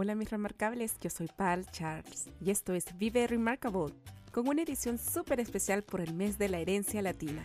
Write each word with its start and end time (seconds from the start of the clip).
Hola 0.00 0.14
mis 0.14 0.30
remarcables, 0.30 0.96
yo 1.00 1.10
soy 1.10 1.26
Pal 1.26 1.66
Charles 1.72 2.30
y 2.40 2.52
esto 2.52 2.72
es 2.72 2.96
Vive 2.98 3.26
Remarkable, 3.26 3.92
con 4.30 4.46
una 4.46 4.62
edición 4.62 4.96
súper 4.96 5.40
especial 5.40 5.82
por 5.82 6.00
el 6.00 6.14
mes 6.14 6.38
de 6.38 6.48
la 6.48 6.60
herencia 6.60 7.02
latina. 7.02 7.44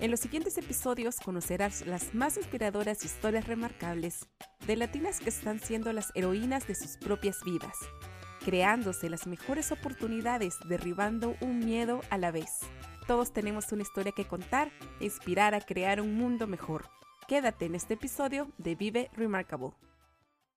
En 0.00 0.10
los 0.10 0.20
siguientes 0.20 0.56
episodios 0.56 1.20
conocerás 1.20 1.84
las 1.84 2.14
más 2.14 2.38
inspiradoras 2.38 3.04
historias 3.04 3.46
remarcables 3.46 4.26
de 4.66 4.76
latinas 4.76 5.20
que 5.20 5.28
están 5.28 5.60
siendo 5.60 5.92
las 5.92 6.12
heroínas 6.14 6.66
de 6.66 6.76
sus 6.76 6.96
propias 6.96 7.44
vidas, 7.44 7.76
creándose 8.42 9.10
las 9.10 9.26
mejores 9.26 9.70
oportunidades, 9.70 10.56
derribando 10.66 11.36
un 11.42 11.58
miedo 11.58 12.00
a 12.08 12.16
la 12.16 12.30
vez. 12.30 12.60
Todos 13.06 13.34
tenemos 13.34 13.70
una 13.70 13.82
historia 13.82 14.12
que 14.12 14.26
contar 14.26 14.72
e 14.98 15.04
inspirar 15.04 15.54
a 15.54 15.60
crear 15.60 16.00
un 16.00 16.14
mundo 16.14 16.46
mejor. 16.46 16.88
Quédate 17.28 17.66
en 17.66 17.74
este 17.74 17.94
episodio 17.94 18.50
de 18.56 18.76
Vive 18.76 19.10
Remarkable. 19.14 19.72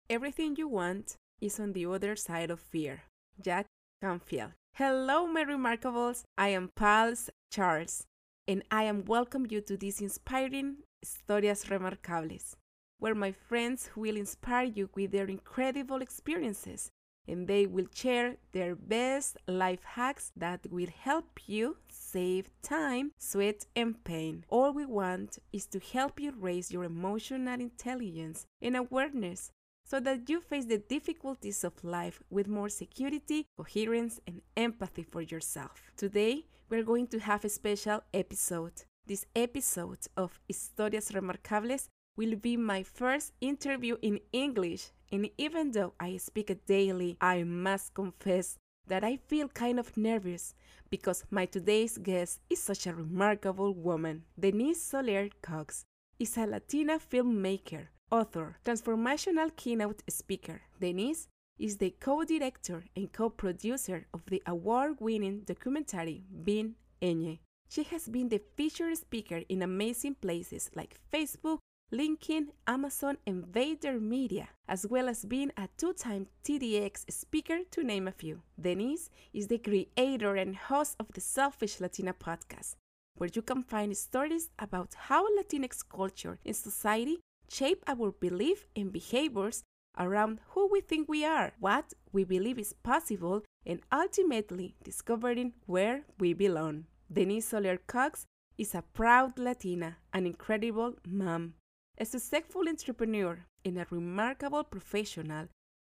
Everything 0.08 0.56
you 0.56 0.70
want 0.70 1.18
is 1.46 1.60
on 1.60 1.74
the 1.74 1.86
other 1.86 2.16
side 2.16 2.50
of 2.50 2.60
fear. 2.60 3.04
Jack 3.40 3.68
Canfield. 4.02 4.52
Hello, 4.74 5.28
my 5.28 5.44
remarkables. 5.44 6.24
I 6.38 6.50
am 6.50 6.72
Pals 6.76 7.30
Charles, 7.52 8.08
and 8.48 8.64
I 8.72 8.84
am 8.84 9.06
welcome 9.06 9.46
you 9.48 9.62
to 9.62 9.78
this 9.78 10.02
inspiring 10.02 10.78
Historias 11.06 11.66
Remarcables, 11.70 12.56
where 12.98 13.14
my 13.14 13.32
friends 13.32 13.92
will 13.96 14.18
inspire 14.18 14.66
you 14.66 14.90
with 14.96 15.12
their 15.12 15.28
incredible 15.28 16.02
experiences, 16.02 16.90
and 17.28 17.48
they 17.48 17.68
will 17.68 17.88
share 17.94 18.38
their 18.52 18.76
best 18.76 19.38
life 19.48 19.84
hacks 19.84 20.32
that 20.36 20.62
will 20.72 20.90
help 21.04 21.30
you 21.46 21.78
save 21.90 22.50
time, 22.64 23.12
sweat, 23.20 23.68
and 23.76 24.04
pain. 24.04 24.46
All 24.50 24.74
we 24.74 24.86
want 24.86 25.38
is 25.54 25.68
to 25.68 25.80
help 25.80 26.20
you 26.20 26.34
raise 26.38 26.72
your 26.72 26.86
emotional 26.86 27.62
intelligence 27.62 28.48
and 28.62 28.76
awareness 28.76 29.52
so 29.86 30.00
that 30.00 30.28
you 30.30 30.42
face 30.42 30.66
the 30.66 30.80
difficulties 30.80 31.64
of 31.64 31.84
life 31.84 32.22
with 32.30 32.48
more 32.48 32.70
security, 32.70 33.46
coherence, 33.56 34.20
and 34.28 34.42
empathy 34.58 35.04
for 35.04 35.22
yourself. 35.22 35.92
Today, 35.96 36.46
we're 36.70 36.84
going 36.84 37.08
to 37.08 37.20
have 37.20 37.46
a 37.46 37.50
special 37.50 38.02
episode. 38.14 38.84
This 39.06 39.26
episode 39.36 40.00
of 40.18 40.40
Historias 40.52 41.12
Remarcables 41.12 41.88
will 42.18 42.36
be 42.36 42.58
my 42.58 42.82
first 42.82 43.34
interview 43.40 43.98
in 44.02 44.20
English, 44.34 44.90
and 45.12 45.30
even 45.38 45.72
though 45.72 45.94
I 46.00 46.18
speak 46.18 46.50
it 46.50 46.66
daily, 46.66 47.18
I 47.22 47.44
must 47.44 47.94
confess 47.94 48.58
that 48.88 49.04
I 49.04 49.18
feel 49.18 49.48
kind 49.50 49.80
of 49.80 49.96
nervous 49.96 50.56
because 50.90 51.24
my 51.30 51.46
today's 51.46 51.98
guest 51.98 52.40
is 52.50 52.62
such 52.62 52.88
a 52.88 52.94
remarkable 52.94 53.74
woman. 53.74 54.24
Denise 54.40 54.82
Soler 54.82 55.30
Cox 55.42 55.86
is 56.18 56.38
a 56.38 56.46
Latina 56.46 56.98
filmmaker 57.00 57.88
author, 58.16 58.58
transformational 58.64 59.54
keynote 59.56 60.02
speaker. 60.10 60.62
Denise 60.80 61.28
is 61.60 61.78
the 61.78 61.94
co 62.00 62.24
director 62.24 62.84
and 62.96 63.12
co 63.12 63.30
producer 63.30 64.08
of 64.14 64.22
the 64.28 64.42
award 64.46 64.98
winning 65.00 65.42
documentary 65.46 66.24
Being 66.44 66.76
Eñe. 67.02 67.40
She 67.68 67.84
has 67.84 68.08
been 68.08 68.30
the 68.30 68.42
featured 68.56 68.98
speaker 68.98 69.42
in 69.50 69.62
amazing 69.62 70.16
places 70.16 70.70
like 70.76 71.00
Facebook, 71.12 71.60
LinkedIn, 71.94 72.48
Amazon, 72.68 73.18
and 73.28 73.44
VaynerMedia, 73.46 74.48
as 74.68 74.88
well 74.88 75.10
as 75.10 75.26
being 75.26 75.52
a 75.58 75.68
two 75.78 75.94
time 75.94 76.28
TEDx 76.44 77.12
speaker, 77.12 77.60
to 77.72 77.84
name 77.84 78.08
a 78.08 78.12
few. 78.12 78.42
Denise 78.60 79.10
is 79.34 79.48
the 79.48 79.58
creator 79.58 80.36
and 80.36 80.56
host 80.56 80.96
of 81.00 81.12
the 81.14 81.22
Selfish 81.22 81.82
Latina 81.82 82.14
podcast, 82.14 82.76
where 83.18 83.30
you 83.34 83.42
can 83.42 83.62
find 83.62 83.96
stories 83.98 84.50
about 84.58 84.94
how 85.08 85.28
Latinx 85.38 85.84
culture 85.88 86.40
and 86.46 86.56
society 86.56 87.20
shape 87.50 87.84
our 87.88 88.12
belief 88.12 88.68
and 88.76 88.92
behaviors 88.92 89.64
around 89.98 90.40
who 90.50 90.68
we 90.68 90.82
think 90.82 91.08
we 91.08 91.24
are, 91.24 91.54
what 91.60 91.94
we 92.12 92.24
believe 92.24 92.60
is 92.60 92.74
possible, 92.74 93.44
and 93.66 93.82
ultimately 93.92 94.76
discovering 94.84 95.54
where 95.66 96.04
we 96.20 96.34
belong. 96.34 96.86
Denise 97.12 97.48
Soler 97.48 97.78
Cox 97.78 98.26
is 98.58 98.76
a 98.76 98.82
proud 98.82 99.38
Latina, 99.38 99.98
an 100.14 100.26
incredible 100.26 100.96
mom, 101.08 101.54
a 101.98 102.06
successful 102.06 102.68
entrepreneur, 102.68 103.46
and 103.64 103.78
a 103.78 103.88
remarkable 103.90 104.64
professional 104.64 105.48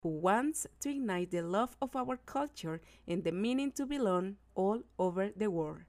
who 0.03 0.09
wants 0.09 0.65
to 0.79 0.89
ignite 0.89 1.31
the 1.31 1.41
love 1.41 1.77
of 1.81 1.95
our 1.95 2.17
culture 2.17 2.81
and 3.07 3.23
the 3.23 3.31
meaning 3.31 3.71
to 3.71 3.85
belong 3.85 4.35
all 4.55 4.81
over 4.97 5.29
the 5.35 5.49
world. 5.49 5.81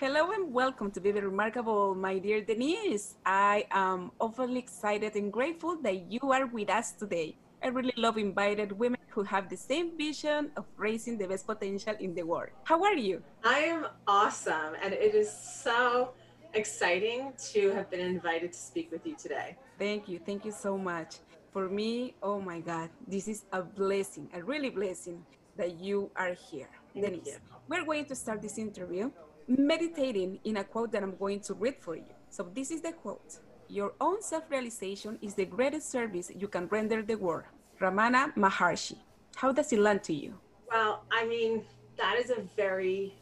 Hello 0.00 0.30
and 0.30 0.50
welcome 0.50 0.90
to 0.92 0.98
Vive 0.98 1.22
Remarkable, 1.22 1.94
my 1.94 2.16
dear 2.16 2.40
Denise. 2.40 3.16
I 3.26 3.66
am 3.70 4.12
awfully 4.18 4.58
excited 4.58 5.14
and 5.14 5.30
grateful 5.30 5.76
that 5.82 6.10
you 6.10 6.20
are 6.32 6.46
with 6.46 6.70
us 6.70 6.92
today. 6.92 7.36
I 7.62 7.66
really 7.66 7.92
love 7.98 8.16
invited 8.16 8.72
women 8.72 8.98
who 9.08 9.22
have 9.24 9.50
the 9.50 9.58
same 9.58 9.98
vision 9.98 10.52
of 10.56 10.64
raising 10.78 11.18
the 11.18 11.28
best 11.28 11.46
potential 11.46 11.94
in 12.00 12.14
the 12.14 12.22
world. 12.22 12.48
How 12.64 12.82
are 12.82 12.96
you? 12.96 13.22
I 13.44 13.58
am 13.58 13.88
awesome, 14.06 14.72
and 14.82 14.94
it 14.94 15.14
is 15.14 15.30
so 15.30 16.14
exciting 16.54 17.34
to 17.52 17.68
have 17.72 17.90
been 17.90 18.00
invited 18.00 18.54
to 18.54 18.58
speak 18.58 18.90
with 18.90 19.06
you 19.06 19.16
today. 19.16 19.58
Thank 19.78 20.08
you. 20.08 20.18
Thank 20.18 20.46
you 20.46 20.52
so 20.52 20.78
much. 20.78 21.16
For 21.52 21.68
me, 21.68 22.14
oh 22.22 22.40
my 22.40 22.60
God, 22.60 22.88
this 23.06 23.28
is 23.28 23.44
a 23.52 23.60
blessing, 23.60 24.30
a 24.32 24.42
really 24.42 24.70
blessing 24.70 25.22
that 25.58 25.78
you 25.78 26.10
are 26.16 26.32
here. 26.32 26.70
Thank 26.94 27.04
Denise, 27.04 27.26
you. 27.26 27.58
we're 27.68 27.84
going 27.84 28.06
to 28.06 28.14
start 28.14 28.40
this 28.40 28.56
interview 28.56 29.10
meditating 29.58 30.38
in 30.44 30.58
a 30.58 30.64
quote 30.64 30.92
that 30.92 31.02
I'm 31.02 31.16
going 31.16 31.40
to 31.40 31.54
read 31.54 31.76
for 31.80 31.96
you. 31.96 32.04
So, 32.30 32.48
this 32.54 32.70
is 32.70 32.80
the 32.80 32.92
quote 32.92 33.38
Your 33.68 33.92
own 34.00 34.22
self 34.22 34.44
realization 34.50 35.18
is 35.20 35.34
the 35.34 35.44
greatest 35.44 35.90
service 35.90 36.30
you 36.34 36.48
can 36.48 36.68
render 36.68 37.02
the 37.02 37.16
world. 37.16 37.44
Ramana 37.80 38.34
Maharshi. 38.36 38.96
How 39.36 39.52
does 39.52 39.72
it 39.72 39.78
land 39.78 40.04
to 40.04 40.12
you? 40.12 40.34
Well, 40.70 41.04
I 41.10 41.26
mean, 41.26 41.64
that 41.96 42.18
is 42.18 42.30
a 42.30 42.42
very 42.56 43.14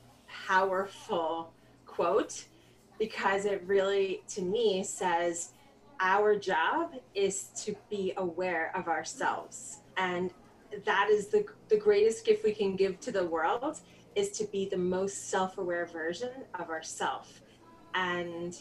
powerful 0.47 1.53
quote 1.87 2.45
because 2.99 3.45
it 3.45 3.63
really, 3.67 4.23
to 4.29 4.43
me, 4.43 4.83
says 4.83 5.53
our 6.01 6.37
job 6.37 6.95
is 7.15 7.49
to 7.65 7.75
be 7.89 8.13
aware 8.17 8.73
of 8.75 8.89
ourselves. 8.89 9.79
And 9.97 10.33
that 10.85 11.09
is 11.11 11.29
the, 11.29 11.47
the 11.69 11.77
greatest 11.77 12.25
gift 12.25 12.45
we 12.45 12.53
can 12.53 12.77
give 12.77 13.01
to 13.01 13.13
the 13.13 13.25
world 13.25 13.81
is 14.19 14.31
to 14.33 14.45
be 14.47 14.69
the 14.69 14.77
most 14.77 15.31
self-aware 15.31 15.87
version 15.87 16.31
of 16.61 16.71
ourself. 16.71 17.43
And 17.95 18.57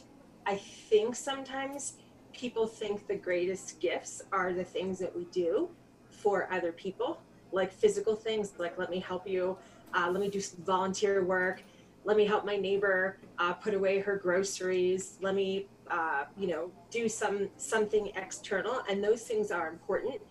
i 0.46 0.56
think 0.56 1.14
sometimes 1.14 1.98
people 2.32 2.66
think 2.66 3.06
the 3.08 3.16
greatest 3.16 3.82
gifts 3.82 4.22
are 4.32 4.54
the 4.54 4.64
things 4.64 4.98
that 4.98 5.14
we 5.14 5.26
do 5.26 5.70
for 6.10 6.48
other 6.54 6.72
people 6.72 7.20
like 7.52 7.70
physical 7.70 8.16
things 8.16 8.54
like 8.58 8.78
let 8.78 8.90
me 8.90 9.00
help 9.00 9.28
you 9.28 9.58
uh, 9.94 10.10
let 10.10 10.22
me 10.22 10.30
do 10.30 10.40
some 10.40 10.64
volunteer 10.64 11.26
work 11.26 11.64
let 12.06 12.16
me 12.16 12.26
help 12.26 12.46
my 12.46 12.56
neighbor 12.56 13.18
uh, 13.40 13.52
put 13.52 13.74
away 13.74 14.00
her 14.00 14.16
groceries 14.16 15.18
let 15.22 15.36
me 15.36 15.68
uh, 15.90 16.26
you 16.38 16.48
know 16.48 16.72
do 16.90 17.08
some 17.10 17.50
something 17.58 18.12
external. 18.16 18.82
And 18.90 19.04
those 19.04 19.24
things 19.24 19.52
are 19.52 19.68
important. 19.70 20.22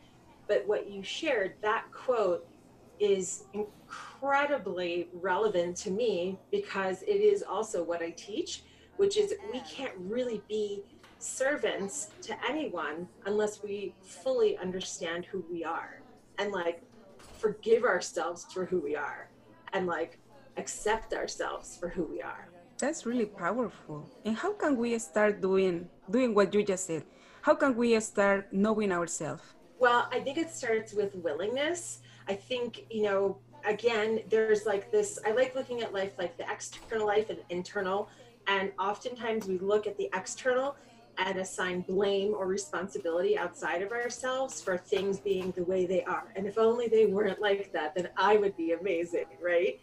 But 0.49 0.67
what 0.67 0.91
you 0.91 1.03
shared 1.03 1.55
that 1.63 1.85
quote 1.93 2.47
is 2.99 3.45
incredibly 4.17 5.09
relevant 5.13 5.77
to 5.77 5.91
me 5.91 6.39
because 6.51 7.03
it 7.03 7.21
is 7.21 7.43
also 7.43 7.83
what 7.83 8.03
I 8.03 8.11
teach, 8.11 8.63
which 8.97 9.17
is 9.17 9.35
we 9.53 9.61
can't 9.61 9.93
really 9.99 10.43
be 10.49 10.83
servants 11.19 12.11
to 12.23 12.35
anyone 12.49 13.09
unless 13.27 13.63
we 13.63 13.95
fully 14.03 14.57
understand 14.59 15.25
who 15.27 15.45
we 15.51 15.65
are 15.65 16.01
and 16.39 16.53
like 16.53 16.83
forgive 17.39 17.85
ourselves 17.85 18.47
for 18.53 18.65
who 18.65 18.79
we 18.79 18.97
are 18.97 19.29
and 19.73 19.87
like 19.87 20.19
accept 20.57 21.13
ourselves 21.13 21.77
for 21.77 21.89
who 21.89 22.05
we 22.05 22.23
are. 22.23 22.49
That's 22.79 23.07
really 23.07 23.27
powerful. 23.27 24.09
And 24.25 24.37
how 24.37 24.53
can 24.53 24.77
we 24.77 24.99
start 24.99 25.41
doing 25.41 25.89
doing 26.11 26.35
what 26.35 26.53
you 26.55 26.63
just 26.63 26.87
said? 26.87 27.05
How 27.43 27.55
can 27.55 27.77
we 27.77 27.99
start 28.01 28.53
knowing 28.53 28.93
ourselves? 28.93 29.43
Well, 29.79 30.09
I 30.11 30.21
think 30.21 30.39
it 30.39 30.51
starts 30.51 30.93
with 30.95 31.15
willingness. 31.17 32.01
I 32.29 32.35
think, 32.35 32.87
you 32.91 33.03
know, 33.03 33.39
again, 33.67 34.21
there's 34.31 34.65
like 34.65 34.91
this, 34.91 35.19
I 35.27 35.33
like 35.33 35.55
looking 35.55 35.83
at 35.83 35.93
life 35.93 36.13
like 36.19 36.37
the 36.37 36.51
external 36.51 37.07
life 37.07 37.31
and 37.31 37.41
internal. 37.51 38.09
And 38.47 38.73
oftentimes 38.79 39.47
we 39.47 39.59
look 39.59 39.87
at 39.87 39.97
the 39.99 40.09
external 40.15 40.77
and 41.19 41.39
assign 41.39 41.81
blame 41.83 42.35
or 42.35 42.47
responsibility 42.47 43.37
outside 43.37 43.83
of 43.83 43.91
ourselves 43.91 44.61
for 44.61 44.77
things 44.77 45.19
being 45.19 45.51
the 45.53 45.65
way 45.65 45.87
they 45.87 46.05
are. 46.05 46.33
And 46.37 46.47
if 46.47 46.59
only 46.59 46.89
they 46.89 47.07
weren't 47.07 47.41
like 47.41 47.73
that, 47.73 47.95
then 47.95 48.09
I 48.17 48.37
would 48.37 48.57
be 48.57 48.73
amazing, 48.73 49.27
right? 49.43 49.81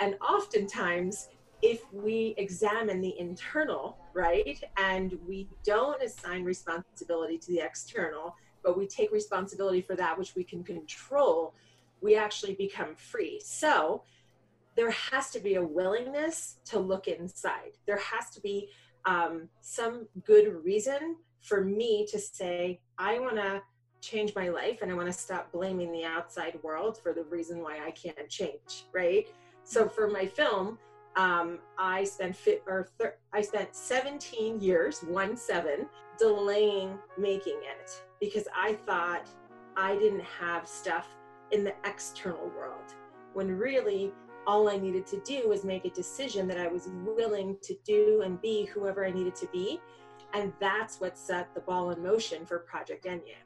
And 0.00 0.16
oftentimes, 0.16 1.28
if 1.62 1.80
we 1.92 2.34
examine 2.36 3.00
the 3.00 3.18
internal, 3.18 3.96
right, 4.12 4.62
and 4.76 5.16
we 5.26 5.48
don't 5.64 6.02
assign 6.02 6.44
responsibility 6.44 7.38
to 7.38 7.46
the 7.52 7.60
external, 7.60 8.34
but 8.62 8.76
we 8.76 8.86
take 8.86 9.12
responsibility 9.12 9.80
for 9.80 9.94
that 9.94 10.18
which 10.18 10.34
we 10.34 10.42
can 10.44 10.64
control, 10.64 11.54
we 12.04 12.14
actually 12.16 12.54
become 12.54 12.94
free. 12.94 13.40
So 13.42 14.02
there 14.76 14.90
has 14.90 15.30
to 15.30 15.40
be 15.40 15.54
a 15.54 15.64
willingness 15.64 16.58
to 16.66 16.78
look 16.78 17.08
inside. 17.08 17.78
There 17.86 17.96
has 17.96 18.28
to 18.30 18.40
be 18.42 18.68
um, 19.06 19.48
some 19.62 20.06
good 20.24 20.62
reason 20.62 21.16
for 21.40 21.64
me 21.64 22.06
to 22.10 22.18
say, 22.18 22.80
I 22.98 23.18
want 23.18 23.36
to 23.36 23.62
change 24.02 24.34
my 24.36 24.50
life 24.50 24.80
and 24.82 24.90
I 24.90 24.94
want 24.94 25.06
to 25.06 25.12
stop 25.12 25.50
blaming 25.50 25.90
the 25.92 26.04
outside 26.04 26.58
world 26.62 26.98
for 27.02 27.14
the 27.14 27.24
reason 27.24 27.62
why 27.62 27.78
I 27.84 27.90
can't 27.92 28.28
change, 28.28 28.84
right? 28.92 29.26
So 29.62 29.88
for 29.88 30.06
my 30.08 30.26
film, 30.26 30.78
um, 31.16 31.58
I 31.78 32.04
spent 32.04 32.36
fit 32.36 32.62
or 32.66 32.88
thir- 32.98 33.16
I 33.32 33.40
spent 33.40 33.74
17 33.74 34.60
years, 34.60 35.00
one 35.04 35.36
seven, 35.36 35.86
delaying 36.18 36.98
making 37.16 37.60
it 37.62 38.02
because 38.20 38.46
I 38.54 38.74
thought 38.86 39.28
I 39.76 39.96
didn't 39.96 40.24
have 40.40 40.68
stuff 40.68 41.06
in 41.54 41.62
the 41.62 41.74
external 41.84 42.50
world. 42.58 42.88
When 43.32 43.48
really 43.68 44.12
all 44.46 44.68
I 44.68 44.76
needed 44.76 45.06
to 45.14 45.20
do 45.20 45.48
was 45.48 45.64
make 45.64 45.84
a 45.84 45.90
decision 45.90 46.46
that 46.48 46.58
I 46.58 46.68
was 46.76 46.88
willing 47.06 47.56
to 47.62 47.74
do 47.84 48.22
and 48.24 48.42
be 48.42 48.66
whoever 48.66 49.06
I 49.06 49.12
needed 49.18 49.36
to 49.36 49.48
be. 49.58 49.80
And 50.34 50.52
that's 50.60 51.00
what 51.00 51.16
set 51.16 51.54
the 51.54 51.60
ball 51.60 51.90
in 51.92 52.02
motion 52.02 52.44
for 52.44 52.58
Project 52.58 53.04
Enye. 53.06 53.42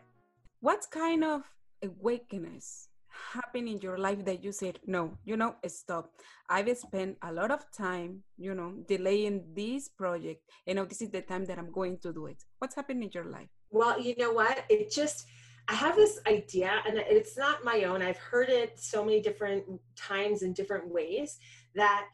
What 0.60 0.86
kind 0.90 1.22
of 1.22 1.42
awakeness 1.82 2.88
happened 3.34 3.68
in 3.68 3.78
your 3.80 3.98
life 3.98 4.24
that 4.24 4.42
you 4.42 4.52
said, 4.52 4.78
no, 4.86 5.02
you 5.24 5.36
know, 5.36 5.56
stop. 5.66 6.10
I've 6.48 6.74
spent 6.78 7.18
a 7.22 7.32
lot 7.32 7.50
of 7.50 7.70
time, 7.70 8.22
you 8.38 8.54
know, 8.54 8.72
delaying 8.88 9.44
this 9.54 9.88
project. 9.88 10.40
You 10.66 10.74
know, 10.74 10.86
this 10.86 11.02
is 11.02 11.10
the 11.10 11.22
time 11.22 11.44
that 11.46 11.58
I'm 11.58 11.70
going 11.70 11.98
to 11.98 12.12
do 12.12 12.26
it. 12.26 12.42
What's 12.58 12.74
happened 12.74 13.02
in 13.04 13.10
your 13.12 13.24
life? 13.24 13.48
Well, 13.70 14.00
you 14.00 14.14
know 14.18 14.32
what? 14.32 14.64
It 14.70 14.90
just, 14.90 15.26
I 15.68 15.74
have 15.74 15.96
this 15.96 16.18
idea, 16.26 16.82
and 16.86 16.96
it's 16.96 17.36
not 17.36 17.62
my 17.62 17.84
own. 17.84 18.00
I've 18.00 18.16
heard 18.16 18.48
it 18.48 18.78
so 18.80 19.04
many 19.04 19.20
different 19.20 19.64
times 19.96 20.42
in 20.42 20.54
different 20.54 20.90
ways 20.90 21.38
that 21.74 22.06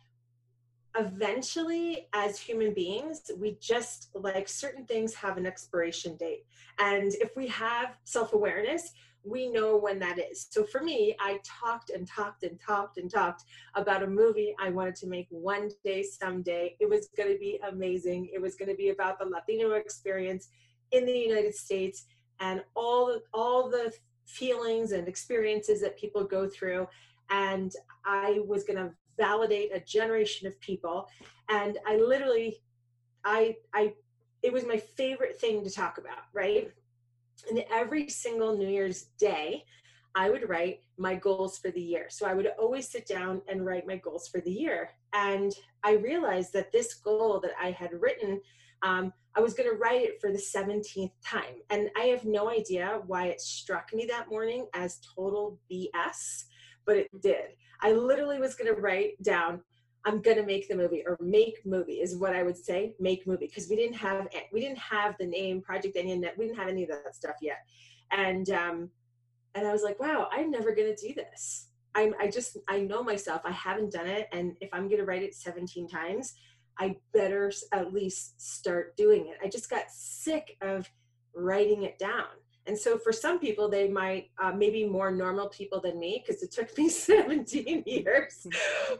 eventually, 0.98 2.08
as 2.12 2.38
human 2.38 2.74
beings, 2.74 3.30
we 3.38 3.56
just 3.60 4.10
like 4.14 4.48
certain 4.48 4.84
things 4.86 5.14
have 5.14 5.36
an 5.36 5.46
expiration 5.46 6.16
date. 6.16 6.46
And 6.80 7.14
if 7.14 7.36
we 7.36 7.46
have 7.48 7.96
self 8.02 8.32
awareness, 8.32 8.90
we 9.22 9.48
know 9.48 9.76
when 9.76 10.00
that 10.00 10.18
is. 10.18 10.48
So 10.50 10.64
for 10.64 10.82
me, 10.82 11.16
I 11.20 11.38
talked 11.44 11.90
and 11.90 12.08
talked 12.08 12.42
and 12.42 12.60
talked 12.60 12.98
and 12.98 13.08
talked 13.10 13.44
about 13.76 14.02
a 14.02 14.06
movie 14.06 14.54
I 14.60 14.70
wanted 14.70 14.96
to 14.96 15.06
make 15.06 15.28
one 15.30 15.70
day, 15.84 16.02
someday. 16.02 16.76
It 16.80 16.90
was 16.90 17.08
going 17.16 17.32
to 17.32 17.38
be 17.38 17.60
amazing. 17.68 18.30
It 18.34 18.42
was 18.42 18.56
going 18.56 18.68
to 18.68 18.76
be 18.76 18.90
about 18.90 19.20
the 19.20 19.26
Latino 19.26 19.72
experience 19.72 20.48
in 20.90 21.06
the 21.06 21.16
United 21.16 21.54
States 21.54 22.04
and 22.40 22.62
all 22.75 23.19
all 23.32 23.69
the 23.69 23.92
feelings 24.26 24.92
and 24.92 25.06
experiences 25.06 25.81
that 25.81 25.98
people 25.98 26.25
go 26.25 26.48
through. 26.48 26.86
And 27.31 27.72
i 28.04 28.40
was 28.46 28.64
going 28.64 28.78
to 28.78 28.90
validate 29.19 29.75
a 29.75 29.81
generation 29.81 30.46
of 30.46 30.58
people. 30.60 31.08
And 31.48 31.78
i 31.86 31.96
literally 31.96 32.62
i 33.25 33.56
i 33.72 33.94
it 34.42 34.52
was 34.52 34.66
my 34.66 34.76
favorite 34.76 35.40
thing 35.40 35.64
to 35.64 35.70
talk 35.70 35.98
about 35.98 36.25
right? 36.32 36.70
And 37.50 37.64
every 37.72 38.08
single 38.08 38.56
new 38.56 38.69
year's 38.69 39.04
day 39.19 39.64
i 40.14 40.30
would 40.30 40.48
write 40.48 40.80
my 40.96 41.14
goals 41.16 41.58
for 41.58 41.70
the 41.70 41.80
year. 41.80 42.06
So 42.08 42.26
i 42.26 42.34
would 42.34 42.48
always 42.58 42.88
sit 42.88 43.06
down 43.06 43.42
and 43.48 43.64
write 43.64 43.87
my 43.87 43.96
goals 43.96 44.28
for 44.28 44.40
the 44.40 44.52
year. 44.52 44.90
And 45.12 45.52
i 45.82 45.92
realized 45.92 46.52
that 46.52 46.72
this 46.72 46.94
goal 46.94 47.40
that 47.40 47.52
i 47.60 47.70
had 47.70 47.92
written 47.92 48.40
um, 48.84 49.12
I 49.36 49.40
was 49.40 49.54
going 49.54 49.69
to 49.69 49.76
write 49.76 50.02
it 50.02 50.20
for 50.20 50.31
the 50.31 50.38
17th 50.38 51.10
time. 51.25 51.56
And 51.70 51.90
I 51.96 52.02
have 52.04 52.25
no 52.25 52.50
idea 52.50 53.00
why 53.06 53.26
it 53.26 53.40
struck 53.40 53.88
me 53.92 54.06
that 54.06 54.28
morning 54.28 54.66
as 54.75 55.00
total 55.16 55.58
BS, 55.70 56.44
but 56.86 56.96
it 56.96 57.08
did. 57.20 57.56
I 57.81 57.92
literally 57.92 58.38
was 58.38 58.54
going 58.54 58.72
to 58.72 58.81
write 58.81 59.20
down, 59.22 59.60
I'm 60.04 60.20
going 60.20 60.36
to 60.36 60.44
make 60.44 60.69
the 60.69 60.76
movie 60.76 61.02
or 61.04 61.19
make 61.20 61.64
movie 61.64 61.94
is 61.94 62.16
what 62.16 62.34
I 62.34 62.44
would 62.44 62.56
say, 62.56 62.94
make 63.00 63.26
movie. 63.26 63.48
Cause 63.48 63.66
we 63.69 63.75
didn't 63.75 63.96
have, 63.96 64.28
we 64.52 64.60
didn't 64.60 64.78
have 64.78 65.16
the 65.19 65.26
name 65.26 65.62
Project 65.62 65.96
Net. 65.96 66.34
We 66.38 66.46
didn't 66.46 66.58
have 66.58 66.69
any 66.69 66.84
of 66.84 66.90
that 66.90 67.16
stuff 67.16 67.37
yet. 67.42 67.58
And, 68.12 68.48
um, 68.50 68.90
and 69.56 69.66
I 69.66 69.72
was 69.72 69.82
like, 69.82 69.98
wow, 69.98 70.28
I'm 70.30 70.50
never 70.50 70.75
going 70.75 70.94
to 70.94 71.08
do 71.08 71.14
this. 71.14 71.69
I'm, 71.96 72.14
I 72.20 72.28
just, 72.28 72.58
I 72.69 72.80
know 72.80 73.02
myself. 73.02 73.42
I 73.44 73.52
haven't 73.52 73.92
done 73.92 74.06
it. 74.06 74.28
And 74.32 74.56
if 74.60 74.69
I'm 74.72 74.88
going 74.88 74.98
to 74.98 75.04
write 75.04 75.22
it 75.22 75.34
17 75.34 75.88
times, 75.88 76.34
I 76.79 76.97
better 77.12 77.53
at 77.73 77.93
least 77.93 78.41
start 78.41 78.97
doing 78.97 79.29
it. 79.29 79.38
I 79.44 79.49
just 79.49 79.71
got 79.71 79.91
sick 79.91 80.56
of 80.61 80.91
writing 81.35 81.82
it 81.85 81.99
down. 81.99 82.26
And 82.67 82.79
so 82.79 82.97
for 82.97 83.12
some 83.12 83.38
people, 83.38 83.69
they 83.69 83.88
might, 83.88 84.31
uh, 84.43 84.53
maybe 84.53 84.87
more 84.87 85.11
normal 85.11 85.49
people 85.49 85.81
than 85.82 85.99
me, 85.99 86.23
because 86.25 86.43
it 86.43 86.50
took 86.50 86.76
me 86.79 86.88
17 86.88 87.85
years. 87.87 88.47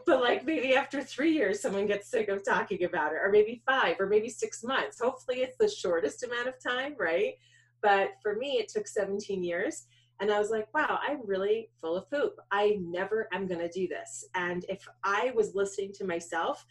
but 0.05 0.21
like 0.21 0.45
maybe 0.45 0.75
after 0.75 1.03
three 1.03 1.31
years, 1.31 1.61
someone 1.61 1.87
gets 1.87 2.09
sick 2.09 2.27
of 2.29 2.45
talking 2.45 2.83
about 2.83 3.13
it, 3.13 3.19
or 3.23 3.31
maybe 3.31 3.63
five, 3.65 3.95
or 3.99 4.05
maybe 4.05 4.29
six 4.29 4.63
months. 4.63 4.99
Hopefully, 5.01 5.39
it's 5.39 5.57
the 5.57 5.69
shortest 5.69 6.23
amount 6.23 6.47
of 6.47 6.61
time, 6.61 6.95
right? 6.99 7.33
But 7.81 8.11
for 8.21 8.35
me, 8.35 8.57
it 8.57 8.69
took 8.69 8.87
17 8.87 9.43
years. 9.43 9.87
And 10.19 10.31
I 10.31 10.39
was 10.39 10.49
like, 10.49 10.73
wow, 10.73 10.97
I'm 11.05 11.19
really 11.25 11.69
full 11.81 11.97
of 11.97 12.09
poop. 12.09 12.35
I 12.51 12.77
never 12.81 13.27
am 13.33 13.47
going 13.47 13.59
to 13.59 13.67
do 13.67 13.87
this. 13.87 14.25
And 14.33 14.65
if 14.69 14.87
I 15.03 15.33
was 15.35 15.55
listening 15.55 15.91
to 15.95 16.05
myself, 16.05 16.65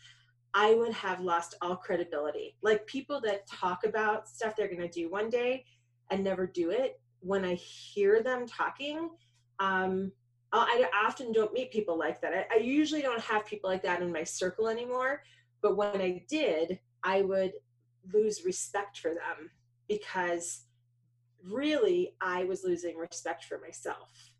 I 0.54 0.74
would 0.74 0.92
have 0.92 1.20
lost 1.20 1.56
all 1.60 1.76
credibility. 1.76 2.56
Like 2.62 2.86
people 2.86 3.20
that 3.22 3.46
talk 3.46 3.84
about 3.84 4.28
stuff 4.28 4.54
they're 4.56 4.68
going 4.68 4.80
to 4.80 4.88
do 4.88 5.10
one 5.10 5.28
day 5.28 5.64
and 6.10 6.22
never 6.22 6.46
do 6.46 6.70
it, 6.70 7.00
when 7.20 7.44
I 7.44 7.54
hear 7.54 8.22
them 8.22 8.46
talking, 8.46 9.10
um, 9.58 10.12
I 10.52 10.86
often 11.04 11.32
don't 11.32 11.52
meet 11.52 11.72
people 11.72 11.98
like 11.98 12.20
that. 12.20 12.32
I, 12.32 12.56
I 12.56 12.58
usually 12.58 13.02
don't 13.02 13.20
have 13.20 13.44
people 13.46 13.68
like 13.68 13.82
that 13.82 14.02
in 14.02 14.12
my 14.12 14.22
circle 14.22 14.68
anymore. 14.68 15.22
But 15.62 15.76
when 15.76 16.00
I 16.00 16.24
did, 16.28 16.78
I 17.02 17.22
would 17.22 17.54
lose 18.12 18.44
respect 18.44 18.98
for 18.98 19.10
them 19.10 19.50
because 19.88 20.66
really 21.42 22.14
I 22.20 22.44
was 22.44 22.62
losing 22.62 22.96
respect 22.96 23.44
for 23.44 23.58
myself. 23.58 24.30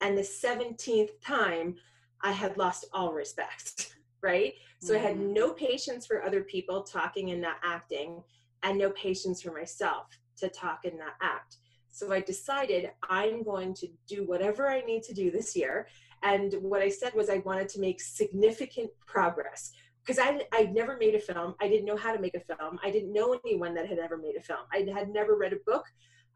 And 0.00 0.18
the 0.18 0.22
17th 0.22 1.20
time, 1.24 1.76
I 2.20 2.32
had 2.32 2.58
lost 2.58 2.86
all 2.92 3.12
respect. 3.12 3.94
right? 4.22 4.54
So 4.80 4.94
mm-hmm. 4.94 5.04
I 5.04 5.08
had 5.08 5.16
mm-hmm. 5.16 5.32
no 5.32 5.52
patience 5.52 6.06
for 6.06 6.22
other 6.22 6.42
people 6.42 6.82
talking 6.82 7.30
and 7.30 7.40
not 7.40 7.56
acting, 7.64 8.22
and 8.62 8.78
no 8.78 8.90
patience 8.90 9.42
for 9.42 9.52
myself 9.52 10.06
to 10.38 10.48
talk 10.48 10.80
and 10.84 10.98
not 10.98 11.14
act. 11.22 11.56
So 11.88 12.12
I 12.12 12.20
decided 12.20 12.90
I'm 13.08 13.42
going 13.42 13.72
to 13.74 13.88
do 14.06 14.26
whatever 14.26 14.68
I 14.68 14.80
need 14.82 15.02
to 15.04 15.14
do 15.14 15.30
this 15.30 15.56
year. 15.56 15.86
And 16.22 16.54
what 16.60 16.82
I 16.82 16.88
said 16.88 17.14
was 17.14 17.30
I 17.30 17.38
wanted 17.38 17.68
to 17.70 17.80
make 17.80 18.00
significant 18.00 18.90
progress 19.06 19.72
because 20.04 20.18
I 20.18 20.40
I'd 20.52 20.74
never 20.74 20.96
made 20.98 21.14
a 21.14 21.20
film. 21.20 21.54
I 21.60 21.68
didn't 21.68 21.86
know 21.86 21.96
how 21.96 22.14
to 22.14 22.20
make 22.20 22.34
a 22.34 22.40
film. 22.40 22.78
I 22.84 22.90
didn't 22.90 23.12
know 23.12 23.38
anyone 23.44 23.74
that 23.74 23.88
had 23.88 23.98
ever 23.98 24.16
made 24.16 24.36
a 24.36 24.42
film. 24.42 24.60
I 24.72 24.86
had 24.94 25.08
never 25.10 25.36
read 25.36 25.52
a 25.52 25.58
book. 25.66 25.84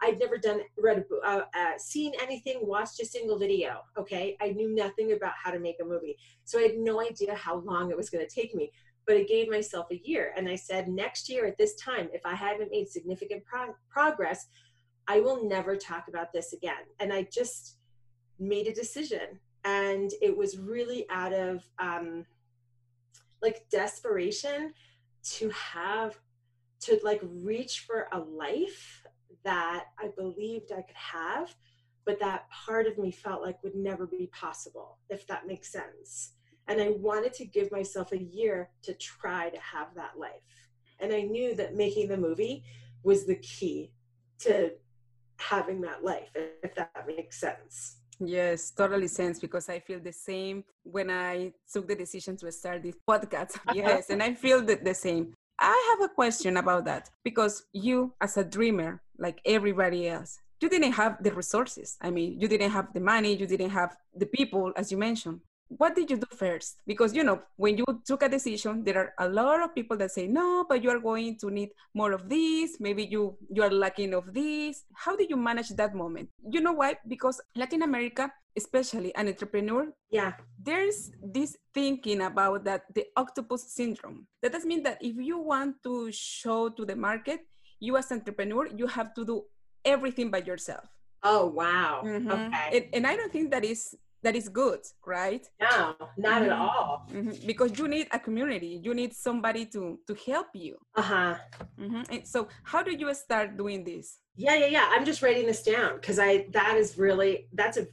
I'd 0.02 0.18
never 0.18 0.38
done 0.38 0.62
read 0.78 1.04
uh, 1.24 1.42
uh, 1.56 1.72
seen 1.78 2.12
anything, 2.20 2.60
watched 2.62 3.00
a 3.00 3.06
single 3.06 3.38
video. 3.38 3.82
Okay, 3.98 4.36
I 4.40 4.50
knew 4.50 4.74
nothing 4.74 5.12
about 5.12 5.32
how 5.42 5.50
to 5.50 5.58
make 5.58 5.76
a 5.82 5.84
movie, 5.84 6.16
so 6.44 6.58
I 6.58 6.62
had 6.62 6.78
no 6.78 7.00
idea 7.00 7.34
how 7.34 7.56
long 7.58 7.90
it 7.90 7.96
was 7.96 8.10
going 8.10 8.26
to 8.26 8.34
take 8.34 8.54
me. 8.54 8.72
But 9.06 9.16
I 9.16 9.24
gave 9.24 9.50
myself 9.50 9.86
a 9.90 10.00
year, 10.04 10.32
and 10.36 10.48
I 10.48 10.56
said, 10.56 10.88
next 10.88 11.28
year 11.28 11.46
at 11.46 11.58
this 11.58 11.74
time, 11.76 12.08
if 12.12 12.24
I 12.24 12.34
haven't 12.34 12.70
made 12.70 12.88
significant 12.88 13.44
pro- 13.44 13.74
progress, 13.88 14.46
I 15.08 15.20
will 15.20 15.48
never 15.48 15.76
talk 15.76 16.06
about 16.08 16.32
this 16.32 16.52
again. 16.52 16.84
And 17.00 17.12
I 17.12 17.26
just 17.32 17.76
made 18.38 18.68
a 18.68 18.74
decision, 18.74 19.40
and 19.64 20.10
it 20.22 20.36
was 20.36 20.58
really 20.58 21.06
out 21.10 21.32
of 21.32 21.62
um, 21.78 22.24
like 23.42 23.68
desperation 23.70 24.72
to 25.22 25.50
have 25.50 26.18
to 26.80 26.98
like 27.04 27.20
reach 27.22 27.80
for 27.86 28.08
a 28.12 28.18
life 28.18 29.04
that 29.44 29.86
I 29.98 30.08
believed 30.16 30.72
I 30.72 30.82
could 30.82 30.96
have, 30.96 31.54
but 32.04 32.20
that 32.20 32.48
part 32.50 32.86
of 32.86 32.98
me 32.98 33.10
felt 33.10 33.42
like 33.42 33.62
would 33.62 33.74
never 33.74 34.06
be 34.06 34.28
possible, 34.32 34.98
if 35.08 35.26
that 35.26 35.46
makes 35.46 35.72
sense. 35.72 36.32
And 36.68 36.80
I 36.80 36.90
wanted 36.90 37.32
to 37.34 37.44
give 37.44 37.72
myself 37.72 38.12
a 38.12 38.22
year 38.22 38.70
to 38.82 38.94
try 38.94 39.50
to 39.50 39.60
have 39.60 39.88
that 39.96 40.18
life. 40.18 40.68
And 41.00 41.12
I 41.12 41.22
knew 41.22 41.54
that 41.54 41.74
making 41.74 42.08
the 42.08 42.16
movie 42.16 42.64
was 43.02 43.26
the 43.26 43.36
key 43.36 43.92
to 44.40 44.72
having 45.38 45.80
that 45.80 46.04
life, 46.04 46.30
if 46.34 46.74
that 46.74 46.90
makes 47.06 47.40
sense. 47.40 47.96
Yes, 48.22 48.70
totally 48.70 49.08
sense 49.08 49.38
because 49.38 49.70
I 49.70 49.78
feel 49.80 49.98
the 49.98 50.12
same 50.12 50.62
when 50.82 51.10
I 51.10 51.52
took 51.72 51.88
the 51.88 51.94
decision 51.94 52.36
to 52.38 52.52
start 52.52 52.82
this 52.82 52.96
podcast. 53.08 53.58
Yes, 53.74 54.10
and 54.10 54.22
I 54.22 54.34
feel 54.34 54.62
the, 54.62 54.76
the 54.76 54.94
same. 54.94 55.32
I 55.60 55.90
have 55.90 56.10
a 56.10 56.14
question 56.14 56.56
about 56.56 56.86
that 56.86 57.10
because 57.22 57.66
you, 57.72 58.14
as 58.20 58.36
a 58.36 58.44
dreamer, 58.44 59.02
like 59.18 59.40
everybody 59.44 60.08
else, 60.08 60.38
you 60.60 60.68
didn't 60.68 60.92
have 60.92 61.22
the 61.22 61.32
resources. 61.32 61.96
I 62.00 62.10
mean, 62.10 62.40
you 62.40 62.48
didn't 62.48 62.70
have 62.70 62.92
the 62.94 63.00
money, 63.00 63.34
you 63.34 63.46
didn't 63.46 63.70
have 63.70 63.96
the 64.14 64.26
people, 64.26 64.72
as 64.76 64.90
you 64.90 64.98
mentioned. 64.98 65.40
What 65.70 65.94
did 65.94 66.10
you 66.10 66.16
do 66.16 66.26
first? 66.34 66.82
Because 66.86 67.14
you 67.14 67.22
know, 67.22 67.40
when 67.56 67.78
you 67.78 67.84
took 68.04 68.22
a 68.22 68.28
decision, 68.28 68.82
there 68.82 68.98
are 68.98 69.14
a 69.18 69.28
lot 69.28 69.62
of 69.62 69.74
people 69.74 69.96
that 69.98 70.10
say 70.10 70.26
no, 70.26 70.66
but 70.68 70.82
you 70.82 70.90
are 70.90 70.98
going 70.98 71.38
to 71.38 71.50
need 71.50 71.70
more 71.94 72.12
of 72.12 72.28
this. 72.28 72.78
Maybe 72.80 73.04
you 73.06 73.38
you 73.48 73.62
are 73.62 73.70
lacking 73.70 74.14
of 74.14 74.34
this. 74.34 74.82
How 74.94 75.14
did 75.14 75.30
you 75.30 75.36
manage 75.36 75.70
that 75.78 75.94
moment? 75.94 76.28
You 76.42 76.60
know 76.60 76.72
why? 76.72 76.98
Because 77.06 77.40
Latin 77.54 77.82
America, 77.82 78.30
especially 78.58 79.14
an 79.14 79.28
entrepreneur, 79.28 79.94
yeah, 80.10 80.34
there's 80.58 81.12
this 81.22 81.56
thinking 81.72 82.22
about 82.22 82.64
that 82.64 82.82
the 82.94 83.06
octopus 83.16 83.70
syndrome. 83.70 84.26
That 84.42 84.52
does 84.52 84.66
mean 84.66 84.82
that 84.82 84.98
if 85.00 85.14
you 85.16 85.38
want 85.38 85.82
to 85.84 86.10
show 86.10 86.68
to 86.68 86.84
the 86.84 86.96
market, 86.96 87.46
you 87.78 87.96
as 87.96 88.10
entrepreneur, 88.10 88.66
you 88.66 88.88
have 88.88 89.14
to 89.14 89.24
do 89.24 89.44
everything 89.84 90.30
by 90.30 90.42
yourself. 90.42 90.90
Oh 91.22 91.46
wow. 91.46 92.02
Mm-hmm. 92.04 92.30
Okay. 92.30 92.68
And, 92.74 92.84
and 92.92 93.06
I 93.06 93.14
don't 93.14 93.30
think 93.30 93.50
that 93.52 93.64
is 93.64 93.94
that 94.22 94.36
is 94.36 94.48
good, 94.48 94.80
right? 95.06 95.44
No, 95.60 95.94
not 96.16 96.42
Mhm. 96.42 96.46
at 96.46 96.52
all. 96.52 97.06
Mhm. 97.10 97.46
Because 97.46 97.78
you 97.78 97.86
need 97.88 98.06
a 98.12 98.18
community, 98.18 98.80
you 98.86 98.92
need 98.94 99.12
somebody 99.14 99.64
to 99.74 99.82
to 100.08 100.14
help 100.30 100.48
you. 100.54 100.74
Uh 100.94 101.02
huh. 101.12 101.34
Mhm. 101.78 102.26
So, 102.26 102.48
how 102.70 102.82
do 102.82 102.92
you 103.02 103.08
start 103.14 103.56
doing 103.56 103.84
this? 103.84 104.06
Yeah, 104.36 104.54
yeah, 104.62 104.66
yeah. 104.76 104.86
I'm 104.94 105.04
just 105.04 105.22
writing 105.22 105.46
this 105.46 105.62
down 105.62 105.90
because 105.96 106.18
I 106.18 106.46
that 106.58 106.74
is 106.82 106.98
really 106.98 107.32
that's 107.52 107.78
a 107.78 107.86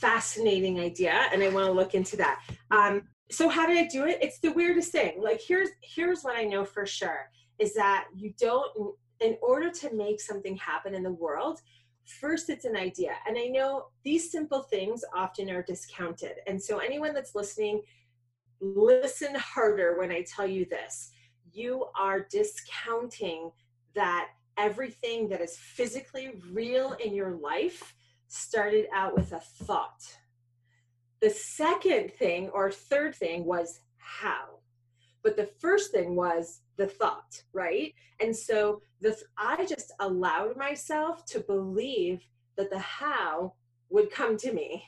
fascinating 0.00 0.78
idea, 0.80 1.12
and 1.32 1.42
I 1.42 1.48
want 1.48 1.66
to 1.66 1.72
look 1.72 1.94
into 1.94 2.16
that. 2.16 2.40
Um, 2.70 3.08
so 3.30 3.48
how 3.48 3.66
did 3.66 3.76
I 3.76 3.86
do 3.86 4.06
it? 4.06 4.18
It's 4.22 4.38
the 4.40 4.52
weirdest 4.52 4.92
thing. 4.92 5.20
Like 5.22 5.40
here's 5.40 5.70
here's 5.82 6.22
what 6.22 6.36
I 6.36 6.44
know 6.44 6.64
for 6.64 6.86
sure 6.86 7.30
is 7.58 7.74
that 7.74 8.06
you 8.14 8.32
don't 8.38 8.70
in 9.20 9.36
order 9.42 9.68
to 9.68 9.92
make 9.94 10.20
something 10.20 10.56
happen 10.56 10.94
in 10.94 11.02
the 11.02 11.10
world, 11.10 11.60
first 12.08 12.48
it's 12.50 12.64
an 12.64 12.76
idea. 12.76 13.12
And 13.26 13.36
I 13.36 13.46
know 13.46 13.86
these 14.04 14.30
simple 14.30 14.62
things 14.62 15.04
often 15.14 15.50
are 15.50 15.62
discounted. 15.62 16.36
And 16.46 16.62
so 16.62 16.78
anyone 16.78 17.14
that's 17.14 17.34
listening, 17.34 17.82
listen 18.60 19.34
harder 19.34 19.98
when 19.98 20.10
I 20.10 20.22
tell 20.22 20.46
you 20.46 20.64
this. 20.66 21.10
You 21.52 21.86
are 21.98 22.26
discounting 22.30 23.50
that 23.94 24.28
everything 24.56 25.28
that 25.28 25.40
is 25.40 25.56
physically 25.56 26.32
real 26.50 26.92
in 27.04 27.14
your 27.14 27.36
life 27.36 27.94
started 28.28 28.86
out 28.92 29.14
with 29.14 29.32
a 29.32 29.40
thought. 29.40 30.02
The 31.20 31.30
second 31.30 32.12
thing 32.12 32.48
or 32.50 32.70
third 32.70 33.14
thing 33.14 33.44
was 33.44 33.80
how. 33.96 34.58
But 35.22 35.36
the 35.36 35.50
first 35.60 35.92
thing 35.92 36.14
was 36.16 36.60
the 36.76 36.86
thought, 36.86 37.42
right? 37.52 37.92
And 38.20 38.34
so 38.34 38.80
the 39.00 39.16
I 39.36 39.64
just 39.66 39.92
allowed 40.00 40.56
myself 40.56 41.24
to 41.26 41.40
believe 41.40 42.22
that 42.56 42.70
the 42.70 42.78
how 42.78 43.54
would 43.90 44.10
come 44.10 44.36
to 44.38 44.52
me. 44.52 44.84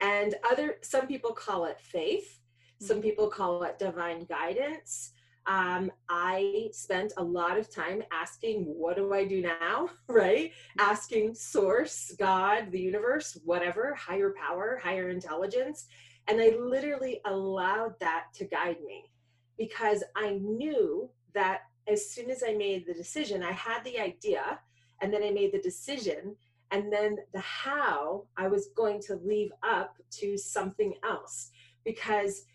And 0.00 0.34
other 0.50 0.76
some 0.82 1.06
people 1.06 1.32
call 1.32 1.64
it 1.66 1.80
faith, 1.80 2.40
some 2.80 3.00
people 3.00 3.28
call 3.28 3.62
it 3.62 3.78
divine 3.78 4.24
guidance. 4.24 5.12
Um, 5.46 5.92
I 6.08 6.68
spent 6.72 7.12
a 7.18 7.22
lot 7.22 7.58
of 7.58 7.72
time 7.72 8.02
asking, 8.10 8.62
what 8.64 8.96
do 8.96 9.12
I 9.12 9.24
do 9.24 9.42
now? 9.42 9.90
Right? 10.08 10.52
Asking 10.78 11.34
source, 11.34 12.14
God, 12.18 12.70
the 12.70 12.80
universe, 12.80 13.38
whatever, 13.44 13.94
higher 13.94 14.32
power, 14.40 14.80
higher 14.82 15.10
intelligence. 15.10 15.86
And 16.28 16.40
I 16.40 16.50
literally 16.58 17.20
allowed 17.26 17.98
that 18.00 18.26
to 18.34 18.44
guide 18.44 18.78
me 18.86 19.10
because 19.58 20.02
I 20.16 20.32
knew 20.42 21.08
that 21.34 21.62
as 21.86 22.10
soon 22.10 22.30
as 22.30 22.42
I 22.46 22.54
made 22.54 22.86
the 22.86 22.94
decision, 22.94 23.42
I 23.42 23.52
had 23.52 23.84
the 23.84 23.98
idea 23.98 24.58
and 25.00 25.12
then 25.12 25.22
I 25.22 25.30
made 25.30 25.52
the 25.52 25.60
decision. 25.60 26.36
And 26.70 26.92
then 26.92 27.18
the 27.32 27.40
how 27.40 28.24
I 28.36 28.48
was 28.48 28.68
going 28.74 29.00
to 29.02 29.16
leave 29.16 29.52
up 29.62 29.96
to 30.18 30.36
something 30.36 30.94
else 31.04 31.50
because 31.84 32.46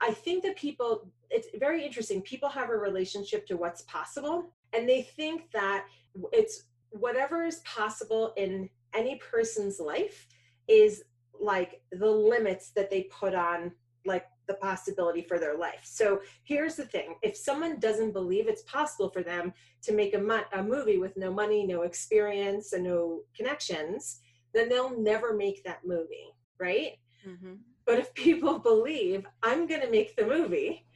I 0.00 0.12
think 0.12 0.44
that 0.44 0.56
people, 0.56 1.08
it's 1.30 1.48
very 1.58 1.84
interesting. 1.84 2.20
People 2.22 2.48
have 2.50 2.68
a 2.68 2.76
relationship 2.76 3.46
to 3.46 3.56
what's 3.56 3.82
possible, 3.82 4.50
and 4.72 4.88
they 4.88 5.02
think 5.02 5.50
that 5.52 5.86
it's 6.32 6.64
whatever 6.90 7.44
is 7.44 7.60
possible 7.60 8.32
in 8.36 8.68
any 8.94 9.16
person's 9.16 9.80
life 9.80 10.26
is 10.68 11.04
like 11.40 11.80
the 11.90 12.10
limits 12.10 12.70
that 12.70 12.90
they 12.90 13.04
put 13.04 13.34
on 13.34 13.72
like 14.06 14.26
the 14.46 14.54
possibility 14.54 15.22
for 15.22 15.38
their 15.38 15.56
life. 15.56 15.80
So 15.84 16.20
here's 16.44 16.76
the 16.76 16.84
thing 16.84 17.16
if 17.22 17.36
someone 17.36 17.78
doesn't 17.78 18.12
believe 18.12 18.48
it's 18.48 18.62
possible 18.62 19.10
for 19.10 19.22
them 19.22 19.52
to 19.82 19.92
make 19.92 20.14
a, 20.14 20.18
mo- 20.18 20.44
a 20.52 20.62
movie 20.62 20.98
with 20.98 21.16
no 21.16 21.32
money, 21.32 21.66
no 21.66 21.82
experience, 21.82 22.72
and 22.72 22.84
no 22.84 23.22
connections, 23.36 24.20
then 24.52 24.68
they'll 24.68 24.98
never 24.98 25.34
make 25.34 25.64
that 25.64 25.80
movie, 25.84 26.28
right? 26.58 26.98
Mhm. 27.26 27.58
But 27.86 27.98
if 27.98 28.14
people 28.14 28.58
believe 28.58 29.26
I'm 29.42 29.66
going 29.66 29.80
to 29.82 29.90
make 29.90 30.16
the 30.16 30.26
movie 30.26 30.86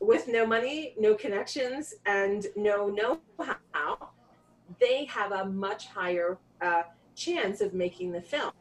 with 0.00 0.28
no 0.28 0.46
money, 0.46 0.94
no 0.98 1.14
connections, 1.14 1.94
and 2.06 2.46
no 2.56 2.88
know 2.88 3.20
how, 3.72 4.10
they 4.80 5.04
have 5.06 5.32
a 5.32 5.44
much 5.46 5.86
higher 5.88 6.38
uh, 6.60 6.82
chance 7.14 7.60
of 7.60 7.74
making 7.74 8.12
the 8.12 8.22
film. 8.22 8.52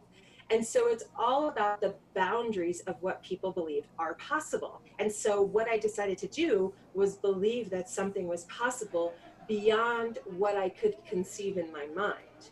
And 0.50 0.66
so 0.66 0.88
it's 0.88 1.06
all 1.18 1.50
about 1.50 1.82
the 1.82 1.96
boundaries 2.14 2.80
of 2.82 2.96
what 3.02 3.22
people 3.22 3.52
believe 3.52 3.86
are 4.00 4.14
possible. 4.16 4.82
And 5.00 5.12
so 5.12 5.42
what 5.42 5.68
I 5.68 5.78
decided 5.78 6.18
to 6.20 6.28
do 6.28 6.74
was 6.94 7.16
believe 7.16 7.70
that 7.72 7.90
something 7.90 8.28
was 8.28 8.46
possible 8.46 9.14
beyond 9.48 10.20
what 10.38 10.56
I 10.56 10.70
could 10.70 10.96
conceive 11.08 11.58
in 11.58 11.72
my 11.72 11.88
mind. 11.96 12.52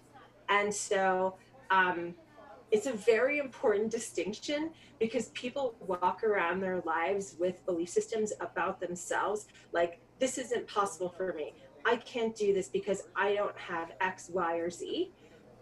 And 0.50 0.74
so 0.74 1.36
um, 1.70 2.14
it's 2.72 2.86
a 2.86 2.94
very 2.94 3.40
important 3.40 3.92
distinction 3.92 4.72
because 5.00 5.30
people 5.30 5.75
walk 5.80 6.24
around 6.24 6.62
their 6.62 6.82
lives 6.86 7.36
with 7.40 7.66
belief 7.66 7.90
systems 7.90 8.34
about 8.40 8.80
themselves 8.80 9.48
like, 9.72 10.02
this 10.20 10.38
isn't 10.38 10.68
possible 10.68 11.10
for 11.10 11.34
me. 11.34 11.54
I 11.86 11.98
can't 11.98 12.36
do 12.36 12.54
this 12.54 12.68
because 12.68 13.04
I 13.16 13.36
don't 13.36 13.58
have 13.58 13.92
X, 14.02 14.30
Y, 14.34 14.56
or 14.56 14.70
Z. 14.70 15.12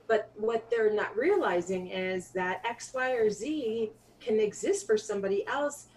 But 0.07 0.31
what 0.35 0.69
they're 0.69 0.93
not 0.93 1.15
realizing 1.15 1.87
is 1.87 2.29
that 2.31 2.61
X, 2.65 2.91
Y, 2.93 3.11
or 3.11 3.29
Z 3.29 3.91
can 4.19 4.39
exist 4.39 4.85
for 4.85 4.97
somebody 4.97 5.45
else 5.47 5.87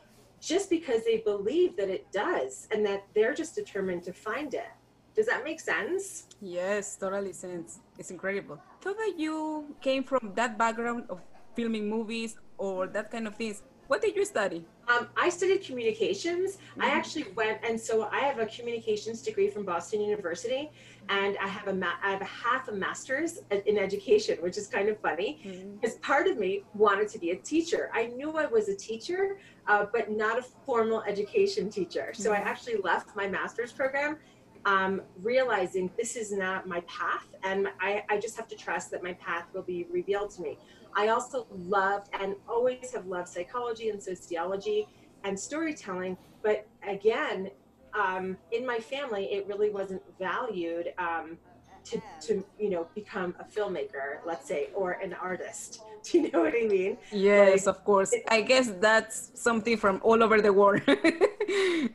just 0.41 0.71
because 0.71 1.05
they 1.05 1.19
believe 1.19 1.77
that 1.77 1.89
it 1.89 2.11
does 2.13 2.69
and 2.71 2.85
that 2.87 3.05
they're 3.15 3.35
just 3.35 3.55
determined 3.55 4.03
to 4.05 4.13
find 4.13 4.55
it. 4.55 4.71
Does 5.15 5.27
that 5.27 5.45
make 5.45 5.61
sense? 5.61 6.27
Yes, 6.41 6.97
totally 6.97 7.33
sense. 7.33 7.81
It's 7.99 8.11
incredible. 8.11 8.61
Thought 8.83 8.99
that 8.99 9.15
you 9.17 9.75
came 9.81 10.05
from 10.05 10.33
that 10.35 10.59
background 10.59 11.05
of 11.09 11.21
filming 11.55 11.89
movies 11.89 12.37
or 12.59 12.87
that 12.89 13.11
kind 13.11 13.27
of 13.27 13.35
things. 13.35 13.63
What 13.89 14.03
did 14.03 14.17
you 14.17 14.25
study? 14.25 14.65
Um, 14.89 15.09
I 15.17 15.29
studied 15.29 15.65
communications. 15.65 16.59
I 16.81 16.89
actually 16.89 17.27
went, 17.37 17.61
and 17.65 17.81
so 17.81 18.09
I 18.11 18.19
have 18.21 18.39
a 18.39 18.47
communications 18.47 19.23
degree 19.23 19.49
from 19.49 19.65
Boston 19.65 20.01
University, 20.01 20.71
and 21.09 21.37
I 21.43 21.47
have 21.47 21.69
a 21.69 21.73
ma- 21.75 21.99
I 22.03 22.11
have 22.11 22.21
a 22.21 22.25
half 22.25 22.69
a 22.69 22.73
master's 22.73 23.39
in 23.51 23.79
education, 23.79 24.39
which 24.41 24.59
is 24.59 24.67
kind 24.67 24.89
of 24.89 24.99
funny 25.01 25.41
because 25.81 25.97
part 25.99 26.27
of 26.27 26.37
me 26.39 26.65
wanted 26.75 27.09
to 27.09 27.19
be 27.19 27.31
a 27.31 27.37
teacher. 27.37 27.91
I 27.95 28.07
knew 28.07 28.33
I 28.37 28.47
was 28.47 28.69
a 28.69 28.77
teacher, 28.77 29.39
uh, 29.69 29.87
but 29.93 30.11
not 30.11 30.39
a 30.39 30.43
formal 30.43 31.03
education 31.03 31.71
teacher. 31.71 32.13
So 32.15 32.33
I 32.33 32.39
Mhm. 32.39 32.47
actually 32.47 32.77
left 32.79 33.15
my 33.15 33.29
master's 33.29 33.73
program, 33.73 34.19
um, 34.65 35.03
realizing 35.23 35.91
this 35.97 36.17
is 36.17 36.33
not 36.33 36.67
my 36.67 36.81
path, 36.83 37.27
and 37.45 37.69
I, 37.81 38.05
I 38.09 38.19
just 38.19 38.37
have 38.37 38.49
to 38.49 38.57
trust 38.57 38.91
that 38.93 39.03
my 39.03 39.15
path 39.15 39.45
will 39.53 39.63
be 39.63 39.85
revealed 39.91 40.31
to 40.33 40.43
me. 40.43 40.59
I 40.97 41.09
also 41.09 41.47
loved 41.51 42.09
and 42.19 42.35
always 42.49 42.93
have 42.95 43.07
loved 43.07 43.29
psychology 43.29 43.91
and 43.91 44.03
sociology 44.03 44.89
and 45.25 45.39
storytelling, 45.39 46.17
but 46.43 46.67
again, 46.89 47.51
um, 47.93 48.37
in 48.51 48.67
my 48.67 48.79
family, 48.79 49.27
it 49.27 49.47
really 49.47 49.71
wasn't 49.71 50.03
valued 50.19 50.93
um, 50.99 51.37
to, 51.85 52.01
to, 52.23 52.45
you 52.59 52.71
know, 52.71 52.89
become 52.95 53.35
a 53.39 53.45
filmmaker, 53.45 54.21
let's 54.25 54.49
say, 54.49 54.71
or 54.75 54.93
an 54.93 55.13
artist. 55.15 55.83
Do 56.03 56.21
you 56.21 56.31
know 56.31 56.41
what 56.41 56.55
I 56.55 56.67
mean? 56.67 56.99
Yes, 57.11 57.67
of 57.67 57.85
course. 57.85 58.15
I 58.29 58.41
guess 58.41 58.73
that's 58.81 59.33
something 59.35 59.77
from 59.77 60.01
all 60.03 60.23
over 60.23 60.41
the 60.41 60.53
world. 60.53 60.83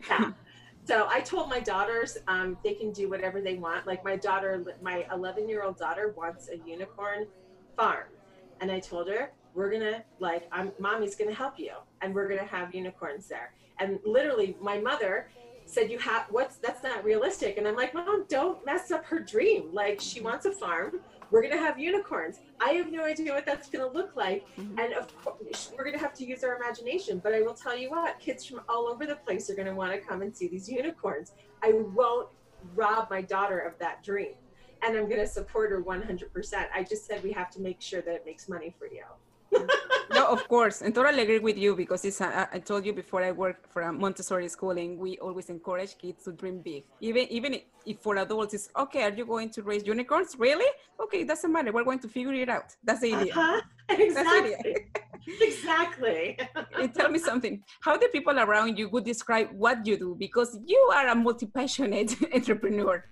Yeah. 0.07 0.31
So 0.85 1.07
I 1.09 1.19
told 1.21 1.49
my 1.49 1.59
daughters 1.59 2.17
um, 2.27 2.57
they 2.63 2.73
can 2.73 2.91
do 2.91 3.09
whatever 3.09 3.41
they 3.41 3.55
want. 3.55 3.85
Like 3.85 4.03
my 4.03 4.15
daughter, 4.15 4.63
my 4.81 5.05
11 5.13 5.47
year 5.49 5.63
old 5.63 5.77
daughter 5.77 6.13
wants 6.17 6.49
a 6.49 6.57
unicorn 6.67 7.27
farm. 7.75 8.05
And 8.61 8.71
I 8.71 8.79
told 8.79 9.09
her, 9.09 9.31
we're 9.53 9.71
gonna 9.71 10.03
like, 10.19 10.47
I'm 10.51 10.71
mommy's 10.79 11.15
gonna 11.15 11.33
help 11.33 11.59
you 11.59 11.73
and 12.01 12.15
we're 12.15 12.29
gonna 12.29 12.45
have 12.45 12.73
unicorns 12.73 13.27
there. 13.27 13.53
And 13.79 13.99
literally 14.05 14.55
my 14.61 14.79
mother 14.79 15.27
said, 15.65 15.89
you 15.91 15.97
have, 15.99 16.25
what's, 16.29 16.57
that's 16.57 16.83
not 16.83 17.03
realistic. 17.03 17.57
And 17.57 17.67
I'm 17.67 17.75
like, 17.75 17.93
mom, 17.93 18.25
don't 18.29 18.63
mess 18.65 18.91
up 18.91 19.03
her 19.05 19.19
dream. 19.19 19.69
Like 19.73 19.99
she 19.99 20.21
wants 20.21 20.45
a 20.45 20.51
farm. 20.51 20.99
We're 21.31 21.41
gonna 21.41 21.57
have 21.57 21.79
unicorns. 21.79 22.39
I 22.61 22.71
have 22.73 22.91
no 22.91 23.03
idea 23.03 23.33
what 23.33 23.45
that's 23.45 23.67
gonna 23.69 23.87
look 23.87 24.15
like. 24.15 24.45
Mhm. 24.57 24.79
And 24.79 24.93
of 24.93 25.13
course, 25.23 25.71
we're 25.75 25.83
going 25.85 25.95
to 25.97 25.99
have 25.99 26.13
to 26.15 26.25
use 26.25 26.43
our 26.43 26.55
imagination. 26.57 27.19
But 27.23 27.33
I 27.33 27.41
will 27.41 27.53
tell 27.53 27.75
you 27.77 27.89
what, 27.89 28.19
kids 28.19 28.45
from 28.45 28.61
all 28.69 28.87
over 28.87 29.05
the 29.05 29.15
place 29.15 29.49
are 29.49 29.55
going 29.55 29.67
to 29.67 29.73
want 29.73 29.91
to 29.93 29.99
come 29.99 30.21
and 30.21 30.35
see 30.35 30.47
these 30.47 30.69
unicorns. 30.69 31.31
I 31.63 31.71
won't 31.73 32.29
rob 32.75 33.09
my 33.09 33.21
daughter 33.21 33.59
of 33.59 33.77
that 33.79 34.03
dream. 34.03 34.33
And 34.83 34.97
I'm 34.97 35.07
going 35.07 35.21
to 35.21 35.27
support 35.27 35.71
her 35.71 35.81
100%. 35.81 36.65
I 36.73 36.83
just 36.83 37.05
said 37.05 37.23
we 37.23 37.31
have 37.33 37.51
to 37.51 37.61
make 37.61 37.81
sure 37.81 38.01
that 38.01 38.13
it 38.13 38.25
makes 38.25 38.49
money 38.49 38.73
for 38.77 38.87
you. 38.87 39.03
no, 40.13 40.27
of 40.27 40.47
course, 40.47 40.81
and 40.81 40.93
totally 40.93 41.21
agree 41.23 41.39
with 41.39 41.57
you 41.57 41.75
because 41.75 42.05
it's. 42.05 42.21
A, 42.21 42.49
I 42.51 42.59
told 42.59 42.85
you 42.85 42.93
before 42.93 43.23
I 43.23 43.31
work 43.31 43.67
for 43.69 43.81
a 43.83 43.93
Montessori 43.93 44.47
school, 44.49 44.71
and 44.71 44.97
we 44.97 45.17
always 45.17 45.49
encourage 45.49 45.97
kids 45.97 46.23
to 46.25 46.31
dream 46.31 46.61
big. 46.61 46.83
Even 46.99 47.27
even 47.29 47.59
if 47.85 47.99
for 47.99 48.17
adults, 48.17 48.53
it's 48.53 48.69
okay. 48.77 49.03
Are 49.03 49.11
you 49.11 49.25
going 49.25 49.49
to 49.51 49.63
raise 49.63 49.85
unicorns? 49.85 50.35
Really? 50.37 50.69
Okay, 50.99 51.21
it 51.21 51.27
doesn't 51.27 51.51
matter. 51.51 51.71
We're 51.71 51.83
going 51.83 51.99
to 51.99 52.07
figure 52.07 52.33
it 52.33 52.49
out. 52.49 52.75
That's 52.83 53.01
the 53.01 53.13
idea. 53.13 53.33
Uh-huh. 53.33 53.61
Exactly. 53.89 54.55
exactly. 55.41 56.37
tell 56.95 57.09
me 57.09 57.19
something. 57.19 57.61
How 57.81 57.97
the 57.97 58.07
people 58.07 58.39
around 58.39 58.77
you 58.77 58.87
would 58.89 59.03
describe 59.03 59.49
what 59.51 59.85
you 59.85 59.97
do 59.97 60.15
because 60.17 60.57
you 60.65 60.79
are 60.95 61.09
a 61.09 61.15
multi-passionate 61.15 62.15
entrepreneur. 62.33 63.03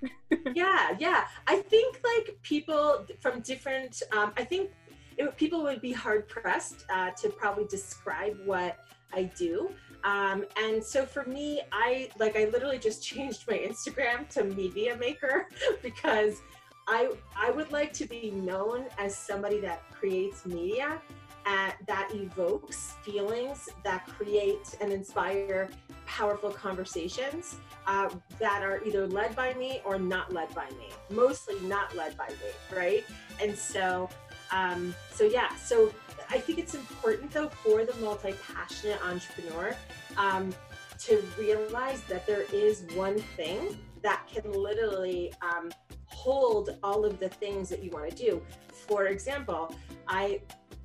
yeah, 0.56 0.96
yeah. 0.98 1.26
I 1.48 1.58
think 1.58 2.00
like 2.04 2.38
people 2.44 3.06
from 3.20 3.42
different. 3.42 4.02
Um, 4.16 4.32
I 4.38 4.46
think 4.46 4.72
it, 5.20 5.38
people 5.38 5.62
would 5.64 5.82
be 5.82 5.92
hard 5.92 6.28
pressed 6.28 6.86
uh, 6.90 7.12
to 7.12 7.30
probably 7.30 7.66
describe 7.66 8.38
what 8.46 8.80
I 9.14 9.24
do. 9.24 9.70
Um, 10.04 10.46
and 10.58 10.84
so 10.84 11.06
for 11.06 11.26
me, 11.26 11.62
I 11.72 12.10
like 12.18 12.38
I 12.38 12.46
literally 12.46 12.80
just 12.80 13.04
changed 13.12 13.46
my 13.48 13.58
Instagram 13.58 14.28
to 14.30 14.44
media 14.44 14.96
maker 14.98 15.48
because 15.84 16.42
I 16.88 17.12
I 17.38 17.52
would 17.52 17.72
like 17.72 17.94
to 17.94 18.06
be 18.06 18.32
known 18.32 18.86
as 18.98 19.16
somebody 19.16 19.60
that 19.60 19.84
creates 19.92 20.46
media 20.46 21.02
uh, 21.46 21.72
that 21.88 22.10
evokes 22.14 22.94
feelings 23.04 23.70
that 23.84 24.08
create 24.08 24.78
and 24.82 24.92
inspire 24.92 25.70
powerful 26.06 26.52
conversations 26.52 27.58
uh, 27.88 28.10
that 28.40 28.64
are 28.64 28.84
either 28.86 29.08
led 29.08 29.36
by 29.36 29.54
me 29.56 29.82
or 29.86 29.98
not 30.00 30.34
led 30.34 30.54
by 30.56 30.70
me. 30.72 30.90
Mostly 31.10 31.60
not 31.62 31.96
led 31.96 32.18
by 32.18 32.28
me, 32.28 32.78
right? 32.78 33.04
And 33.42 33.58
so 33.58 34.10
um, 34.52 34.96
so 35.12 35.26
yeah, 35.26 35.56
so 35.56 35.94
I 36.30 36.40
think 36.40 36.60
it's 36.60 36.76
important 36.76 37.32
though 37.32 37.50
for 37.50 37.86
the 37.86 37.96
multi-passionate 38.02 39.00
entrepreneur 39.06 39.76
um, 40.18 40.54
to 41.00 41.24
realize 41.38 42.02
that 42.04 42.26
there 42.28 42.46
is 42.54 42.86
one 42.96 43.18
thing 43.38 43.78
that 44.02 44.28
can 44.32 44.52
literally 44.52 45.34
um, 45.42 45.72
hold 46.06 46.78
all 46.84 47.06
of 47.06 47.20
the 47.20 47.30
things 47.30 47.70
that 47.70 47.84
you 47.84 47.92
want 47.92 48.10
to 48.10 48.16
do. 48.16 48.42
For 48.72 49.08
example, 49.08 49.74
I 50.08 50.42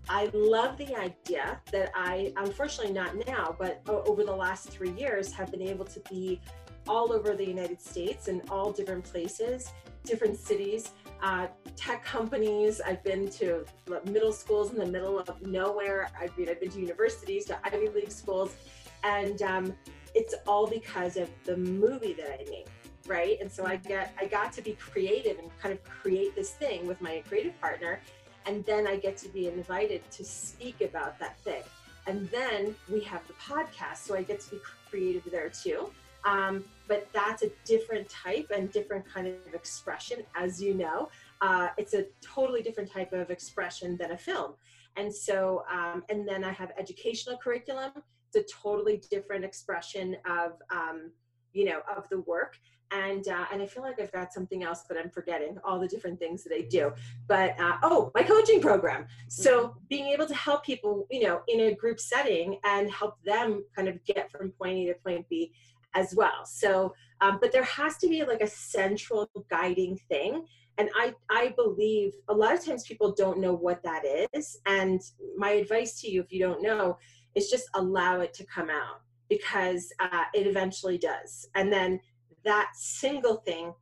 I 0.09 0.29
love 0.35 0.77
the 0.77 0.95
idea 0.97 1.59
that 1.73 1.91
I, 1.95 2.33
unfortunately 2.37 2.93
not 2.93 3.27
now, 3.27 3.57
but 3.59 3.81
over 3.89 4.23
the 4.23 4.37
last 4.37 4.69
three 4.69 4.91
years, 4.93 5.33
have 5.33 5.51
been 5.51 5.63
able 5.63 5.87
to 5.87 6.01
be 6.11 6.41
all 6.87 7.11
over 7.11 7.35
the 7.35 7.47
United 7.47 7.81
States 7.81 8.29
and 8.29 8.43
all 8.51 8.71
different 8.71 9.03
places, 9.05 9.73
different 10.05 10.37
cities, 10.37 10.91
uh, 11.23 11.47
tech 11.77 12.05
companies. 12.05 12.81
I've 12.81 13.03
been 13.03 13.29
to 13.31 13.65
middle 14.05 14.33
schools 14.33 14.73
in 14.73 14.79
the 14.79 14.87
middle 14.87 15.19
of 15.19 15.43
nowhere. 15.43 16.11
I've 16.21 16.37
been, 16.37 16.49
I've 16.49 16.61
been 16.61 16.71
to 16.71 16.81
universities, 16.81 17.47
to 17.47 17.59
Ivy 17.65 17.89
League 17.89 18.13
schools, 18.13 18.55
and 19.03 19.41
um, 19.43 19.75
it's 20.15 20.35
all 20.47 20.67
because 20.67 21.17
of 21.17 21.29
the 21.45 21.57
movie 21.57 22.13
that 22.15 22.31
I 22.41 22.45
made, 22.51 22.67
right? 23.07 23.37
And 23.41 23.51
so 23.51 23.67
I 23.67 23.77
get 23.77 24.15
I 24.21 24.27
got 24.27 24.53
to 24.55 24.63
be 24.63 24.73
creative 24.73 25.39
and 25.39 25.51
kind 25.61 25.73
of 25.73 25.83
create 25.85 26.35
this 26.35 26.53
thing 26.53 26.87
with 26.87 27.01
my 27.01 27.23
creative 27.29 27.59
partner, 27.61 28.01
and 28.47 28.65
then 28.65 28.87
I 28.87 28.97
get 28.97 29.17
to 29.19 29.29
be 29.29 29.49
invited 29.49 30.09
to 30.13 30.25
speak 30.25 30.81
about 30.81 31.19
that 31.19 31.39
thing. 31.39 31.63
And 32.07 32.29
then 32.31 32.77
we 32.93 33.01
have 33.01 33.27
the 33.27 33.33
podcast, 33.35 33.99
so 33.99 34.15
I 34.15 34.23
get 34.23 34.41
to 34.41 34.51
be 34.51 34.59
creative 34.91 35.25
there 35.31 35.49
too. 35.49 35.91
Um, 36.25 36.65
but 36.89 37.09
that's 37.13 37.43
a 37.43 37.51
different 37.65 38.09
type 38.09 38.51
and 38.55 38.71
different 38.71 39.05
kind 39.07 39.27
of 39.27 39.55
expression, 39.55 40.23
as 40.37 40.63
you 40.63 40.75
know. 40.75 41.09
Uh, 41.41 41.69
it's 41.79 41.95
a 41.95 42.07
totally 42.23 42.63
different 42.63 42.91
type 42.91 43.13
of 43.13 43.31
expression 43.31 43.97
than 43.97 44.13
a 44.13 44.19
film. 44.19 44.55
And 44.97 45.13
so, 45.15 45.65
um, 45.73 46.05
and 46.09 46.27
then 46.27 46.45
I 46.45 46.53
have 46.53 46.73
educational 46.79 47.37
curriculum. 47.37 47.93
It's 48.33 48.53
a 48.53 48.57
totally 48.63 49.03
different 49.11 49.45
expression 49.45 50.17
of, 50.29 50.53
um, 50.71 51.11
you 51.53 51.65
know, 51.65 51.81
of 51.95 52.09
the 52.11 52.21
work. 52.21 52.59
And 52.91 53.27
uh, 53.27 53.47
and 53.51 53.61
I 53.61 53.67
feel 53.67 53.83
like 53.83 53.99
I've 54.01 54.13
got 54.13 54.33
something 54.33 54.63
else, 54.63 54.85
but 54.87 54.97
I'm 54.97 55.11
forgetting 55.11 55.57
all 55.65 55.81
the 55.81 55.89
different 55.89 56.21
things 56.21 56.45
that 56.45 56.55
I 56.55 56.61
do. 56.61 56.93
But 57.27 57.59
uh, 57.59 57.79
oh, 57.83 58.13
my 58.15 58.23
coaching 58.23 58.61
program. 58.61 59.07
So 59.29 59.69
mm-hmm. 59.69 59.79
being 59.89 60.07
able 60.09 60.27
to 60.27 60.35
help 60.35 60.65
people, 60.65 61.07
you 61.11 61.25
know, 61.25 61.41
in 61.49 61.61
a 61.61 61.75
group 61.75 61.99
setting 61.99 62.59
and 62.63 62.89
help 62.91 63.17
them 63.25 63.65
kind 63.75 63.89
of 63.89 64.05
get 64.05 64.31
from 64.31 64.51
point 64.51 64.79
A 64.79 64.93
to 64.93 64.95
point 64.95 65.29
B 65.29 65.53
as 65.95 66.15
well. 66.15 66.45
So, 66.45 66.95
um, 67.21 67.39
but 67.41 67.53
there 67.53 67.65
has 67.65 67.97
to 67.99 68.09
be 68.09 68.25
like 68.25 68.41
a 68.41 68.47
central 68.47 69.29
guiding 69.51 69.99
thing. 70.09 70.47
And 70.77 70.91
I, 70.97 71.15
I 71.31 71.55
believe 71.57 72.13
a 72.29 72.35
lot 72.35 72.55
of 72.55 72.65
times 72.65 72.85
people 72.85 73.13
don't 73.13 73.39
know 73.39 73.55
what 73.55 73.83
that 73.85 74.03
is. 74.35 74.59
And 74.67 75.01
my 75.37 75.51
advice 75.51 76.01
to 76.01 76.11
you, 76.11 76.21
if 76.21 76.33
you 76.33 76.41
don't 76.41 76.63
know, 76.63 76.99
is 77.35 77.49
just 77.49 77.69
allow 77.75 78.21
it 78.21 78.35
to 78.35 78.47
come 78.47 78.71
out 78.71 79.01
because 79.29 79.93
uh, 80.01 80.25
it 80.35 80.47
eventually 80.47 80.99
does. 80.99 81.49
And 81.55 81.73
then 81.73 82.01
that 82.45 82.73
single 82.75 83.37
thing 83.37 83.73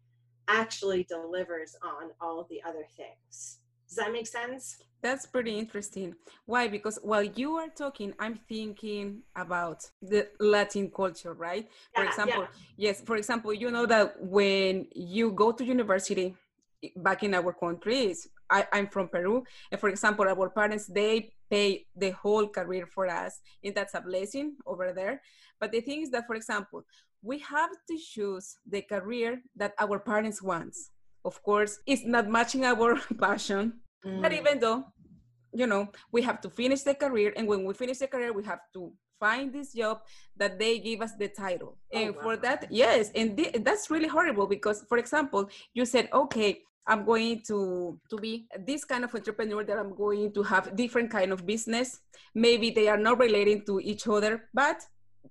actually 0.48 1.05
delivers 1.05 1.77
on 1.83 2.11
all 2.20 2.40
of 2.40 2.48
the 2.48 2.62
other 2.66 2.85
things. 2.96 3.59
Does 3.92 4.02
that 4.07 4.12
make 4.12 4.26
sense? 4.26 4.78
That's 5.02 5.26
pretty 5.26 5.59
interesting. 5.59 6.14
Why? 6.46 6.66
Because 6.66 6.98
while 7.02 7.22
you 7.22 7.57
are 7.57 7.68
talking, 7.68 8.14
I'm 8.18 8.37
thinking 8.48 9.20
about 9.37 9.85
the 10.00 10.28
Latin 10.40 10.90
culture, 10.90 11.35
right? 11.35 11.68
Yeah, 11.68 12.00
for 12.00 12.09
example, 12.09 12.42
yeah. 12.42 12.88
yes, 12.88 13.02
for 13.02 13.16
example, 13.16 13.52
you 13.52 13.70
know 13.70 13.85
that 13.85 14.14
when 14.18 14.87
you 14.94 15.33
go 15.33 15.52
to 15.52 15.62
university 15.62 16.35
back 16.96 17.22
in 17.22 17.35
our 17.35 17.52
countries, 17.52 18.28
I, 18.48 18.66
I'm 18.72 18.87
from 18.87 19.09
Peru, 19.09 19.44
and 19.70 19.78
for 19.78 19.90
example, 19.90 20.26
our 20.26 20.48
parents 20.48 20.87
they 20.87 21.35
pay 21.50 21.85
the 21.94 22.12
whole 22.12 22.48
career 22.48 22.87
for 22.87 23.09
us, 23.09 23.40
and 23.62 23.74
that's 23.74 23.92
a 23.92 24.00
blessing 24.00 24.57
over 24.64 24.94
there. 24.94 25.20
But 25.61 25.72
the 25.72 25.83
thing 25.83 26.00
is 26.00 26.11
that, 26.12 26.26
for 26.26 26.35
example, 26.35 26.87
we 27.22 27.40
have 27.40 27.70
to 27.90 27.98
choose 27.98 28.57
the 28.66 28.81
career 28.81 29.42
that 29.57 29.74
our 29.78 29.98
parents 29.98 30.40
want. 30.42 30.74
Of 31.24 31.42
course, 31.42 31.78
it's 31.87 32.04
not 32.04 32.28
matching 32.28 32.64
our 32.64 32.98
passion 33.20 33.82
Mm. 34.04 34.22
But 34.22 34.32
even 34.32 34.58
though, 34.58 34.85
you 35.52 35.66
know, 35.66 35.88
we 36.11 36.22
have 36.22 36.40
to 36.42 36.50
finish 36.50 36.82
the 36.82 36.94
career, 36.94 37.32
and 37.37 37.46
when 37.46 37.64
we 37.64 37.74
finish 37.74 37.98
the 37.98 38.06
career, 38.06 38.32
we 38.32 38.44
have 38.44 38.61
to 38.74 38.92
find 39.20 39.52
this 39.52 39.72
job 39.72 40.00
that 40.37 40.58
they 40.58 40.78
give 40.78 41.00
us 41.00 41.12
the 41.14 41.28
title. 41.28 41.78
Oh, 41.94 41.98
and 41.98 42.16
wow. 42.16 42.22
for 42.22 42.37
that, 42.38 42.66
yes, 42.70 43.11
and 43.14 43.37
th- 43.37 43.56
that's 43.61 43.90
really 43.90 44.08
horrible 44.08 44.46
because, 44.46 44.85
for 44.88 44.98
example, 44.98 45.48
you 45.74 45.85
said, 45.85 46.08
okay, 46.12 46.61
I'm 46.85 47.04
going 47.04 47.42
to 47.46 48.00
to 48.11 48.16
be 48.16 48.48
this 48.66 48.85
kind 48.85 49.04
of 49.04 49.14
entrepreneur 49.14 49.62
that 49.62 49.78
I'm 49.78 49.94
going 49.94 50.32
to 50.32 50.42
have 50.42 50.74
different 50.74 51.12
kind 51.12 51.30
of 51.30 51.46
business. 51.46 52.00
Maybe 52.35 52.70
they 52.70 52.88
are 52.88 52.98
not 52.98 53.20
relating 53.20 53.64
to 53.66 53.78
each 53.78 54.08
other, 54.08 54.48
but 54.52 54.82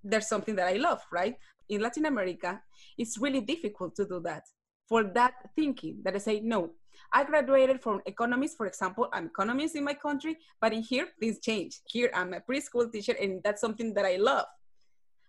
there's 0.01 0.29
something 0.29 0.55
that 0.55 0.67
I 0.67 0.77
love, 0.77 1.01
right? 1.11 1.35
In 1.67 1.81
Latin 1.81 2.05
America, 2.05 2.61
it's 2.97 3.17
really 3.17 3.41
difficult 3.41 3.95
to 3.95 4.05
do 4.05 4.21
that. 4.21 4.43
For 4.91 5.05
that 5.05 5.35
thinking 5.55 6.01
that 6.03 6.15
I 6.15 6.17
say, 6.17 6.41
no, 6.41 6.71
I 7.13 7.23
graduated 7.23 7.81
from 7.81 8.01
economics, 8.05 8.55
for 8.55 8.65
example. 8.65 9.07
I'm 9.13 9.27
economist 9.27 9.77
in 9.77 9.85
my 9.85 9.93
country, 9.93 10.37
but 10.59 10.73
in 10.73 10.81
here, 10.81 11.07
things 11.17 11.39
change. 11.39 11.79
Here, 11.87 12.11
I'm 12.13 12.33
a 12.33 12.41
preschool 12.41 12.91
teacher, 12.91 13.15
and 13.21 13.41
that's 13.41 13.61
something 13.61 13.93
that 13.93 14.03
I 14.03 14.17
love. 14.17 14.47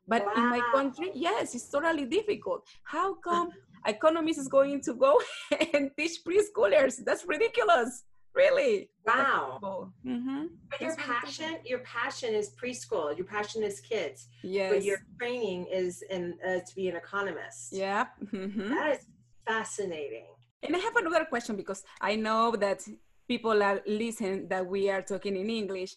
But 0.08 0.26
wow. 0.26 0.32
in 0.36 0.50
my 0.50 0.60
country, 0.74 1.12
yes, 1.14 1.54
it's 1.54 1.68
totally 1.68 2.06
difficult. 2.06 2.66
How 2.82 3.14
come 3.14 3.50
economist 3.86 4.40
is 4.40 4.48
going 4.48 4.80
to 4.80 4.94
go 4.94 5.20
and 5.74 5.92
teach 5.96 6.24
preschoolers? 6.26 6.96
That's 7.04 7.24
ridiculous. 7.24 8.02
Really? 8.34 8.90
Wow. 9.06 9.92
Mm-hmm. 10.04 10.46
But 10.70 10.80
your 10.80 10.96
passion, 10.96 11.58
your 11.64 11.80
passion 11.80 12.34
is 12.34 12.50
preschool. 12.60 13.16
Your 13.16 13.26
passion 13.26 13.62
is 13.62 13.78
kids. 13.78 14.26
Yes. 14.42 14.72
But 14.72 14.82
your 14.82 14.98
training 15.20 15.66
is 15.70 16.02
in 16.10 16.34
uh, 16.44 16.60
to 16.66 16.74
be 16.74 16.88
an 16.88 16.96
economist. 16.96 17.72
Yeah. 17.72 18.06
Mm-hmm. 18.24 18.70
That 18.70 18.96
is 18.96 19.06
fascinating. 19.46 20.26
And 20.62 20.76
I 20.76 20.78
have 20.78 20.96
another 20.96 21.24
question 21.24 21.56
because 21.56 21.82
I 22.00 22.16
know 22.16 22.54
that 22.56 22.82
people 23.28 23.62
are 23.62 23.80
listening 23.86 24.48
that 24.48 24.66
we 24.66 24.90
are 24.90 25.02
talking 25.02 25.36
in 25.36 25.50
English, 25.50 25.94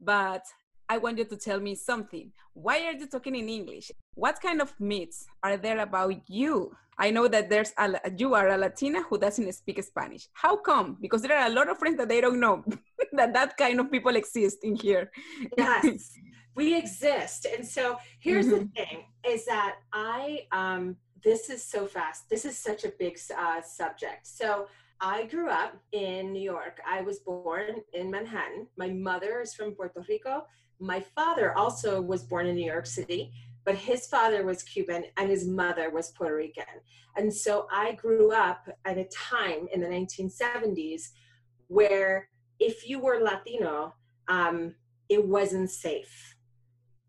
but 0.00 0.44
I 0.88 0.98
want 0.98 1.18
you 1.18 1.24
to 1.24 1.36
tell 1.36 1.60
me 1.60 1.74
something. 1.74 2.32
Why 2.54 2.86
are 2.86 2.92
you 2.92 3.06
talking 3.06 3.36
in 3.36 3.48
English? 3.48 3.92
What 4.14 4.40
kind 4.40 4.60
of 4.62 4.72
myths 4.80 5.26
are 5.42 5.56
there 5.56 5.80
about 5.80 6.14
you? 6.28 6.72
I 6.98 7.10
know 7.10 7.28
that 7.28 7.48
there's 7.48 7.72
a, 7.78 8.10
you 8.16 8.34
are 8.34 8.48
a 8.48 8.58
Latina 8.58 9.02
who 9.02 9.18
doesn't 9.18 9.52
speak 9.52 9.82
Spanish. 9.82 10.28
How 10.32 10.56
come? 10.56 10.96
Because 11.00 11.22
there 11.22 11.38
are 11.38 11.46
a 11.46 11.50
lot 11.50 11.68
of 11.68 11.78
friends 11.78 11.98
that 11.98 12.08
they 12.08 12.20
don't 12.20 12.40
know 12.40 12.64
that 13.12 13.32
that 13.34 13.56
kind 13.56 13.78
of 13.78 13.90
people 13.90 14.16
exist 14.16 14.58
in 14.64 14.74
here. 14.74 15.12
Yes, 15.56 16.12
we 16.56 16.76
exist. 16.76 17.46
And 17.46 17.64
so 17.64 17.98
here's 18.18 18.46
mm-hmm. 18.46 18.66
the 18.74 18.84
thing: 18.84 19.04
is 19.24 19.44
that 19.46 19.76
I 19.92 20.40
um, 20.50 20.96
this 21.22 21.50
is 21.50 21.64
so 21.64 21.86
fast. 21.86 22.28
This 22.28 22.44
is 22.44 22.56
such 22.56 22.84
a 22.84 22.92
big 22.98 23.18
uh, 23.36 23.60
subject. 23.62 24.26
So 24.26 24.68
I 25.00 25.26
grew 25.26 25.48
up 25.48 25.76
in 25.92 26.32
New 26.32 26.42
York. 26.42 26.80
I 26.88 27.02
was 27.02 27.20
born 27.20 27.82
in 27.92 28.10
Manhattan. 28.10 28.66
My 28.76 28.88
mother 28.88 29.40
is 29.40 29.54
from 29.54 29.72
Puerto 29.72 30.04
Rico. 30.08 30.46
My 30.80 31.00
father 31.00 31.56
also 31.56 32.00
was 32.00 32.22
born 32.22 32.46
in 32.46 32.56
New 32.56 32.66
York 32.66 32.86
City, 32.86 33.32
but 33.64 33.74
his 33.74 34.06
father 34.06 34.44
was 34.44 34.62
Cuban 34.62 35.04
and 35.16 35.28
his 35.28 35.46
mother 35.46 35.90
was 35.90 36.10
Puerto 36.10 36.34
Rican. 36.34 36.64
And 37.16 37.32
so 37.32 37.66
I 37.70 37.92
grew 37.92 38.32
up 38.32 38.68
at 38.84 38.98
a 38.98 39.04
time 39.04 39.68
in 39.72 39.80
the 39.80 39.88
1970s 39.88 41.10
where 41.66 42.28
if 42.58 42.88
you 42.88 43.00
were 43.00 43.20
Latino, 43.20 43.94
um, 44.28 44.74
it 45.08 45.24
wasn't 45.24 45.70
safe. 45.70 46.36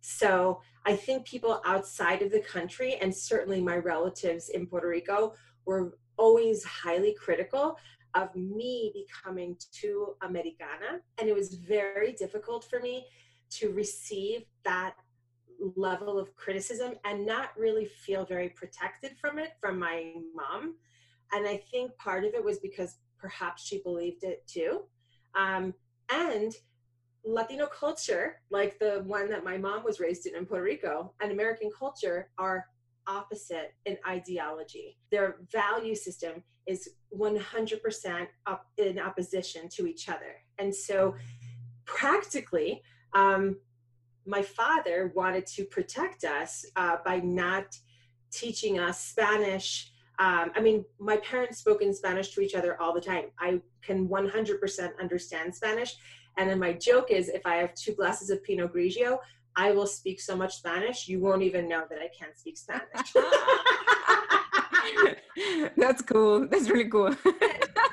So 0.01 0.61
I 0.85 0.95
think 0.95 1.25
people 1.25 1.61
outside 1.65 2.21
of 2.21 2.31
the 2.31 2.41
country, 2.41 2.95
and 3.01 3.13
certainly 3.13 3.61
my 3.61 3.77
relatives 3.77 4.49
in 4.49 4.65
Puerto 4.65 4.87
Rico, 4.87 5.33
were 5.65 5.97
always 6.17 6.63
highly 6.63 7.13
critical 7.13 7.77
of 8.15 8.35
me 8.35 8.91
becoming 8.93 9.55
too 9.71 10.15
Americana. 10.21 11.01
And 11.19 11.29
it 11.29 11.35
was 11.35 11.55
very 11.55 12.13
difficult 12.13 12.63
for 12.63 12.79
me 12.79 13.05
to 13.51 13.69
receive 13.69 14.45
that 14.63 14.95
level 15.75 16.17
of 16.17 16.35
criticism 16.35 16.93
and 17.05 17.25
not 17.25 17.49
really 17.57 17.85
feel 17.85 18.25
very 18.25 18.49
protected 18.49 19.17
from 19.19 19.39
it 19.39 19.51
from 19.59 19.77
my 19.77 20.13
mom. 20.33 20.75
And 21.33 21.47
I 21.47 21.57
think 21.71 21.95
part 21.97 22.23
of 22.23 22.33
it 22.33 22.43
was 22.43 22.59
because 22.59 22.97
perhaps 23.19 23.63
she 23.63 23.81
believed 23.83 24.23
it 24.23 24.45
too. 24.47 24.83
Um, 25.35 25.73
and 26.11 26.53
Latino 27.25 27.67
culture, 27.67 28.41
like 28.49 28.79
the 28.79 29.03
one 29.05 29.29
that 29.29 29.43
my 29.43 29.57
mom 29.57 29.83
was 29.83 29.99
raised 29.99 30.25
in 30.25 30.35
in 30.35 30.45
Puerto 30.45 30.63
Rico, 30.63 31.13
and 31.21 31.31
American 31.31 31.69
culture 31.77 32.29
are 32.37 32.65
opposite 33.07 33.73
in 33.85 33.97
ideology. 34.07 34.97
Their 35.11 35.37
value 35.51 35.95
system 35.95 36.43
is 36.67 36.89
100% 37.17 38.27
up 38.45 38.67
in 38.77 38.99
opposition 38.99 39.67
to 39.69 39.87
each 39.87 40.07
other. 40.07 40.35
And 40.59 40.73
so, 40.73 41.15
practically, 41.85 42.81
um, 43.13 43.57
my 44.25 44.43
father 44.43 45.11
wanted 45.15 45.47
to 45.47 45.65
protect 45.65 46.23
us 46.23 46.63
uh, 46.75 46.97
by 47.03 47.17
not 47.19 47.65
teaching 48.31 48.79
us 48.79 49.03
Spanish. 49.03 49.91
Um, 50.19 50.51
I 50.55 50.61
mean, 50.61 50.85
my 50.99 51.17
parents 51.17 51.59
spoke 51.59 51.81
in 51.81 51.93
Spanish 51.93 52.29
to 52.35 52.41
each 52.41 52.53
other 52.53 52.79
all 52.79 52.93
the 52.93 53.01
time. 53.01 53.25
I 53.39 53.61
can 53.81 54.07
100% 54.07 54.89
understand 54.99 55.55
Spanish. 55.55 55.95
And 56.39 56.49
then 56.49 56.57
my 56.57 56.71
joke 56.71 57.11
is 57.11 57.27
if 57.27 57.45
I 57.45 57.57
have 57.57 57.75
two 57.75 57.93
glasses 57.93 58.29
of 58.29 58.41
Pinot 58.43 58.73
Grigio, 58.73 59.17
I 59.57 59.71
will 59.71 59.85
speak 59.85 60.21
so 60.21 60.37
much 60.37 60.55
Spanish, 60.55 61.09
you 61.09 61.19
won't 61.19 61.43
even 61.43 61.67
know 61.67 61.83
that 61.89 61.99
I 61.99 62.07
can't 62.17 62.37
speak 62.37 62.57
Spanish. 62.57 62.87
That's 65.77 66.01
cool. 66.01 66.47
That's 66.47 66.69
really 66.69 66.89
cool. 66.89 67.13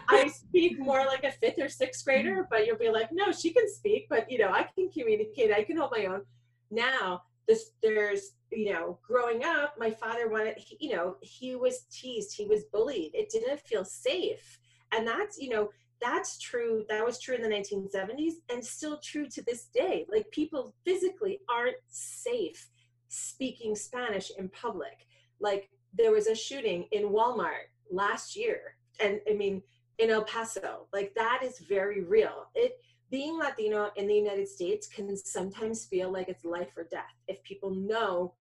I 0.09 0.29
speak 0.29 0.79
more 0.79 1.05
like 1.05 1.25
a 1.25 1.33
fifth 1.33 1.59
or 1.59 1.69
sixth 1.69 2.05
grader, 2.05 2.37
mm-hmm. 2.37 2.43
but 2.49 2.67
you'll 2.67 2.79
be 2.79 2.89
like, 2.89 3.11
no, 3.13 3.33
she 3.33 3.53
can 3.53 3.69
speak, 3.69 4.07
but 4.09 4.31
you 4.31 4.39
know, 4.39 4.51
I 4.51 4.69
can 4.75 4.91
communicate, 4.91 5.53
I 5.53 5.65
can 5.65 5.77
hold 5.77 5.93
my 5.97 6.07
own. 6.07 6.23
Now, 6.71 7.23
this 7.49 7.73
there's 7.83 8.37
you 8.53 8.73
know, 8.73 9.01
growing 9.07 9.45
up, 9.45 9.75
my 9.79 9.91
father 9.91 10.29
wanted, 10.29 10.63
you 10.79 10.95
know, 10.95 11.17
he 11.21 11.57
was 11.57 11.81
teased, 11.91 12.37
he 12.37 12.47
was 12.47 12.63
bullied. 12.73 13.11
It 13.13 13.29
didn't 13.29 13.59
feel 13.61 13.85
safe. 13.85 14.61
And 14.93 15.07
that's, 15.07 15.39
you 15.39 15.49
know, 15.49 15.71
that's 16.01 16.39
true. 16.39 16.85
That 16.89 17.05
was 17.05 17.21
true 17.21 17.35
in 17.35 17.43
the 17.43 17.49
1970s 17.49 18.35
and 18.51 18.65
still 18.65 18.99
true 19.03 19.27
to 19.29 19.43
this 19.43 19.67
day. 19.75 20.07
Like 20.11 20.31
people 20.31 20.75
physically 20.85 21.41
aren't 21.49 21.77
safe 21.89 22.69
speaking 23.09 23.75
Spanish 23.75 24.31
in 24.39 24.49
public. 24.51 25.07
Like 25.41 25.71
there 25.97 26.13
was 26.13 26.27
a 26.27 26.35
shooting 26.35 26.87
in 26.93 27.05
Walmart 27.05 27.71
last 27.91 28.37
year. 28.37 28.77
And 29.01 29.21
I 29.29 29.35
mean, 29.35 29.63
in 29.99 30.11
El 30.11 30.25
Paso. 30.25 30.87
Like 30.93 31.15
that 31.15 31.41
is 31.43 31.59
very 31.61 32.03
real. 32.03 32.49
It 32.55 32.81
being 33.11 33.39
Latino 33.39 33.91
in 33.97 34.07
the 34.07 34.15
United 34.15 34.49
States 34.49 34.87
can 34.87 35.17
sometimes 35.17 35.85
feel 35.85 36.13
like 36.13 36.29
it's 36.29 36.45
life 36.45 36.77
or 36.77 36.85
death 36.91 37.15
if 37.29 37.43
people 37.45 37.71
know 37.71 38.35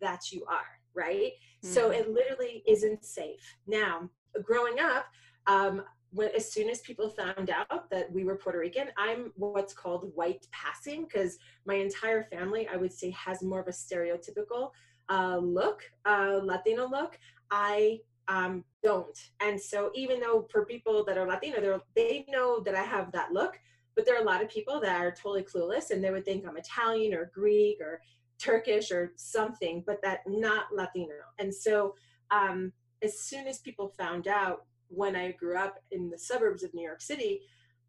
that 0.00 0.30
you 0.30 0.44
are, 0.46 0.78
right? 0.94 1.32
Mm-hmm. 1.64 1.68
So 1.68 1.90
it 1.90 2.12
literally 2.12 2.62
isn't 2.66 3.04
safe. 3.04 3.56
Now, 3.66 4.10
growing 4.42 4.78
up, 4.78 5.06
um, 5.46 5.82
when, 6.12 6.30
as 6.34 6.52
soon 6.52 6.68
as 6.68 6.80
people 6.80 7.08
found 7.08 7.50
out 7.50 7.90
that 7.90 8.12
we 8.12 8.24
were 8.24 8.36
Puerto 8.36 8.58
Rican, 8.58 8.88
I'm 8.96 9.32
what's 9.36 9.72
called 9.72 10.12
white 10.14 10.46
passing 10.50 11.04
because 11.04 11.38
my 11.66 11.74
entire 11.74 12.24
family, 12.24 12.68
I 12.68 12.76
would 12.76 12.92
say, 12.92 13.10
has 13.10 13.42
more 13.42 13.60
of 13.60 13.68
a 13.68 13.72
stereotypical 13.72 14.70
uh, 15.08 15.38
look, 15.38 15.82
uh, 16.04 16.40
Latino 16.42 16.88
look. 16.88 17.18
I 17.50 17.98
um, 18.28 18.64
don't. 18.82 19.18
And 19.40 19.60
so 19.60 19.90
even 19.94 20.20
though 20.20 20.46
for 20.50 20.64
people 20.64 21.04
that 21.04 21.18
are 21.18 21.26
Latino, 21.26 21.80
they 21.96 22.24
know 22.28 22.60
that 22.60 22.74
I 22.74 22.82
have 22.82 23.10
that 23.12 23.32
look, 23.32 23.58
but 23.96 24.06
there 24.06 24.16
are 24.16 24.22
a 24.22 24.26
lot 24.26 24.42
of 24.42 24.48
people 24.48 24.80
that 24.80 25.00
are 25.00 25.10
totally 25.10 25.42
clueless 25.42 25.90
and 25.90 26.02
they 26.02 26.10
would 26.10 26.24
think 26.24 26.46
I'm 26.46 26.56
Italian 26.56 27.12
or 27.12 27.30
Greek 27.34 27.80
or 27.80 28.00
Turkish 28.38 28.90
or 28.92 29.12
something, 29.16 29.82
but 29.86 30.00
that 30.02 30.20
not 30.26 30.66
Latino. 30.72 31.14
And 31.38 31.52
so 31.54 31.94
um, 32.30 32.72
as 33.02 33.20
soon 33.20 33.46
as 33.46 33.58
people 33.58 33.92
found 33.98 34.28
out 34.28 34.64
when 34.90 35.16
I 35.16 35.32
grew 35.32 35.56
up 35.56 35.76
in 35.90 36.10
the 36.10 36.18
suburbs 36.18 36.62
of 36.62 36.74
New 36.74 36.84
York 36.84 37.00
City, 37.00 37.40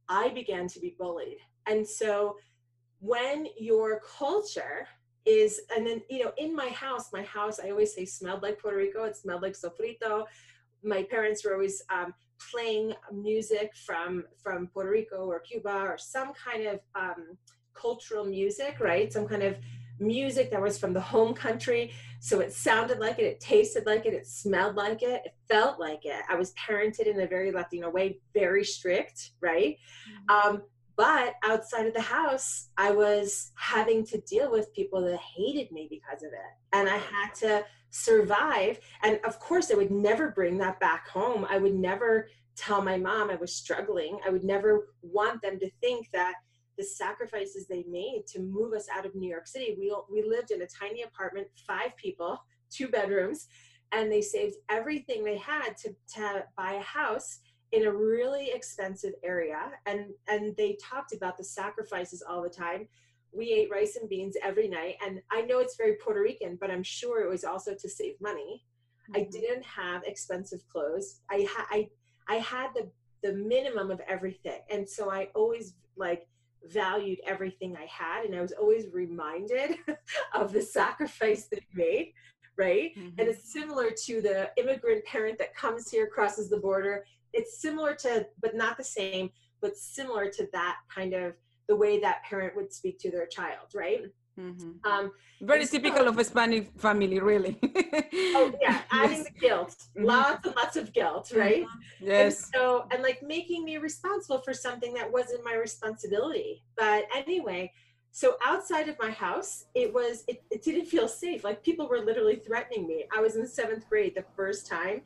I 0.07 0.29
began 0.29 0.67
to 0.69 0.79
be 0.79 0.95
bullied. 0.97 1.37
And 1.67 1.87
so 1.87 2.37
when 2.99 3.47
your 3.57 4.01
culture 4.17 4.87
is 5.25 5.61
and 5.75 5.85
then 5.85 6.01
you 6.09 6.23
know 6.23 6.31
in 6.37 6.55
my 6.55 6.69
house 6.69 7.13
my 7.13 7.21
house 7.23 7.59
i 7.59 7.69
always 7.69 7.93
say 7.93 8.05
smelled 8.05 8.41
like 8.41 8.59
puerto 8.59 8.77
rico 8.77 9.03
it 9.03 9.15
smelled 9.15 9.41
like 9.41 9.53
sofrito 9.53 10.25
my 10.83 11.03
parents 11.03 11.45
were 11.45 11.53
always 11.53 11.83
um, 11.93 12.11
playing 12.51 12.93
music 13.13 13.71
from 13.85 14.23
from 14.41 14.67
puerto 14.67 14.89
rico 14.89 15.25
or 15.25 15.39
cuba 15.39 15.69
or 15.69 15.97
some 15.97 16.31
kind 16.33 16.65
of 16.65 16.79
um, 16.95 17.37
cultural 17.75 18.25
music 18.25 18.77
right 18.79 19.13
some 19.13 19.27
kind 19.27 19.43
of 19.43 19.55
music 20.01 20.51
that 20.51 20.61
was 20.61 20.77
from 20.77 20.93
the 20.93 21.01
home 21.01 21.33
country 21.33 21.91
so 22.19 22.39
it 22.39 22.51
sounded 22.51 22.99
like 22.99 23.19
it 23.19 23.25
it 23.25 23.39
tasted 23.39 23.85
like 23.85 24.05
it 24.05 24.13
it 24.13 24.27
smelled 24.27 24.75
like 24.75 25.01
it 25.03 25.21
it 25.25 25.35
felt 25.47 25.79
like 25.79 26.05
it 26.05 26.23
i 26.29 26.35
was 26.35 26.53
parented 26.53 27.07
in 27.07 27.21
a 27.21 27.27
very 27.27 27.51
latino 27.51 27.89
way 27.89 28.19
very 28.33 28.63
strict 28.63 29.31
right 29.41 29.77
mm-hmm. 30.09 30.49
um, 30.49 30.61
but 30.97 31.33
outside 31.43 31.87
of 31.87 31.95
the 31.95 32.01
house, 32.01 32.69
I 32.77 32.91
was 32.91 33.51
having 33.55 34.05
to 34.05 34.19
deal 34.21 34.51
with 34.51 34.73
people 34.73 35.01
that 35.01 35.19
hated 35.19 35.71
me 35.71 35.87
because 35.89 36.21
of 36.21 36.31
it. 36.31 36.73
And 36.73 36.87
I 36.87 36.97
had 36.97 37.33
to 37.39 37.65
survive. 37.89 38.79
And 39.01 39.19
of 39.25 39.39
course, 39.39 39.71
I 39.71 39.75
would 39.75 39.89
never 39.89 40.29
bring 40.29 40.59
that 40.59 40.79
back 40.79 41.07
home. 41.07 41.45
I 41.49 41.57
would 41.57 41.73
never 41.73 42.29
tell 42.55 42.83
my 42.83 42.97
mom 42.97 43.31
I 43.31 43.35
was 43.35 43.51
struggling. 43.51 44.19
I 44.25 44.29
would 44.29 44.43
never 44.43 44.89
want 45.01 45.41
them 45.41 45.59
to 45.59 45.71
think 45.81 46.09
that 46.13 46.35
the 46.81 46.87
sacrifices 46.87 47.67
they 47.67 47.85
made 47.87 48.23
to 48.25 48.39
move 48.39 48.73
us 48.73 48.87
out 48.91 49.05
of 49.05 49.13
New 49.13 49.29
York 49.29 49.45
City. 49.45 49.75
We, 49.77 49.95
we 50.11 50.27
lived 50.27 50.49
in 50.49 50.63
a 50.63 50.67
tiny 50.67 51.03
apartment, 51.03 51.47
five 51.67 51.95
people, 51.95 52.43
two 52.71 52.87
bedrooms, 52.87 53.47
and 53.91 54.11
they 54.11 54.21
saved 54.21 54.55
everything 54.69 55.23
they 55.23 55.37
had 55.37 55.77
to, 55.77 55.89
to 56.15 56.43
buy 56.57 56.73
a 56.73 56.81
house 56.81 57.39
in 57.71 57.85
a 57.85 57.93
really 57.93 58.49
expensive 58.51 59.13
area. 59.23 59.71
And 59.85 60.07
and 60.27 60.55
they 60.57 60.75
talked 60.83 61.13
about 61.13 61.37
the 61.37 61.43
sacrifices 61.43 62.23
all 62.27 62.41
the 62.41 62.49
time. 62.49 62.87
We 63.31 63.51
ate 63.51 63.69
rice 63.71 63.95
and 63.95 64.09
beans 64.09 64.35
every 64.43 64.67
night. 64.67 64.95
And 65.05 65.21
i 65.31 65.41
know 65.41 65.59
it's 65.59 65.77
very 65.77 65.95
puerto 66.03 66.21
rican 66.21 66.57
but 66.59 66.71
i'm 66.71 66.83
sure 66.83 67.23
it 67.23 67.29
was 67.29 67.43
also 67.43 67.75
to 67.75 67.89
save 67.89 68.15
money. 68.19 68.65
Mm-hmm. 69.09 69.21
i 69.21 69.27
didn't 69.31 69.63
have 69.63 70.03
expensive 70.03 70.67
clothes. 70.71 71.21
I 71.29 71.47
had 71.53 71.65
i 71.69 71.89
i 72.27 72.35
had 72.35 72.69
the 72.75 72.89
the 73.23 73.33
minimum 73.33 73.91
of 73.91 74.01
everything. 74.07 74.61
And 74.69 74.89
so 74.89 75.11
i 75.11 75.29
always 75.35 75.75
like 75.95 76.27
valued 76.69 77.19
everything 77.25 77.75
i 77.75 77.85
had 77.85 78.25
and 78.25 78.35
i 78.35 78.41
was 78.41 78.51
always 78.51 78.85
reminded 78.93 79.77
of 80.35 80.53
the 80.53 80.61
sacrifice 80.61 81.47
that 81.47 81.59
he 81.59 81.77
made 81.77 82.13
right 82.57 82.95
mm-hmm. 82.95 83.19
and 83.19 83.27
it's 83.27 83.51
similar 83.51 83.89
to 83.89 84.21
the 84.21 84.49
immigrant 84.57 85.03
parent 85.05 85.37
that 85.37 85.55
comes 85.55 85.89
here 85.89 86.07
crosses 86.07 86.49
the 86.49 86.57
border 86.57 87.03
it's 87.33 87.61
similar 87.61 87.95
to, 87.95 88.27
but 88.41 88.55
not 88.55 88.77
the 88.77 88.83
same, 88.83 89.31
but 89.61 89.77
similar 89.77 90.29
to 90.29 90.47
that 90.53 90.77
kind 90.93 91.13
of 91.13 91.33
the 91.67 91.75
way 91.75 91.99
that 91.99 92.23
parent 92.23 92.55
would 92.55 92.73
speak 92.73 92.99
to 92.99 93.11
their 93.11 93.27
child, 93.27 93.67
right? 93.73 94.03
Mm-hmm. 94.39 94.89
Um, 94.89 95.11
Very 95.41 95.65
typical 95.65 96.05
so, 96.05 96.07
of 96.09 96.17
a 96.17 96.23
Spanish 96.23 96.67
family, 96.77 97.19
really. 97.19 97.59
oh 97.63 98.53
yeah, 98.61 98.81
adding 98.91 99.17
yes. 99.17 99.27
the 99.27 99.39
guilt, 99.39 99.75
mm-hmm. 99.95 100.05
lots 100.05 100.45
and 100.45 100.55
lots 100.55 100.75
of 100.77 100.93
guilt, 100.93 101.27
mm-hmm. 101.29 101.39
right? 101.39 101.63
Mm-hmm. 101.65 102.07
Yes. 102.07 102.43
And 102.45 102.53
so 102.53 102.85
and 102.91 103.03
like 103.03 103.21
making 103.21 103.65
me 103.65 103.77
responsible 103.77 104.39
for 104.39 104.53
something 104.53 104.93
that 104.93 105.11
wasn't 105.11 105.43
my 105.43 105.55
responsibility. 105.55 106.63
But 106.77 107.05
anyway, 107.15 107.71
so 108.11 108.37
outside 108.43 108.87
of 108.89 108.97
my 108.99 109.11
house, 109.11 109.65
it 109.75 109.93
was 109.93 110.23
it, 110.27 110.43
it 110.49 110.63
didn't 110.63 110.85
feel 110.85 111.07
safe. 111.07 111.43
Like 111.43 111.63
people 111.63 111.87
were 111.87 111.99
literally 111.99 112.37
threatening 112.37 112.87
me. 112.87 113.05
I 113.15 113.19
was 113.21 113.35
in 113.35 113.45
seventh 113.45 113.87
grade 113.89 114.15
the 114.15 114.25
first 114.35 114.67
time, 114.67 115.01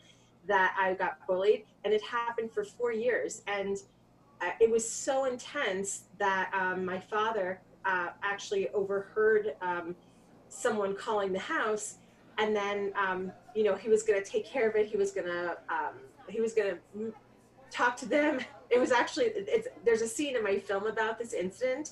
that 0.47 0.75
I 0.79 0.93
got 0.93 1.25
bullied, 1.27 1.65
and 1.83 1.93
it 1.93 2.01
happened 2.03 2.51
for 2.51 2.63
four 2.63 2.91
years. 2.91 3.41
And 3.47 3.77
uh, 4.41 4.51
it 4.59 4.69
was 4.69 4.89
so 4.89 5.25
intense 5.25 6.05
that 6.19 6.51
um, 6.53 6.85
my 6.85 6.99
father 6.99 7.61
uh, 7.85 8.09
actually 8.23 8.69
overheard 8.69 9.55
um, 9.61 9.95
someone 10.49 10.95
calling 10.95 11.33
the 11.33 11.39
house, 11.39 11.95
and 12.37 12.55
then 12.55 12.93
um, 12.95 13.31
you 13.55 13.63
know 13.63 13.75
he 13.75 13.89
was 13.89 14.03
going 14.03 14.21
to 14.21 14.29
take 14.29 14.45
care 14.45 14.69
of 14.69 14.75
it. 14.75 14.87
He 14.87 14.97
was 14.97 15.11
going 15.11 15.27
to 15.27 15.57
um, 15.69 15.95
he 16.27 16.41
was 16.41 16.53
going 16.53 16.75
to 16.75 17.13
talk 17.71 17.97
to 17.97 18.05
them. 18.05 18.39
It 18.71 18.79
was 18.79 18.91
actually 18.91 19.25
it's 19.27 19.67
there's 19.85 20.01
a 20.01 20.07
scene 20.07 20.35
in 20.35 20.43
my 20.43 20.57
film 20.57 20.87
about 20.87 21.19
this 21.19 21.33
incident, 21.33 21.91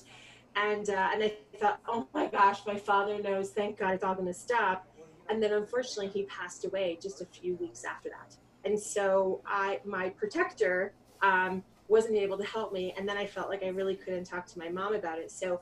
and 0.56 0.90
uh, 0.90 1.10
and 1.14 1.22
I 1.22 1.32
thought, 1.56 1.78
oh 1.86 2.08
my 2.12 2.26
gosh, 2.26 2.66
my 2.66 2.76
father 2.76 3.22
knows. 3.22 3.50
Thank 3.50 3.78
God, 3.78 3.94
it's 3.94 4.02
all 4.02 4.16
going 4.16 4.26
to 4.26 4.34
stop. 4.34 4.84
And 5.30 5.40
then 5.40 5.52
unfortunately, 5.52 6.08
he 6.08 6.24
passed 6.24 6.64
away 6.64 6.98
just 7.00 7.22
a 7.22 7.24
few 7.26 7.54
weeks 7.54 7.84
after 7.84 8.08
that 8.08 8.36
and 8.64 8.78
so 8.78 9.40
I, 9.46 9.80
my 9.84 10.08
protector, 10.10 10.94
um, 11.22 11.62
wasn't 11.88 12.16
able 12.16 12.38
to 12.38 12.44
help 12.44 12.72
me. 12.72 12.94
And 12.96 13.08
then 13.08 13.16
I 13.16 13.26
felt 13.26 13.48
like 13.48 13.62
I 13.62 13.68
really 13.68 13.94
couldn't 13.94 14.24
talk 14.24 14.46
to 14.46 14.58
my 14.58 14.68
mom 14.68 14.94
about 14.94 15.18
it. 15.18 15.30
So, 15.30 15.60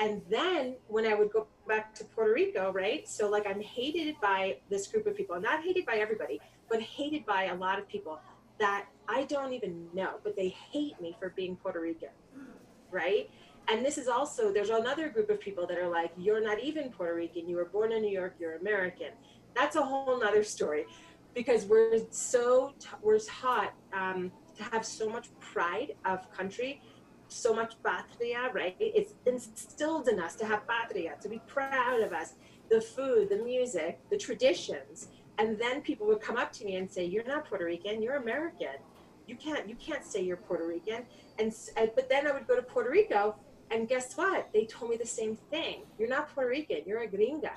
and 0.00 0.22
then 0.30 0.76
when 0.88 1.04
I 1.06 1.14
would 1.14 1.30
go 1.30 1.46
back 1.68 1.94
to 1.96 2.04
Puerto 2.04 2.32
Rico, 2.32 2.72
right? 2.72 3.06
So, 3.06 3.28
like, 3.28 3.46
I'm 3.46 3.60
hated 3.60 4.16
by 4.20 4.56
this 4.70 4.86
group 4.86 5.06
of 5.06 5.14
people, 5.14 5.38
not 5.40 5.62
hated 5.62 5.84
by 5.84 5.96
everybody, 5.96 6.40
but 6.70 6.80
hated 6.80 7.26
by 7.26 7.44
a 7.44 7.54
lot 7.54 7.78
of 7.78 7.86
people 7.86 8.18
that 8.58 8.86
I 9.08 9.24
don't 9.24 9.52
even 9.52 9.88
know, 9.92 10.14
but 10.24 10.36
they 10.36 10.48
hate 10.48 10.98
me 11.00 11.16
for 11.18 11.30
being 11.30 11.56
Puerto 11.56 11.80
Rican, 11.80 12.10
right? 12.90 13.28
And 13.68 13.84
this 13.84 13.98
is 13.98 14.08
also, 14.08 14.52
there's 14.52 14.70
another 14.70 15.08
group 15.10 15.28
of 15.30 15.38
people 15.38 15.66
that 15.66 15.78
are 15.78 15.88
like, 15.88 16.12
you're 16.16 16.42
not 16.42 16.60
even 16.60 16.90
Puerto 16.90 17.14
Rican, 17.14 17.48
you 17.48 17.56
were 17.56 17.66
born 17.66 17.92
in 17.92 18.02
New 18.02 18.10
York, 18.10 18.36
you're 18.38 18.56
American. 18.56 19.08
That's 19.54 19.76
a 19.76 19.82
whole 19.82 20.18
nother 20.18 20.44
story 20.44 20.86
because 21.34 21.66
we're 21.66 21.98
so, 22.10 22.72
we're 23.02 23.18
taught 23.18 23.74
um, 23.92 24.32
to 24.56 24.62
have 24.64 24.84
so 24.84 25.08
much 25.08 25.28
pride 25.40 25.94
of 26.04 26.30
country, 26.32 26.80
so 27.32 27.54
much 27.54 27.74
patria, 27.82 28.50
right? 28.52 28.76
It's 28.80 29.14
instilled 29.26 30.08
in 30.08 30.20
us 30.20 30.34
to 30.36 30.46
have 30.46 30.66
patria, 30.66 31.14
to 31.20 31.28
be 31.28 31.40
proud 31.46 32.00
of 32.00 32.12
us, 32.12 32.34
the 32.70 32.80
food, 32.80 33.28
the 33.30 33.36
music, 33.36 34.00
the 34.10 34.16
traditions. 34.16 35.08
And 35.38 35.58
then 35.58 35.80
people 35.80 36.06
would 36.08 36.20
come 36.20 36.36
up 36.36 36.52
to 36.52 36.64
me 36.64 36.76
and 36.76 36.90
say, 36.90 37.04
"You're 37.04 37.24
not 37.24 37.46
Puerto 37.48 37.64
Rican. 37.64 38.02
You're 38.02 38.16
American. 38.16 38.76
You 39.26 39.36
can't. 39.36 39.68
You 39.68 39.76
can't 39.76 40.04
say 40.04 40.20
you're 40.20 40.36
Puerto 40.36 40.66
Rican." 40.66 41.06
And 41.38 41.54
but 41.94 42.08
then 42.08 42.26
I 42.26 42.32
would 42.32 42.46
go 42.46 42.56
to 42.56 42.62
Puerto 42.62 42.90
Rico, 42.90 43.36
and 43.70 43.88
guess 43.88 44.16
what? 44.16 44.52
They 44.52 44.66
told 44.66 44.90
me 44.90 44.96
the 44.98 45.06
same 45.06 45.36
thing. 45.50 45.86
You're 45.98 46.08
not 46.08 46.34
Puerto 46.34 46.50
Rican. 46.50 46.82
You're 46.86 47.02
a 47.02 47.08
gringa. 47.08 47.52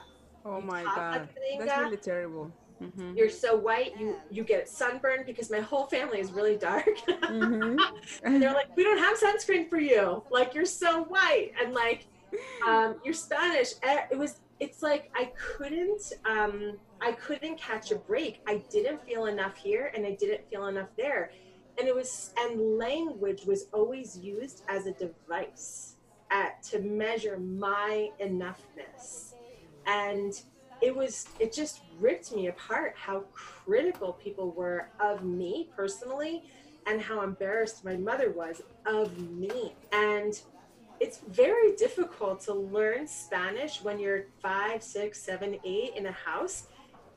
Oh 0.45 0.61
my 0.61 0.83
god, 0.83 1.27
that's 1.59 1.77
really 1.79 1.97
terrible. 1.97 2.51
Mm-hmm. 2.83 3.17
You're 3.17 3.29
so 3.29 3.55
white, 3.55 3.97
you 3.99 4.17
you 4.29 4.43
get 4.43 4.67
sunburned 4.67 5.25
because 5.25 5.49
my 5.49 5.59
whole 5.59 5.85
family 5.85 6.19
is 6.19 6.31
really 6.31 6.57
dark. 6.57 6.87
mm-hmm. 7.07 7.79
and 8.23 8.41
they're 8.41 8.53
like, 8.53 8.75
we 8.75 8.83
don't 8.83 8.97
have 8.97 9.17
sunscreen 9.17 9.69
for 9.69 9.79
you. 9.79 10.23
Like 10.29 10.53
you're 10.53 10.65
so 10.65 11.03
white, 11.03 11.51
and 11.61 11.73
like 11.73 12.07
um, 12.67 12.95
you're 13.03 13.13
Spanish. 13.13 13.73
It 13.83 14.17
was. 14.17 14.39
It's 14.59 14.81
like 14.81 15.11
I 15.15 15.31
couldn't. 15.35 16.13
Um, 16.25 16.77
I 17.01 17.13
couldn't 17.13 17.57
catch 17.57 17.91
a 17.91 17.95
break. 17.95 18.41
I 18.47 18.63
didn't 18.69 19.05
feel 19.05 19.25
enough 19.25 19.57
here, 19.57 19.91
and 19.95 20.05
I 20.05 20.15
didn't 20.15 20.49
feel 20.49 20.67
enough 20.67 20.89
there. 20.97 21.31
And 21.77 21.87
it 21.87 21.95
was. 21.95 22.33
And 22.39 22.77
language 22.77 23.45
was 23.45 23.67
always 23.73 24.17
used 24.17 24.63
as 24.69 24.85
a 24.87 24.93
device 24.93 25.95
at 26.31 26.63
to 26.63 26.79
measure 26.79 27.37
my 27.37 28.09
enoughness, 28.21 29.33
and 29.85 30.41
it 30.83 30.93
was 30.93 31.27
it 31.39 31.53
just 31.53 31.79
ripped 31.97 32.35
me 32.35 32.47
apart 32.47 32.93
how 32.97 33.23
critical 33.33 34.13
people 34.13 34.51
were 34.51 34.89
of 34.99 35.23
me 35.23 35.69
personally 35.75 36.43
and 36.85 37.01
how 37.01 37.21
embarrassed 37.21 37.85
my 37.85 37.95
mother 37.95 38.31
was 38.31 38.61
of 38.85 39.17
me. 39.17 39.73
And 39.93 40.39
it's 40.99 41.19
very 41.29 41.73
difficult 41.77 42.41
to 42.41 42.53
learn 42.53 43.07
spanish 43.07 43.81
when 43.81 43.97
you're 43.97 44.25
five 44.41 44.83
six 44.83 45.21
seven 45.21 45.57
eight 45.63 45.95
in 45.95 46.05
a 46.07 46.11
house 46.11 46.67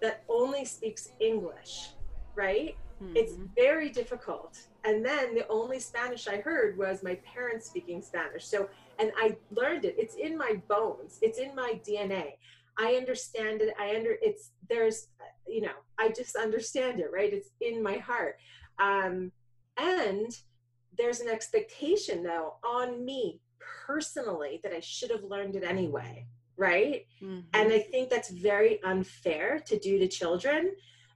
that 0.00 0.22
only 0.28 0.64
speaks 0.64 1.10
english 1.20 1.90
right? 2.34 2.76
Mm-hmm. 3.02 3.16
it's 3.16 3.34
very 3.54 3.90
difficult. 3.90 4.58
And 4.84 5.04
then 5.04 5.34
the 5.34 5.46
only 5.48 5.80
spanish 5.80 6.28
i 6.28 6.36
heard 6.36 6.78
was 6.78 7.02
my 7.02 7.16
parents 7.34 7.66
speaking 7.66 8.00
spanish. 8.00 8.46
So 8.46 8.68
and 8.98 9.10
i 9.16 9.36
learned 9.50 9.84
it. 9.84 9.96
It's 9.98 10.14
in 10.14 10.38
my 10.38 10.60
bones. 10.68 11.18
It's 11.20 11.38
in 11.38 11.54
my 11.54 11.80
dna 11.86 12.32
I 12.78 12.94
understand 12.94 13.62
it. 13.62 13.74
I 13.78 13.96
under 13.96 14.16
it's 14.20 14.50
there's 14.68 15.08
you 15.46 15.62
know 15.62 15.76
I 15.98 16.10
just 16.10 16.36
understand 16.36 17.00
it 17.00 17.10
right. 17.12 17.32
It's 17.32 17.50
in 17.60 17.82
my 17.82 17.96
heart, 17.98 18.36
um, 18.78 19.32
and 19.76 20.30
there's 20.96 21.20
an 21.20 21.28
expectation 21.28 22.22
though 22.22 22.54
on 22.64 23.04
me 23.04 23.40
personally 23.86 24.60
that 24.62 24.72
I 24.72 24.80
should 24.80 25.10
have 25.10 25.24
learned 25.24 25.56
it 25.56 25.64
anyway, 25.64 26.26
right? 26.56 27.06
Mm-hmm. 27.22 27.40
And 27.54 27.72
I 27.72 27.78
think 27.78 28.10
that's 28.10 28.30
very 28.30 28.82
unfair 28.82 29.60
to 29.66 29.78
do 29.78 29.98
to 29.98 30.08
children. 30.08 30.72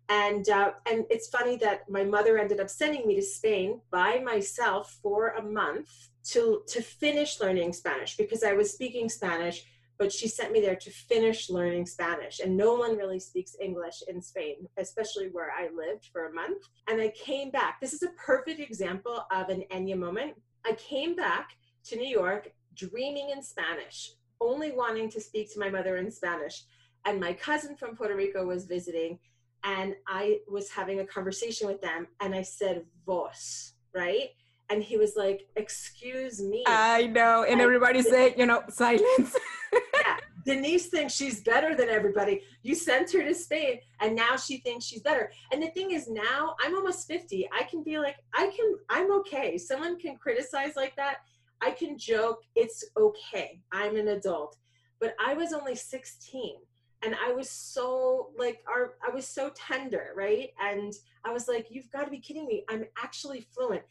And 0.09 0.49
uh, 0.49 0.73
and 0.91 1.05
it's 1.09 1.29
funny 1.29 1.57
that 1.59 1.89
my 1.89 2.05
mother 2.05 2.37
ended 2.39 2.59
up 2.59 2.69
sending 2.69 3.07
me 3.07 3.15
to 3.15 3.23
Spain 3.23 3.81
by 3.91 4.19
myself 4.19 4.99
for 5.03 5.29
a 5.29 5.43
month 5.43 6.09
to 6.25 6.63
to 6.67 6.83
finish 6.83 7.41
learning 7.41 7.73
Spanish 7.73 8.17
because 8.17 8.43
I 8.43 8.53
was 8.55 8.73
speaking 8.73 9.09
Spanish 9.09 9.65
but 10.01 10.11
she 10.11 10.27
sent 10.27 10.51
me 10.51 10.63
there 10.63 10.75
to 10.75 10.91
finish 10.91 11.51
learning 11.51 11.85
Spanish. 11.85 12.41
And 12.41 12.57
no 12.57 12.75
one 12.75 12.97
really 12.97 13.21
speaks 13.21 13.55
English 13.61 14.03
in 14.09 14.23
Spain, 14.23 14.67
especially 14.79 15.29
where 15.29 15.51
I 15.53 15.69
lived 15.77 16.09
for 16.11 16.27
a 16.27 16.33
month. 16.33 16.65
And 16.89 17.03
I 17.03 17.11
came 17.11 17.51
back. 17.51 17.83
This 17.83 17.93
is 17.93 18.03
a 18.03 18.09
perfect 18.13 18.61
example 18.61 19.27
of 19.31 19.51
an 19.51 19.63
Enye 19.71 19.99
moment. 19.99 20.33
I 20.65 20.73
came 20.73 21.15
back 21.15 21.51
to 21.85 21.97
New 21.97 22.09
York 22.09 22.51
dreaming 22.75 23.29
in 23.29 23.43
Spanish, 23.43 24.13
only 24.41 24.73
wanting 24.73 25.11
to 25.11 25.21
speak 25.21 25.53
to 25.53 25.61
my 25.61 25.69
mother 25.69 25.99
in 25.99 26.11
Spanish. 26.11 26.65
And 27.05 27.21
my 27.21 27.35
cousin 27.35 27.77
from 27.77 27.95
Puerto 27.95 28.17
Rico 28.17 28.47
was 28.47 28.65
visiting, 28.65 29.19
and 29.65 29.95
I 30.09 30.39
was 30.51 30.71
having 30.71 31.01
a 31.01 31.07
conversation 31.07 31.67
with 31.67 31.83
them, 31.83 32.07
and 32.21 32.35
I 32.35 32.41
said, 32.41 32.87
vos, 33.05 33.75
right? 33.95 34.31
And 34.71 34.83
he 34.83 34.97
was 34.97 35.15
like, 35.17 35.47
excuse 35.57 36.41
me. 36.41 36.65
I 36.67 37.09
know. 37.09 37.45
And 37.49 37.61
everybody 37.61 38.03
said, 38.03 38.35
you 38.39 38.47
know, 38.47 38.63
silence. 38.69 39.37
yeah. 39.73 40.17
Denise 40.47 40.87
thinks 40.87 41.13
she's 41.13 41.43
better 41.43 41.75
than 41.75 41.89
everybody. 41.89 42.43
You 42.63 42.75
sent 42.75 43.13
her 43.13 43.23
to 43.23 43.35
Spain 43.35 43.81
and 44.01 44.15
now 44.15 44.37
she 44.37 44.59
thinks 44.59 44.85
she's 44.85 45.03
better. 45.03 45.31
And 45.53 45.63
the 45.63 45.69
thing 45.69 45.91
is 45.91 46.09
now 46.09 46.55
I'm 46.65 46.75
almost 46.75 47.07
50. 47.09 47.49
I 47.53 47.65
can 47.65 47.83
be 47.83 47.99
like, 47.99 48.17
I 48.35 48.47
can, 48.57 48.77
I'm 48.89 49.13
okay. 49.21 49.59
Someone 49.59 49.99
can 49.99 50.17
criticize 50.17 50.77
like 50.77 50.97
that. 50.97 51.19
I 51.61 51.73
can 51.73 51.99
joke. 51.99 52.43
It's 52.55 52.85
okay. 52.97 53.61
I'm 53.73 53.97
an 53.97 54.09
adult. 54.09 54.57
But 55.01 55.15
I 55.25 55.35
was 55.35 55.53
only 55.53 55.75
16 55.75 56.55
and 57.03 57.15
I 57.15 57.33
was 57.33 57.51
so 57.51 58.31
like 58.39 58.61
our 58.69 58.95
I 59.07 59.15
was 59.15 59.27
so 59.27 59.51
tender, 59.55 60.13
right? 60.17 60.51
And 60.63 60.93
I 61.25 61.33
was 61.33 61.49
like, 61.49 61.67
you've 61.71 61.91
got 61.91 62.05
to 62.05 62.11
be 62.11 62.19
kidding 62.19 62.47
me. 62.47 62.65
I'm 62.69 62.85
actually 63.03 63.47
fluent. 63.55 63.83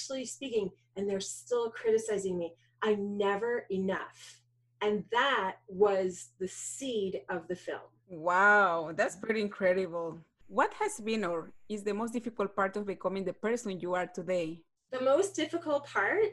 Actually 0.00 0.24
speaking 0.24 0.70
and 0.96 1.06
they're 1.06 1.20
still 1.20 1.70
criticizing 1.70 2.38
me. 2.38 2.54
I'm 2.80 3.18
never 3.18 3.66
enough 3.70 4.40
and 4.80 5.04
that 5.12 5.56
was 5.68 6.30
the 6.38 6.48
seed 6.48 7.20
of 7.28 7.46
the 7.48 7.54
film. 7.54 7.90
Wow, 8.08 8.92
that's 8.96 9.16
pretty 9.16 9.42
incredible. 9.42 10.18
What 10.46 10.72
has 10.80 11.00
been 11.00 11.22
or 11.22 11.52
is 11.68 11.82
the 11.82 11.92
most 11.92 12.14
difficult 12.14 12.56
part 12.56 12.78
of 12.78 12.86
becoming 12.86 13.24
the 13.26 13.34
person 13.34 13.78
you 13.78 13.92
are 13.92 14.06
today? 14.06 14.62
The 14.90 15.02
most 15.02 15.36
difficult 15.36 15.86
part 15.86 16.24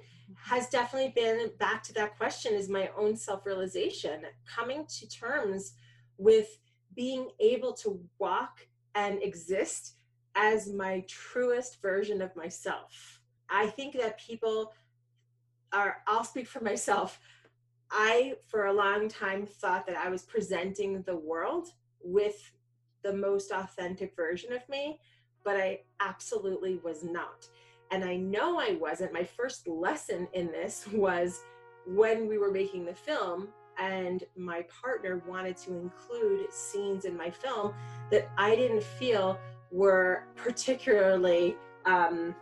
has 0.46 0.70
definitely 0.70 1.12
been 1.14 1.52
back 1.60 1.84
to 1.84 1.94
that 1.96 2.18
question 2.18 2.54
is 2.54 2.70
my 2.70 2.90
own 2.98 3.18
self 3.18 3.46
realization, 3.46 4.22
coming 4.46 4.86
to 4.98 5.10
terms 5.10 5.74
with 6.18 6.58
being 6.96 7.32
able 7.42 7.74
to 7.74 8.00
walk 8.18 8.66
and 8.96 9.22
exist 9.22 9.96
as 10.36 10.72
my 10.72 11.04
truest 11.10 11.82
version 11.82 12.22
of 12.22 12.34
myself. 12.34 13.17
I 13.50 13.68
think 13.68 13.94
that 13.94 14.20
people 14.20 14.74
are, 15.74 15.98
I'll 16.08 16.24
speak 16.24 16.48
for 16.48 16.64
myself, 16.64 17.20
I, 17.90 18.36
for 18.48 18.66
a 18.66 18.74
long 18.74 19.08
time, 19.08 19.46
thought 19.46 19.88
that 19.88 19.98
I 19.98 20.10
was 20.10 20.24
presenting 20.24 21.02
the 21.04 21.16
world 21.16 21.70
with 22.04 22.52
the 23.04 23.14
most 23.14 23.52
authentic 23.52 24.16
version 24.16 24.52
of 24.54 24.68
me, 24.68 25.00
but 25.44 25.56
I 25.56 25.82
absolutely 26.00 26.80
was 26.84 27.04
not. 27.04 27.48
And 27.92 28.04
I 28.04 28.18
know 28.18 28.60
I 28.60 28.78
wasn't. 28.80 29.14
My 29.14 29.24
first 29.24 29.68
lesson 29.68 30.28
in 30.34 30.48
this 30.48 30.88
was 30.92 31.42
when 31.86 32.28
we 32.28 32.38
were 32.38 32.52
making 32.52 32.86
the 32.86 32.94
film, 32.94 33.48
and 33.80 34.24
my 34.36 34.64
partner 34.64 35.22
wanted 35.28 35.56
to 35.58 35.78
include 35.78 36.52
scenes 36.52 37.06
in 37.06 37.16
my 37.16 37.30
film 37.30 37.74
that 38.12 38.30
I 38.38 38.56
didn't 38.56 38.84
feel 38.84 39.40
were 39.72 40.24
particularly 40.36 41.56
um, 41.86 42.36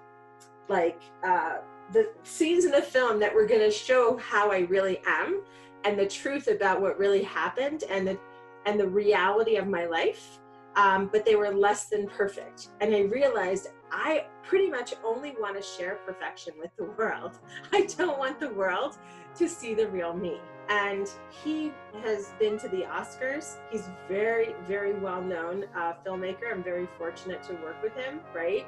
like. 0.69 1.01
Uh, 1.23 1.57
the 1.93 2.11
scenes 2.23 2.65
in 2.65 2.71
the 2.71 2.81
film 2.81 3.19
that 3.19 3.31
were 3.31 3.45
going 3.45 3.61
to 3.61 3.69
show 3.69 4.17
how 4.17 4.51
I 4.51 4.61
really 4.61 4.99
am 5.05 5.43
and 5.83 5.99
the 5.99 6.07
truth 6.07 6.47
about 6.47 6.81
what 6.81 6.97
really 6.97 7.21
happened 7.21 7.83
and 7.89 8.07
the 8.07 8.17
and 8.65 8.79
the 8.79 8.87
reality 8.87 9.57
of 9.57 9.67
my 9.67 9.85
life 9.85 10.39
um, 10.75 11.09
but 11.11 11.25
they 11.25 11.35
were 11.35 11.53
less 11.53 11.85
than 11.85 12.07
perfect. 12.07 12.69
And 12.81 12.93
i 12.93 13.01
realized 13.01 13.69
i 13.91 14.25
pretty 14.43 14.69
much 14.69 14.93
only 15.05 15.33
want 15.39 15.55
to 15.55 15.61
share 15.61 15.99
perfection 16.05 16.53
with 16.59 16.71
the 16.75 16.85
world. 16.97 17.39
I 17.73 17.87
don't 17.97 18.17
want 18.17 18.39
the 18.39 18.49
world 18.49 18.97
to 19.35 19.47
see 19.47 19.73
the 19.73 19.87
real 19.87 20.13
me. 20.13 20.37
And 20.67 21.07
he 21.43 21.71
has 22.01 22.33
been 22.39 22.57
to 22.57 22.67
the 22.67 22.81
oscars. 22.81 23.57
He's 23.71 23.89
very 24.07 24.55
very 24.67 24.93
well 24.93 25.21
known 25.21 25.65
uh, 25.77 25.93
filmmaker. 26.05 26.51
I'm 26.51 26.63
very 26.63 26.87
fortunate 26.97 27.43
to 27.43 27.53
work 27.53 27.81
with 27.81 27.95
him 27.95 28.19
right? 28.33 28.65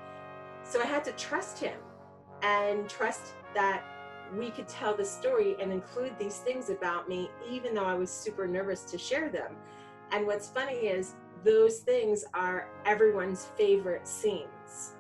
So 0.64 0.82
i 0.82 0.86
had 0.86 1.04
to 1.06 1.12
trust 1.14 1.60
him 1.60 1.78
and 2.42 2.90
trust 2.90 3.34
that 3.54 3.84
we 4.36 4.52
could 4.52 4.68
tell 4.68 4.96
the 4.96 5.06
story 5.06 5.56
and 5.60 5.72
include 5.72 6.18
these 6.20 6.38
things 6.40 6.70
about 6.70 7.08
me, 7.08 7.30
even 7.50 7.74
though 7.74 7.86
I 7.86 7.94
was 7.94 8.10
super 8.10 8.48
nervous 8.48 8.84
to 8.92 8.98
share 8.98 9.30
them. 9.30 9.56
And 10.12 10.26
what's 10.26 10.50
funny 10.50 10.88
is 10.88 11.14
those 11.44 11.80
things 11.80 12.26
are 12.34 12.68
everyone's 12.86 13.46
favorite 13.58 14.08
scenes, 14.08 14.96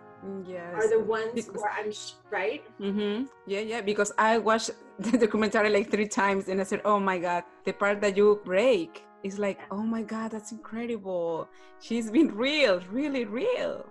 yes. 0.45 0.73
are 0.73 0.89
the 0.89 0.99
ones 0.99 1.33
because, 1.33 1.61
where 1.61 1.71
I'm 1.71 1.91
right. 2.29 2.63
Mm-hmm. 2.79 3.25
Yeah, 3.45 3.59
yeah. 3.59 3.81
Because 3.81 4.11
I 4.17 4.37
watched 4.37 4.71
the 4.99 5.17
documentary 5.17 5.69
like 5.69 5.89
three 5.89 6.07
times, 6.07 6.47
and 6.47 6.59
I 6.59 6.63
said, 6.63 6.81
"Oh 6.85 6.99
my 6.99 7.17
god, 7.17 7.43
the 7.65 7.73
part 7.73 8.01
that 8.01 8.15
you 8.17 8.39
break 8.45 9.03
is 9.23 9.39
like, 9.39 9.59
oh 9.71 9.83
my 9.83 10.03
god, 10.03 10.31
that's 10.31 10.51
incredible. 10.51 11.47
She's 11.79 12.11
been 12.11 12.35
real, 12.35 12.81
really 12.91 13.25
real." 13.25 13.85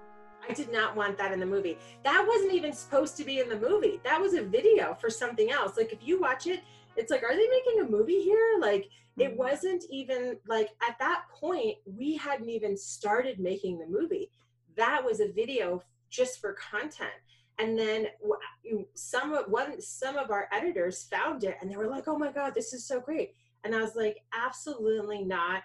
I 0.49 0.53
did 0.53 0.73
not 0.73 0.97
want 0.97 1.19
that 1.19 1.33
in 1.33 1.41
the 1.41 1.47
movie. 1.47 1.79
That 2.05 2.25
wasn't 2.27 2.53
even 2.53 2.73
supposed 2.73 3.17
to 3.17 3.25
be 3.25 3.41
in 3.41 3.49
the 3.49 3.59
movie. 3.59 4.01
That 4.05 4.21
was 4.21 4.35
a 4.35 4.43
video 4.43 4.95
for 4.95 5.11
something 5.11 5.51
else. 5.51 5.77
Like 5.77 5.93
if 5.93 6.07
you 6.07 6.21
watch 6.21 6.47
it, 6.47 6.61
it's 6.97 7.11
like, 7.11 7.23
are 7.23 7.37
they 7.37 7.49
making 7.49 7.81
a 7.81 7.91
movie 7.91 8.23
here? 8.23 8.59
Like 8.61 8.89
it 9.19 9.31
mm-hmm. 9.31 9.39
wasn't 9.39 9.85
even 9.91 10.37
like 10.47 10.71
at 10.87 10.99
that 10.99 11.23
point 11.33 11.77
we 11.85 12.17
hadn't 12.17 12.51
even 12.51 12.77
started 12.77 13.39
making 13.39 13.79
the 13.79 13.87
movie. 13.87 14.31
That 14.77 15.05
was 15.05 15.21
a 15.21 15.33
video 15.33 15.83
just 16.11 16.41
for 16.41 16.55
content. 16.55 17.11
And 17.59 17.79
then 17.79 18.09
some 18.95 19.33
of 19.33 19.47
one 19.51 19.81
some 19.81 20.17
of 20.17 20.31
our 20.31 20.49
editors 20.53 21.05
found 21.05 21.45
it 21.45 21.57
and 21.61 21.71
they 21.71 21.77
were 21.77 21.89
like, 21.89 22.07
"Oh 22.07 22.19
my 22.19 22.31
god, 22.31 22.55
this 22.55 22.75
is 22.75 22.87
so 22.87 23.01
great." 23.01 23.35
And 23.65 23.75
I 23.75 23.81
was 23.81 23.97
like, 23.97 24.19
"Absolutely 24.35 25.25
not. 25.25 25.63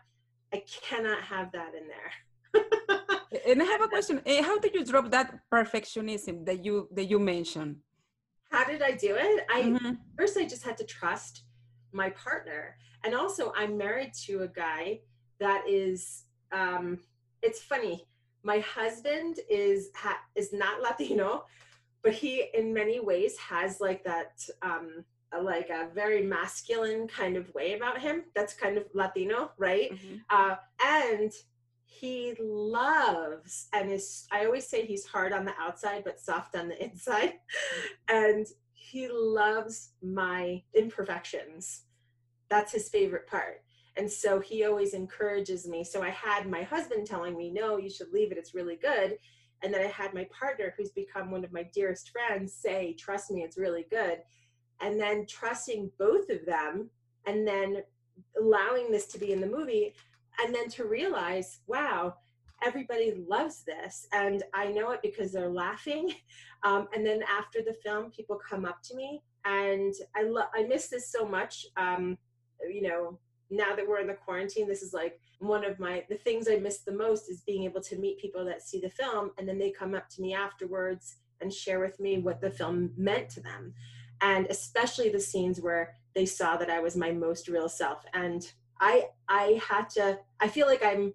I 0.53 0.63
cannot 0.81 1.21
have 1.23 1.51
that 1.51 1.73
in 1.75 1.87
there." 1.87 2.97
and 3.47 3.61
I 3.61 3.65
have 3.65 3.81
a 3.81 3.87
question. 3.87 4.21
Eh, 4.25 4.41
how 4.41 4.59
did 4.59 4.73
you 4.73 4.83
drop 4.85 5.09
that 5.11 5.39
perfectionism 5.51 6.45
that 6.45 6.63
you 6.65 6.87
that 6.91 7.05
you 7.05 7.19
mentioned? 7.19 7.77
How 8.51 8.65
did 8.65 8.81
I 8.81 8.91
do 8.91 9.15
it? 9.15 9.45
I 9.49 9.61
mm-hmm. 9.61 9.91
first 10.17 10.37
I 10.37 10.45
just 10.45 10.63
had 10.63 10.77
to 10.77 10.83
trust 10.83 11.43
my 11.93 12.09
partner. 12.11 12.75
And 13.03 13.15
also 13.15 13.53
I'm 13.55 13.77
married 13.77 14.13
to 14.25 14.43
a 14.43 14.47
guy 14.47 14.99
that 15.39 15.63
is 15.67 16.23
um 16.51 16.99
it's 17.41 17.61
funny. 17.61 18.07
My 18.43 18.59
husband 18.59 19.39
is 19.49 19.89
ha- 19.95 20.21
is 20.35 20.51
not 20.51 20.81
Latino, 20.81 21.45
but 22.03 22.13
he 22.13 22.45
in 22.53 22.73
many 22.73 22.99
ways 22.99 23.37
has 23.37 23.79
like 23.79 24.03
that 24.03 24.33
um 24.61 25.05
like 25.41 25.69
a 25.69 25.87
very 25.95 26.21
masculine 26.21 27.07
kind 27.07 27.37
of 27.37 27.53
way 27.53 27.73
about 27.73 27.97
him 27.97 28.23
that's 28.35 28.53
kind 28.53 28.77
of 28.77 28.83
latino 28.93 29.49
right 29.57 29.93
mm-hmm. 29.93 30.15
uh, 30.29 30.55
and 30.85 31.31
he 31.93 32.33
loves 32.39 33.67
and 33.73 33.91
is 33.91 34.25
i 34.31 34.45
always 34.45 34.65
say 34.65 34.85
he's 34.85 35.05
hard 35.05 35.33
on 35.33 35.43
the 35.43 35.51
outside 35.59 36.03
but 36.05 36.21
soft 36.21 36.55
on 36.55 36.69
the 36.69 36.83
inside. 36.83 37.33
And 38.07 38.47
he 38.71 39.09
loves 39.11 39.89
my 40.01 40.63
imperfections. 40.73 41.83
That's 42.49 42.71
his 42.71 42.89
favorite 42.89 43.27
part. 43.27 43.63
And 43.97 44.09
so 44.09 44.39
he 44.39 44.65
always 44.65 44.93
encourages 44.93 45.67
me. 45.67 45.83
So 45.83 46.01
i 46.01 46.09
had 46.09 46.49
my 46.49 46.63
husband 46.63 47.05
telling 47.05 47.37
me 47.37 47.51
no 47.51 47.77
you 47.77 47.89
should 47.89 48.13
leave 48.13 48.31
it. 48.31 48.37
It's 48.37 48.55
really 48.55 48.77
good. 48.77 49.17
And 49.61 49.73
then 49.73 49.81
i 49.81 49.89
had 49.89 50.13
my 50.13 50.27
partner 50.37 50.73
who's 50.77 50.91
become 50.91 51.29
one 51.29 51.43
of 51.43 51.51
my 51.51 51.63
dearest 51.73 52.11
friends 52.11 52.53
say 52.53 52.95
trust 52.97 53.31
me 53.31 53.43
it's 53.43 53.57
really 53.57 53.85
good. 53.89 54.19
And 54.79 54.99
then 54.99 55.25
trusting 55.27 55.91
both 55.99 56.29
of 56.29 56.45
them 56.45 56.89
and 57.25 57.45
then 57.45 57.83
allowing 58.39 58.91
this 58.91 59.07
to 59.07 59.19
be 59.19 59.33
in 59.33 59.41
the 59.41 59.47
movie 59.47 59.93
and 60.43 60.53
then 60.53 60.69
to 60.69 60.85
realize 60.85 61.59
wow 61.67 62.13
everybody 62.63 63.13
loves 63.27 63.63
this 63.63 64.07
and 64.13 64.43
i 64.53 64.67
know 64.67 64.91
it 64.91 65.01
because 65.01 65.31
they're 65.31 65.49
laughing 65.49 66.13
um, 66.63 66.87
and 66.93 67.05
then 67.05 67.21
after 67.23 67.59
the 67.61 67.75
film 67.83 68.11
people 68.11 68.37
come 68.37 68.65
up 68.65 68.81
to 68.83 68.95
me 68.95 69.21
and 69.45 69.93
i 70.15 70.23
love 70.23 70.47
i 70.55 70.63
miss 70.63 70.87
this 70.87 71.11
so 71.11 71.25
much 71.25 71.65
um, 71.77 72.17
you 72.69 72.81
know 72.81 73.17
now 73.49 73.75
that 73.75 73.87
we're 73.87 73.99
in 73.99 74.07
the 74.07 74.13
quarantine 74.13 74.67
this 74.67 74.81
is 74.81 74.93
like 74.93 75.19
one 75.39 75.65
of 75.65 75.79
my 75.79 76.03
the 76.09 76.17
things 76.17 76.47
i 76.49 76.57
miss 76.57 76.79
the 76.79 76.91
most 76.91 77.29
is 77.29 77.41
being 77.41 77.63
able 77.63 77.81
to 77.81 77.97
meet 77.97 78.19
people 78.19 78.45
that 78.45 78.61
see 78.61 78.79
the 78.79 78.89
film 78.89 79.31
and 79.37 79.47
then 79.47 79.57
they 79.57 79.71
come 79.71 79.95
up 79.95 80.07
to 80.09 80.21
me 80.21 80.33
afterwards 80.33 81.17
and 81.41 81.51
share 81.51 81.79
with 81.79 81.99
me 81.99 82.19
what 82.19 82.39
the 82.39 82.51
film 82.51 82.91
meant 82.95 83.27
to 83.27 83.41
them 83.41 83.73
and 84.21 84.45
especially 84.49 85.09
the 85.09 85.19
scenes 85.19 85.59
where 85.59 85.95
they 86.13 86.25
saw 86.25 86.55
that 86.55 86.69
i 86.69 86.79
was 86.79 86.95
my 86.95 87.11
most 87.11 87.47
real 87.47 87.67
self 87.67 88.03
and 88.13 88.53
I 88.81 89.05
I 89.29 89.61
had 89.65 89.89
to 89.91 90.19
I 90.39 90.47
feel 90.47 90.67
like 90.67 90.83
I'm 90.83 91.13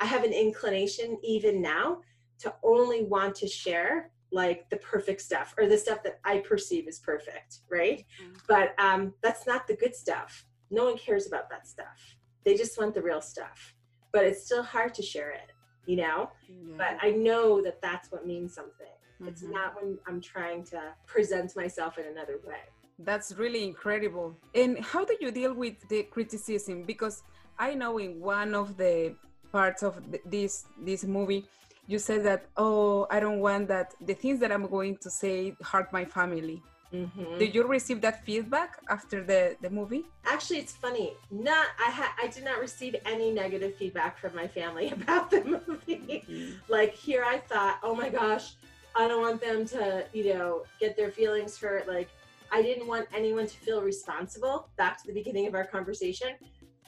I 0.00 0.06
have 0.06 0.24
an 0.24 0.32
inclination 0.32 1.18
even 1.22 1.60
now 1.60 1.98
to 2.40 2.54
only 2.62 3.04
want 3.04 3.34
to 3.36 3.46
share 3.46 4.10
like 4.32 4.68
the 4.70 4.76
perfect 4.78 5.20
stuff 5.20 5.54
or 5.58 5.66
the 5.68 5.76
stuff 5.76 6.02
that 6.02 6.18
I 6.24 6.38
perceive 6.38 6.88
as 6.88 6.98
perfect, 6.98 7.58
right? 7.70 8.04
Mm-hmm. 8.20 8.32
But 8.48 8.74
um, 8.78 9.12
that's 9.22 9.46
not 9.46 9.66
the 9.66 9.76
good 9.76 9.94
stuff. 9.94 10.46
No 10.70 10.84
one 10.84 10.96
cares 10.96 11.26
about 11.26 11.50
that 11.50 11.68
stuff. 11.68 12.16
They 12.44 12.56
just 12.56 12.78
want 12.78 12.94
the 12.94 13.02
real 13.02 13.20
stuff. 13.20 13.74
But 14.12 14.24
it's 14.24 14.44
still 14.44 14.62
hard 14.62 14.94
to 14.94 15.02
share 15.02 15.30
it, 15.30 15.52
you 15.86 15.96
know? 15.96 16.30
Mm-hmm. 16.50 16.78
But 16.78 16.96
I 17.02 17.10
know 17.10 17.62
that 17.62 17.80
that's 17.82 18.10
what 18.10 18.26
means 18.26 18.54
something. 18.54 18.86
Mm-hmm. 19.20 19.28
It's 19.28 19.42
not 19.42 19.76
when 19.76 19.98
I'm 20.08 20.20
trying 20.20 20.64
to 20.64 20.94
present 21.06 21.54
myself 21.54 21.98
in 21.98 22.06
another 22.06 22.40
way. 22.44 22.56
That's 23.04 23.34
really 23.36 23.64
incredible. 23.64 24.36
And 24.54 24.78
how 24.78 25.04
do 25.04 25.16
you 25.20 25.30
deal 25.30 25.54
with 25.54 25.76
the 25.88 26.04
criticism? 26.04 26.82
Because 26.84 27.22
I 27.58 27.74
know 27.74 27.98
in 27.98 28.20
one 28.20 28.54
of 28.54 28.76
the 28.76 29.14
parts 29.50 29.82
of 29.82 30.00
this 30.24 30.64
this 30.80 31.04
movie, 31.04 31.44
you 31.86 31.98
said 31.98 32.24
that 32.24 32.46
oh, 32.56 33.06
I 33.10 33.20
don't 33.20 33.40
want 33.40 33.68
that 33.68 33.94
the 34.00 34.14
things 34.14 34.40
that 34.40 34.52
I'm 34.52 34.66
going 34.66 34.96
to 34.98 35.10
say 35.10 35.54
hurt 35.62 35.92
my 35.92 36.04
family. 36.04 36.62
Mm-hmm. 36.92 37.38
Did 37.38 37.54
you 37.54 37.66
receive 37.66 38.02
that 38.02 38.22
feedback 38.24 38.78
after 38.90 39.24
the, 39.24 39.56
the 39.62 39.70
movie? 39.70 40.04
Actually, 40.26 40.58
it's 40.58 40.72
funny. 40.72 41.14
Not 41.30 41.68
I 41.84 41.90
had 41.90 42.10
I 42.22 42.26
did 42.26 42.44
not 42.44 42.60
receive 42.60 42.96
any 43.06 43.30
negative 43.30 43.74
feedback 43.76 44.18
from 44.18 44.34
my 44.34 44.46
family 44.46 44.90
about 44.98 45.30
the 45.30 45.42
movie. 45.42 46.24
Mm-hmm. 46.28 46.50
Like 46.68 46.94
here, 46.94 47.24
I 47.24 47.38
thought, 47.38 47.78
oh 47.82 47.94
my 47.94 48.10
gosh, 48.10 48.54
I 48.94 49.08
don't 49.08 49.22
want 49.22 49.40
them 49.40 49.64
to 49.68 50.04
you 50.12 50.34
know 50.34 50.64
get 50.78 50.96
their 50.96 51.10
feelings 51.10 51.58
hurt. 51.58 51.88
Like 51.88 52.10
I 52.52 52.60
didn't 52.60 52.86
want 52.86 53.08
anyone 53.14 53.46
to 53.46 53.56
feel 53.56 53.80
responsible, 53.80 54.68
back 54.76 55.00
to 55.00 55.06
the 55.06 55.14
beginning 55.14 55.46
of 55.46 55.54
our 55.54 55.64
conversation, 55.64 56.34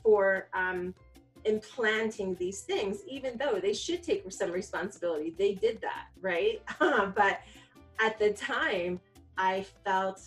for 0.02 0.48
um, 0.52 0.94
implanting 1.46 2.34
these 2.34 2.60
things, 2.60 2.98
even 3.08 3.38
though 3.38 3.58
they 3.58 3.72
should 3.72 4.02
take 4.02 4.30
some 4.30 4.52
responsibility. 4.52 5.34
They 5.38 5.54
did 5.54 5.80
that, 5.80 6.08
right? 6.20 6.60
but 6.78 7.40
at 7.98 8.18
the 8.18 8.34
time, 8.34 9.00
I 9.38 9.64
felt 9.84 10.20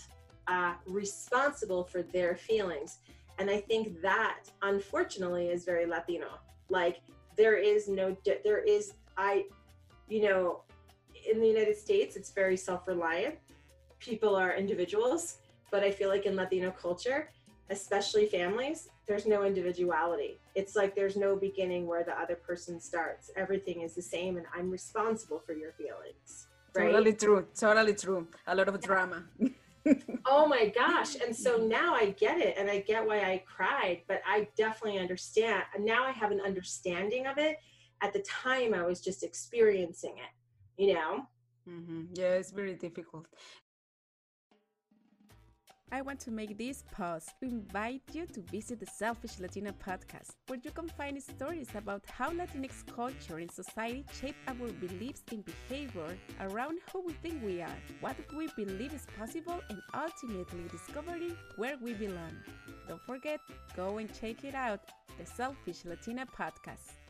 uh, 0.48 0.74
responsible 0.88 1.84
for 1.84 2.02
their 2.02 2.36
feelings. 2.36 2.98
And 3.38 3.48
I 3.48 3.62
think 3.62 4.02
that, 4.02 4.40
unfortunately, 4.64 5.50
is 5.50 5.66
very 5.66 5.86
Latino. 5.86 6.40
Like, 6.70 7.02
there 7.36 7.56
is 7.56 7.88
no, 7.88 8.18
there 8.26 8.64
is, 8.64 8.94
I, 9.16 9.46
you 10.10 10.24
know, 10.24 10.62
in 11.32 11.40
the 11.40 11.48
United 11.48 11.78
States, 11.78 12.16
it's 12.16 12.32
very 12.32 12.58
self 12.58 12.88
reliant 12.88 13.36
people 14.00 14.36
are 14.36 14.56
individuals, 14.56 15.38
but 15.72 15.84
I 15.84 15.92
feel 15.92 16.10
like 16.10 16.26
in 16.26 16.36
Latino 16.36 16.72
culture, 16.72 17.30
especially 17.70 18.26
families, 18.26 18.90
there's 19.08 19.26
no 19.26 19.44
individuality. 19.44 20.40
It's 20.56 20.76
like 20.76 20.96
there's 20.96 21.16
no 21.16 21.36
beginning 21.36 21.88
where 21.88 22.04
the 22.04 22.18
other 22.20 22.36
person 22.36 22.80
starts. 22.80 23.32
Everything 23.36 23.82
is 23.82 23.94
the 23.96 24.02
same, 24.02 24.38
and 24.38 24.46
I'm 24.56 24.70
responsible 24.70 25.40
for 25.40 25.54
your 25.54 25.72
feelings. 25.74 26.48
Right? 26.76 26.92
Totally 26.92 27.14
true. 27.14 27.48
Totally 27.56 27.94
true. 27.94 28.28
A 28.48 28.56
lot 28.56 28.68
of 28.68 28.80
drama. 28.82 29.24
oh 30.26 30.48
my 30.48 30.68
gosh. 30.68 31.16
And 31.16 31.36
so 31.36 31.58
now 31.58 31.94
I 31.94 32.12
get 32.12 32.40
it 32.40 32.56
and 32.58 32.70
I 32.70 32.82
get 32.82 33.06
why 33.06 33.20
I 33.22 33.44
cried, 33.46 34.02
but 34.08 34.22
I 34.28 34.48
definitely 34.58 35.00
understand. 35.00 35.64
Now 35.80 36.04
I 36.04 36.12
have 36.12 36.32
an 36.32 36.42
understanding 36.42 37.26
of 37.26 37.38
it. 37.38 37.58
At 38.02 38.14
the 38.14 38.20
time, 38.20 38.74
I 38.76 38.84
was 38.86 39.02
just 39.02 39.24
experiencing 39.24 40.16
it, 40.18 40.82
you 40.82 40.94
know? 40.94 41.26
Mm-hmm. 41.68 42.04
Yeah, 42.14 42.34
it's 42.34 42.52
very 42.52 42.76
difficult. 42.76 43.26
I 45.90 46.02
want 46.02 46.20
to 46.22 46.32
make 46.32 46.58
this 46.58 46.84
pause 46.92 47.28
to 47.40 47.48
invite 47.48 48.02
you 48.12 48.26
to 48.26 48.42
visit 48.52 48.82
the 48.82 48.86
Selfish 48.86 49.40
Latina 49.40 49.72
podcast, 49.72 50.32
where 50.48 50.60
you 50.62 50.70
can 50.72 50.90
find 50.90 51.22
stories 51.24 51.70
about 51.76 52.04
how 52.08 52.30
Latinx 52.30 52.86
culture 52.94 53.38
and 53.38 53.50
society 53.50 54.04
shape 54.20 54.36
our 54.50 54.68
beliefs 54.74 55.24
and 55.32 55.46
behavior 55.46 56.18
around 56.42 56.80
who 56.92 57.06
we 57.06 57.14
think 57.14 57.42
we 57.42 57.62
are, 57.62 57.80
what 58.02 58.18
we 58.36 58.50
believe 58.58 58.94
is 58.94 59.08
possible, 59.18 59.62
and 59.70 59.80
ultimately 59.96 60.68
discovering 60.70 61.38
where 61.56 61.78
we 61.82 61.94
belong. 61.94 62.36
Don't 62.90 63.02
forget, 63.06 63.40
go 63.74 63.98
and 63.98 64.14
check 64.14 64.44
it 64.44 64.56
out, 64.56 64.82
the 65.18 65.26
Selfish 65.26 65.86
Latina 65.86 66.26
podcast. 66.26 67.07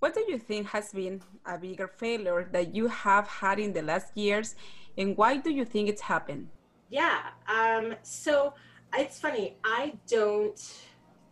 What 0.00 0.14
do 0.14 0.24
you 0.28 0.38
think 0.38 0.68
has 0.68 0.92
been 0.92 1.22
a 1.44 1.58
bigger 1.58 1.88
failure 1.88 2.48
that 2.52 2.74
you 2.74 2.86
have 2.86 3.26
had 3.26 3.58
in 3.58 3.72
the 3.72 3.82
last 3.82 4.16
years 4.16 4.54
and 4.96 5.16
why 5.16 5.36
do 5.36 5.50
you 5.50 5.64
think 5.64 5.88
it's 5.88 6.02
happened? 6.02 6.48
Yeah. 6.88 7.20
Um, 7.48 7.94
so 8.02 8.54
it's 8.96 9.18
funny. 9.18 9.56
I 9.64 9.94
don't, 10.06 10.60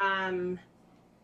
um, 0.01 0.59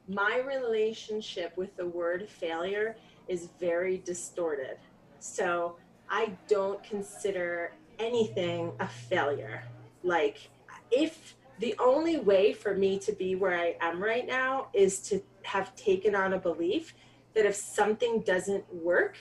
my 0.09 0.43
relationship 0.47 1.57
with 1.57 1.77
the 1.77 1.87
word 1.87 2.29
failure 2.29 2.97
is 3.29 3.49
very 3.59 3.99
distorted. 3.99 4.79
So 5.19 5.77
I 6.09 6.33
don't 6.49 6.83
consider 6.83 7.73
anything 7.99 8.73
a 8.81 8.87
failure. 8.87 9.65
Like, 10.03 10.51
if 10.91 11.37
the 11.59 11.75
only 11.79 12.19
way 12.19 12.53
for 12.53 12.75
me 12.75 12.99
to 13.01 13.13
be 13.13 13.35
where 13.35 13.59
I 13.59 13.77
am 13.81 14.03
right 14.03 14.27
now 14.27 14.69
is 14.73 14.99
to 15.09 15.23
have 15.45 15.75
taken 15.77 16.15
on 16.15 16.33
a 16.33 16.39
belief 16.39 16.95
that 17.35 17.47
if 17.47 17.55
something 17.55 18.21
doesn't 18.21 18.65
work, 18.73 19.17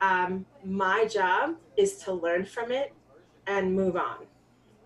um, 0.00 0.46
my 0.64 1.04
job 1.04 1.56
is 1.76 1.96
to 1.98 2.12
learn 2.12 2.44
from 2.44 2.72
it 2.72 2.92
and 3.46 3.74
move 3.74 3.96
on. 3.96 4.26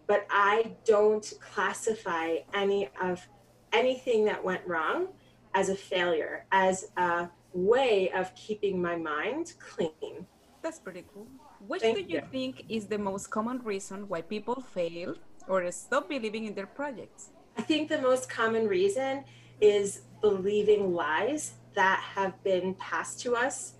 But 0.06 0.26
I 0.30 0.72
don't 0.84 1.32
classify 1.40 2.36
any 2.54 2.88
of 3.00 3.26
anything 3.72 4.24
that 4.26 4.42
went 4.42 4.62
wrong 4.66 5.08
as 5.54 5.68
a 5.68 5.74
failure, 5.74 6.44
as 6.52 6.90
a 6.96 7.28
way 7.52 8.10
of 8.10 8.34
keeping 8.34 8.80
my 8.80 8.96
mind 8.96 9.54
clean. 9.58 10.26
That's 10.62 10.78
pretty 10.78 11.04
cool. 11.12 11.26
Which 11.66 11.82
Thank 11.82 11.96
do 11.96 12.02
you, 12.02 12.20
you 12.20 12.22
think 12.30 12.64
is 12.68 12.86
the 12.86 12.98
most 12.98 13.30
common 13.30 13.58
reason 13.62 14.08
why 14.08 14.20
people 14.22 14.60
fail 14.60 15.14
or 15.48 15.70
stop 15.70 16.08
believing 16.08 16.44
in 16.44 16.54
their 16.54 16.66
projects? 16.66 17.30
I 17.56 17.62
think 17.62 17.88
the 17.88 18.02
most 18.02 18.28
common 18.28 18.68
reason 18.68 19.24
is 19.60 20.02
believing 20.20 20.92
lies 20.92 21.54
that 21.76 22.00
have 22.00 22.42
been 22.42 22.74
passed 22.74 23.20
to 23.20 23.36
us 23.36 23.74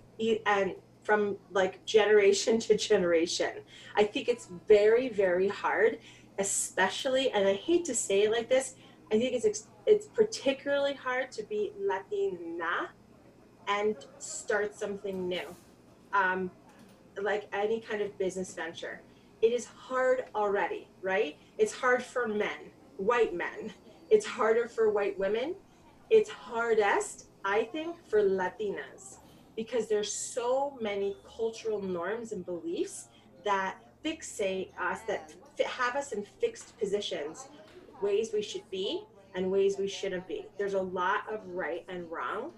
and 0.45 0.73
from 1.03 1.37
like 1.51 1.83
generation 1.85 2.59
to 2.67 2.77
generation. 2.77 3.51
I 3.95 4.03
think 4.05 4.29
it's 4.29 4.47
very, 4.67 5.09
very 5.09 5.49
hard, 5.49 5.99
especially, 6.39 7.31
and 7.31 7.47
I 7.47 7.53
hate 7.53 7.83
to 7.85 7.95
say 7.95 8.23
it 8.23 8.31
like 8.31 8.49
this, 8.49 8.75
I 9.11 9.19
think 9.19 9.33
it's 9.33 9.67
it's 9.85 10.07
particularly 10.07 10.93
hard 10.93 11.31
to 11.31 11.43
be 11.43 11.71
Latina 11.79 12.89
and 13.69 13.95
start 14.19 14.75
something 14.75 15.27
new. 15.29 15.55
Um, 16.13 16.51
like 17.21 17.47
any 17.53 17.79
kind 17.79 18.01
of 18.01 18.17
business 18.17 18.53
venture. 18.53 19.01
It 19.41 19.53
is 19.53 19.65
hard 19.65 20.25
already, 20.35 20.87
right? 21.01 21.37
It's 21.57 21.73
hard 21.73 22.03
for 22.03 22.27
men, 22.27 22.71
white 22.97 23.33
men. 23.33 23.73
It's 24.09 24.25
harder 24.25 24.67
for 24.67 24.89
white 24.89 25.17
women. 25.17 25.55
It's 26.09 26.29
hardest, 26.29 27.26
I 27.47 27.63
think, 27.63 27.95
for 28.09 28.21
Latinas 28.21 29.19
because 29.55 29.87
there's 29.87 30.11
so 30.11 30.77
many 30.81 31.15
cultural 31.25 31.81
norms 31.81 32.33
and 32.33 32.45
beliefs 32.45 33.07
that 33.45 33.77
fixate 34.03 34.69
us, 34.77 34.99
that 35.07 35.33
have 35.65 35.95
us 35.95 36.11
in 36.11 36.25
fixed 36.41 36.77
positions, 36.77 37.47
ways 38.01 38.31
we 38.33 38.41
should 38.41 38.69
be 38.69 39.01
and 39.33 39.49
ways 39.49 39.77
we 39.79 39.87
shouldn't 39.87 40.27
be. 40.27 40.45
There's 40.57 40.73
a 40.73 40.81
lot 40.81 41.21
of 41.31 41.39
right 41.47 41.85
and 41.87 42.11
wrong. 42.11 42.51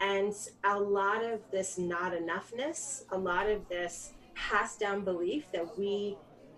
And 0.00 0.34
a 0.64 0.78
lot 0.78 1.22
of 1.22 1.40
this 1.52 1.78
not 1.78 2.12
enoughness, 2.12 3.04
a 3.12 3.16
lot 3.16 3.48
of 3.48 3.68
this 3.68 4.12
passed 4.34 4.80
down 4.80 5.04
belief 5.04 5.44
that 5.52 5.78
we 5.78 6.16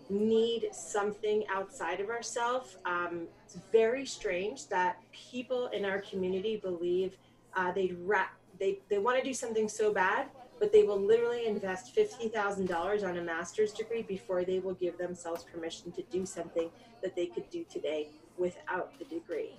need 0.09 0.69
something 0.73 1.45
outside 1.53 2.01
of 2.01 2.09
ourselves. 2.09 2.79
Um, 2.87 3.29
it's 3.45 3.59
very 3.71 4.07
strange 4.07 4.69
that 4.69 4.97
people 5.13 5.67
in 5.69 5.85
our 5.85 6.01
community 6.01 6.57
believe 6.57 7.19
uh, 7.57 7.73
they'd 7.73 7.97
ra- 8.01 8.29
they, 8.59 8.81
they 8.89 8.99
want 8.99 9.19
to 9.19 9.25
do 9.25 9.35
something 9.35 9.69
so 9.69 9.93
bad, 9.93 10.29
but 10.59 10.73
they 10.73 10.85
will 10.85 11.01
literally 11.01 11.47
invest 11.47 11.95
$50,000 11.97 13.09
on 13.09 13.19
a 13.19 13.23
master's 13.23 13.73
degree 13.73 14.03
before 14.03 14.45
they 14.45 14.61
will 14.61 14.75
give 14.75 14.97
themselves 14.99 15.45
permission 15.45 15.91
to 15.93 16.03
do 16.03 16.25
something 16.25 16.71
that 17.03 17.17
they 17.17 17.27
could 17.27 17.49
do 17.51 17.65
today 17.65 18.09
without 18.39 18.97
the 18.99 19.05
degree. 19.07 19.55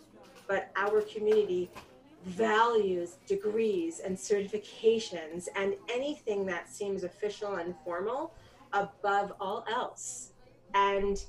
But 0.47 0.71
our 0.75 1.01
community 1.01 1.69
values 2.25 3.17
degrees 3.27 3.99
and 3.99 4.17
certifications 4.17 5.47
and 5.55 5.75
anything 5.89 6.45
that 6.47 6.69
seems 6.69 7.03
official 7.03 7.55
and 7.55 7.75
formal 7.83 8.33
above 8.73 9.33
all 9.39 9.63
else. 9.71 10.31
And 10.73 11.23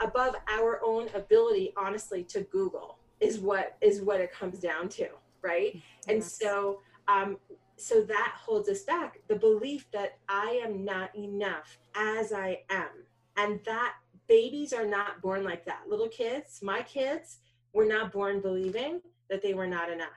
above 0.00 0.36
our 0.48 0.80
own 0.84 1.08
ability, 1.14 1.72
honestly, 1.76 2.22
to 2.24 2.42
Google 2.42 2.98
is 3.20 3.38
what 3.38 3.76
is 3.80 4.00
what 4.00 4.20
it 4.20 4.32
comes 4.32 4.60
down 4.60 4.88
to, 4.90 5.08
right? 5.42 5.74
Yes. 5.74 5.82
And 6.08 6.24
so 6.24 6.80
um, 7.08 7.38
so 7.76 8.02
that 8.02 8.34
holds 8.36 8.68
us 8.68 8.82
back 8.82 9.20
the 9.28 9.36
belief 9.36 9.90
that 9.92 10.18
I 10.28 10.60
am 10.64 10.84
not 10.84 11.14
enough 11.16 11.78
as 11.94 12.32
I 12.32 12.60
am. 12.70 12.88
And 13.36 13.60
that 13.64 13.94
babies 14.28 14.72
are 14.72 14.86
not 14.86 15.22
born 15.22 15.44
like 15.44 15.64
that. 15.64 15.82
Little 15.88 16.08
kids, 16.08 16.60
my 16.62 16.82
kids, 16.82 17.38
were 17.72 17.84
not 17.84 18.12
born 18.12 18.40
believing 18.40 19.00
that 19.30 19.42
they 19.42 19.54
were 19.54 19.66
not 19.66 19.90
enough, 19.90 20.08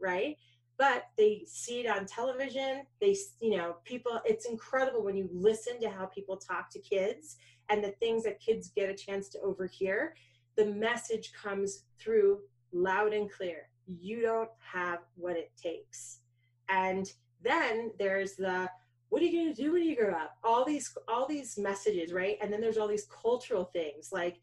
right? 0.00 0.36
But 0.76 1.04
they 1.16 1.44
see 1.46 1.80
it 1.80 1.88
on 1.88 2.06
television. 2.06 2.82
They, 3.00 3.16
you 3.40 3.56
know, 3.56 3.76
people, 3.84 4.20
it's 4.24 4.46
incredible 4.46 5.04
when 5.04 5.16
you 5.16 5.28
listen 5.32 5.80
to 5.80 5.90
how 5.90 6.06
people 6.06 6.36
talk 6.36 6.68
to 6.70 6.80
kids 6.80 7.36
and 7.68 7.82
the 7.82 7.92
things 7.92 8.24
that 8.24 8.40
kids 8.40 8.72
get 8.74 8.90
a 8.90 8.94
chance 8.94 9.28
to 9.30 9.40
overhear. 9.40 10.14
The 10.56 10.66
message 10.66 11.32
comes 11.32 11.84
through 12.00 12.40
loud 12.72 13.12
and 13.12 13.30
clear. 13.30 13.68
You 13.86 14.22
don't 14.22 14.50
have 14.72 15.00
what 15.16 15.36
it 15.36 15.52
takes. 15.60 16.20
And 16.68 17.10
then 17.42 17.92
there's 17.98 18.34
the 18.36 18.68
what 19.10 19.22
are 19.22 19.26
you 19.26 19.44
going 19.44 19.54
to 19.54 19.62
do 19.62 19.72
when 19.72 19.84
you 19.84 19.94
grow 19.94 20.12
up? 20.12 20.36
All 20.42 20.64
these 20.64 20.92
all 21.08 21.26
these 21.26 21.56
messages 21.58 22.12
right? 22.12 22.36
And 22.40 22.52
then 22.52 22.60
there's 22.60 22.78
all 22.78 22.88
these 22.88 23.06
cultural 23.22 23.64
things 23.64 24.10
like 24.12 24.40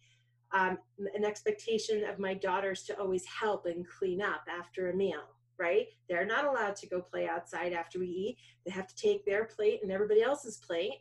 um, 0.53 0.77
an 1.15 1.25
expectation 1.25 2.03
of 2.05 2.19
my 2.19 2.33
daughters 2.33 2.83
to 2.83 2.99
always 2.99 3.25
help 3.25 3.65
and 3.65 3.85
clean 3.87 4.21
up 4.21 4.41
after 4.49 4.89
a 4.89 4.95
meal 4.95 5.23
right? 5.61 5.85
They're 6.09 6.25
not 6.25 6.45
allowed 6.45 6.75
to 6.77 6.87
go 6.87 7.01
play 7.01 7.29
outside 7.29 7.71
after 7.71 7.99
we 7.99 8.07
eat. 8.07 8.37
They 8.65 8.71
have 8.71 8.87
to 8.87 8.95
take 8.95 9.25
their 9.25 9.45
plate 9.45 9.81
and 9.83 9.91
everybody 9.91 10.23
else's 10.23 10.57
plate 10.57 10.95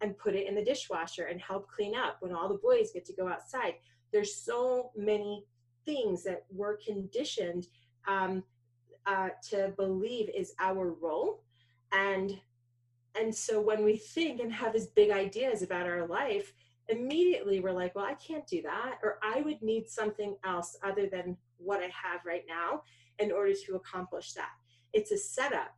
and 0.00 0.16
put 0.16 0.36
it 0.36 0.46
in 0.46 0.54
the 0.54 0.64
dishwasher 0.64 1.24
and 1.24 1.40
help 1.40 1.68
clean 1.68 1.94
up 1.96 2.18
when 2.20 2.32
all 2.32 2.48
the 2.48 2.60
boys 2.62 2.92
get 2.94 3.04
to 3.06 3.14
go 3.14 3.28
outside. 3.28 3.74
There's 4.12 4.36
so 4.36 4.92
many 4.96 5.44
things 5.84 6.22
that 6.24 6.44
we're 6.50 6.76
conditioned 6.76 7.66
um, 8.06 8.42
uh, 9.06 9.30
to 9.50 9.72
believe 9.76 10.30
is 10.34 10.54
our 10.58 10.92
role. 10.92 11.42
And 11.92 12.38
and 13.16 13.32
so 13.32 13.60
when 13.60 13.84
we 13.84 13.96
think 13.96 14.40
and 14.40 14.52
have 14.52 14.72
these 14.72 14.88
big 14.88 15.10
ideas 15.10 15.62
about 15.62 15.86
our 15.86 16.06
life 16.06 16.52
immediately 16.88 17.60
we're 17.60 17.72
like 17.72 17.94
well 17.94 18.04
i 18.04 18.14
can't 18.14 18.46
do 18.46 18.60
that 18.60 18.98
or 19.02 19.18
i 19.22 19.40
would 19.40 19.62
need 19.62 19.88
something 19.88 20.36
else 20.44 20.76
other 20.82 21.06
than 21.06 21.36
what 21.56 21.80
i 21.80 21.84
have 21.84 22.20
right 22.26 22.44
now 22.48 22.82
in 23.18 23.32
order 23.32 23.52
to 23.54 23.76
accomplish 23.76 24.32
that. 24.32 24.50
It's 24.92 25.12
a 25.12 25.18
setup. 25.18 25.74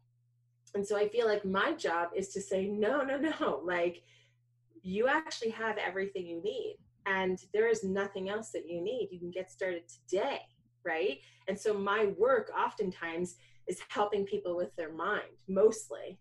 And 0.75 0.87
so 0.87 0.97
i 0.97 1.09
feel 1.09 1.27
like 1.27 1.45
my 1.45 1.73
job 1.73 2.11
is 2.15 2.29
to 2.31 2.41
say 2.41 2.67
no 2.67 3.03
no 3.03 3.19
no 3.19 3.63
like 3.65 4.03
you 4.83 5.09
actually 5.09 5.51
have 5.51 5.79
everything 5.79 6.27
you 6.27 6.43
need 6.43 6.77
and 7.07 7.39
there 7.53 7.69
is 7.69 7.85
nothing 7.85 8.29
else 8.29 8.51
that 8.51 8.69
you 8.69 8.81
need. 8.81 9.09
You 9.13 9.21
can 9.21 9.31
get 9.31 9.51
started 9.51 9.83
today 9.89 10.41
right? 10.87 11.19
And 11.49 11.59
so 11.59 11.75
my 11.75 12.07
work 12.19 12.51
oftentimes 12.57 13.37
is 13.67 13.81
helping 13.89 14.25
people 14.25 14.57
with 14.57 14.75
their 14.77 14.93
mind, 14.93 15.33
mostly. 15.49 16.19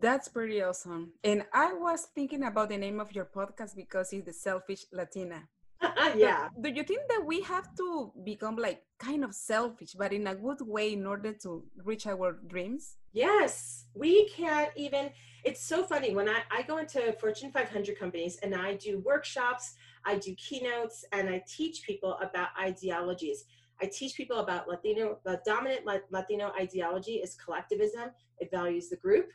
That's 0.00 0.28
pretty 0.28 0.62
awesome. 0.62 1.12
And 1.22 1.44
I 1.54 1.72
was 1.72 2.08
thinking 2.14 2.42
about 2.44 2.70
the 2.70 2.76
name 2.76 3.00
of 3.00 3.14
your 3.14 3.26
podcast 3.26 3.76
because 3.76 4.12
it's 4.12 4.26
the 4.26 4.32
Selfish 4.32 4.84
Latina. 4.92 5.44
yeah. 6.14 6.48
do 6.60 6.68
you 6.68 6.82
think 6.82 7.08
that 7.08 7.24
we 7.24 7.40
have 7.42 7.74
to 7.76 8.12
become 8.24 8.56
like 8.56 8.82
kind 8.98 9.24
of 9.24 9.34
selfish, 9.34 9.92
but 9.96 10.12
in 10.12 10.26
a 10.26 10.34
good 10.34 10.60
way 10.60 10.92
in 10.92 11.06
order 11.06 11.32
to 11.32 11.64
reach 11.84 12.06
our 12.06 12.38
dreams? 12.46 12.96
Yes. 13.12 13.86
We 13.94 14.28
can't 14.28 14.70
even, 14.76 15.10
it's 15.44 15.64
so 15.64 15.82
funny 15.84 16.14
when 16.14 16.28
I, 16.28 16.40
I 16.50 16.62
go 16.62 16.78
into 16.78 17.12
Fortune 17.18 17.50
500 17.50 17.98
companies 17.98 18.38
and 18.42 18.54
I 18.54 18.74
do 18.74 19.02
workshops, 19.06 19.74
I 20.04 20.18
do 20.18 20.34
keynotes, 20.34 21.04
and 21.12 21.28
I 21.28 21.42
teach 21.48 21.82
people 21.82 22.18
about 22.20 22.48
ideologies 22.60 23.44
I 23.82 23.86
teach 23.86 24.14
people 24.16 24.38
about 24.38 24.68
Latino, 24.68 25.18
the 25.24 25.40
dominant 25.46 25.86
Latino 26.10 26.52
ideology 26.58 27.14
is 27.14 27.36
collectivism. 27.36 28.10
It 28.38 28.50
values 28.50 28.88
the 28.88 28.96
group. 28.96 29.30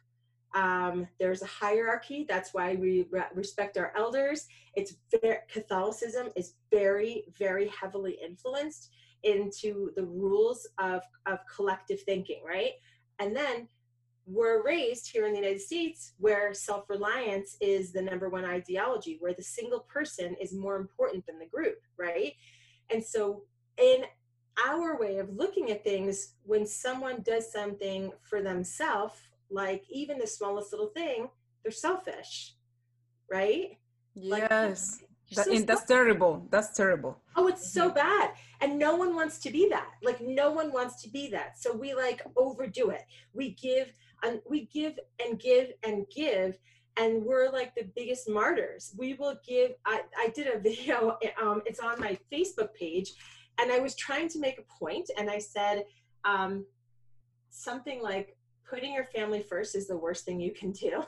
Um, 0.53 1.07
there's 1.19 1.41
a 1.41 1.47
hierarchy. 1.47 2.25
That's 2.27 2.53
why 2.53 2.75
we 2.75 3.07
re- 3.11 3.23
respect 3.33 3.77
our 3.77 3.91
elders. 3.97 4.47
It's 4.75 4.95
very, 5.21 5.37
Catholicism 5.51 6.27
is 6.35 6.53
very, 6.71 7.25
very 7.37 7.67
heavily 7.69 8.17
influenced 8.23 8.91
into 9.23 9.91
the 9.95 10.05
rules 10.05 10.67
of, 10.77 11.01
of 11.25 11.39
collective 11.53 12.01
thinking, 12.01 12.41
right? 12.47 12.73
And 13.19 13.35
then 13.35 13.67
we're 14.25 14.63
raised 14.63 15.11
here 15.11 15.25
in 15.25 15.33
the 15.33 15.39
United 15.39 15.61
States 15.61 16.13
where 16.17 16.53
self 16.53 16.89
reliance 16.89 17.57
is 17.61 17.91
the 17.91 18.01
number 18.01 18.29
one 18.29 18.45
ideology, 18.45 19.17
where 19.19 19.33
the 19.33 19.43
single 19.43 19.81
person 19.81 20.35
is 20.41 20.53
more 20.53 20.77
important 20.77 21.25
than 21.25 21.37
the 21.37 21.45
group, 21.45 21.77
right? 21.97 22.33
And 22.89 23.03
so, 23.03 23.43
in 23.77 24.05
our 24.63 24.99
way 24.99 25.17
of 25.17 25.35
looking 25.35 25.71
at 25.71 25.83
things 25.83 26.33
when 26.43 26.65
someone 26.65 27.21
does 27.23 27.51
something 27.51 28.11
for 28.21 28.41
themselves 28.41 29.15
like 29.49 29.83
even 29.89 30.17
the 30.17 30.27
smallest 30.27 30.71
little 30.71 30.89
thing 30.89 31.27
they're 31.63 31.71
selfish 31.71 32.55
right? 33.31 33.77
Yes. 34.13 34.99
like, 34.99 35.09
that, 35.35 35.45
so 35.45 35.59
that's 35.61 35.85
terrible. 35.85 36.47
That's 36.51 36.75
terrible. 36.75 37.19
Oh 37.35 37.47
it's 37.47 37.71
so 37.71 37.87
mm-hmm. 37.87 37.95
bad. 37.95 38.31
And 38.61 38.79
no 38.79 38.95
one 38.95 39.15
wants 39.15 39.39
to 39.39 39.51
be 39.51 39.67
that. 39.69 39.89
Like 40.03 40.21
no 40.21 40.51
one 40.51 40.71
wants 40.71 41.01
to 41.03 41.09
be 41.09 41.29
that. 41.31 41.59
So 41.59 41.73
we 41.75 41.93
like 41.93 42.21
overdo 42.37 42.89
it. 42.89 43.03
We 43.33 43.51
give 43.51 43.91
and 44.23 44.39
we 44.49 44.65
give 44.67 44.99
and 45.23 45.39
give 45.39 45.71
and 45.83 46.05
give 46.15 46.57
and 46.97 47.25
we're 47.25 47.51
like 47.51 47.75
the 47.75 47.89
biggest 47.95 48.29
martyrs. 48.29 48.93
We 48.97 49.13
will 49.13 49.37
give 49.45 49.71
i, 49.85 50.01
I 50.17 50.29
did 50.29 50.47
a 50.47 50.59
video 50.69 51.17
um, 51.41 51.61
it's 51.65 51.79
on 51.79 51.99
my 51.99 52.17
facebook 52.31 52.73
page 52.73 53.11
and 53.59 53.71
I 53.71 53.79
was 53.79 53.95
trying 53.95 54.29
to 54.29 54.39
make 54.39 54.59
a 54.59 54.83
point, 54.83 55.09
and 55.17 55.29
I 55.29 55.39
said 55.39 55.85
um, 56.23 56.65
something 57.49 58.01
like, 58.01 58.37
"Putting 58.69 58.93
your 58.93 59.05
family 59.05 59.41
first 59.41 59.75
is 59.75 59.87
the 59.87 59.97
worst 59.97 60.25
thing 60.25 60.39
you 60.39 60.51
can 60.51 60.71
do." 60.71 61.03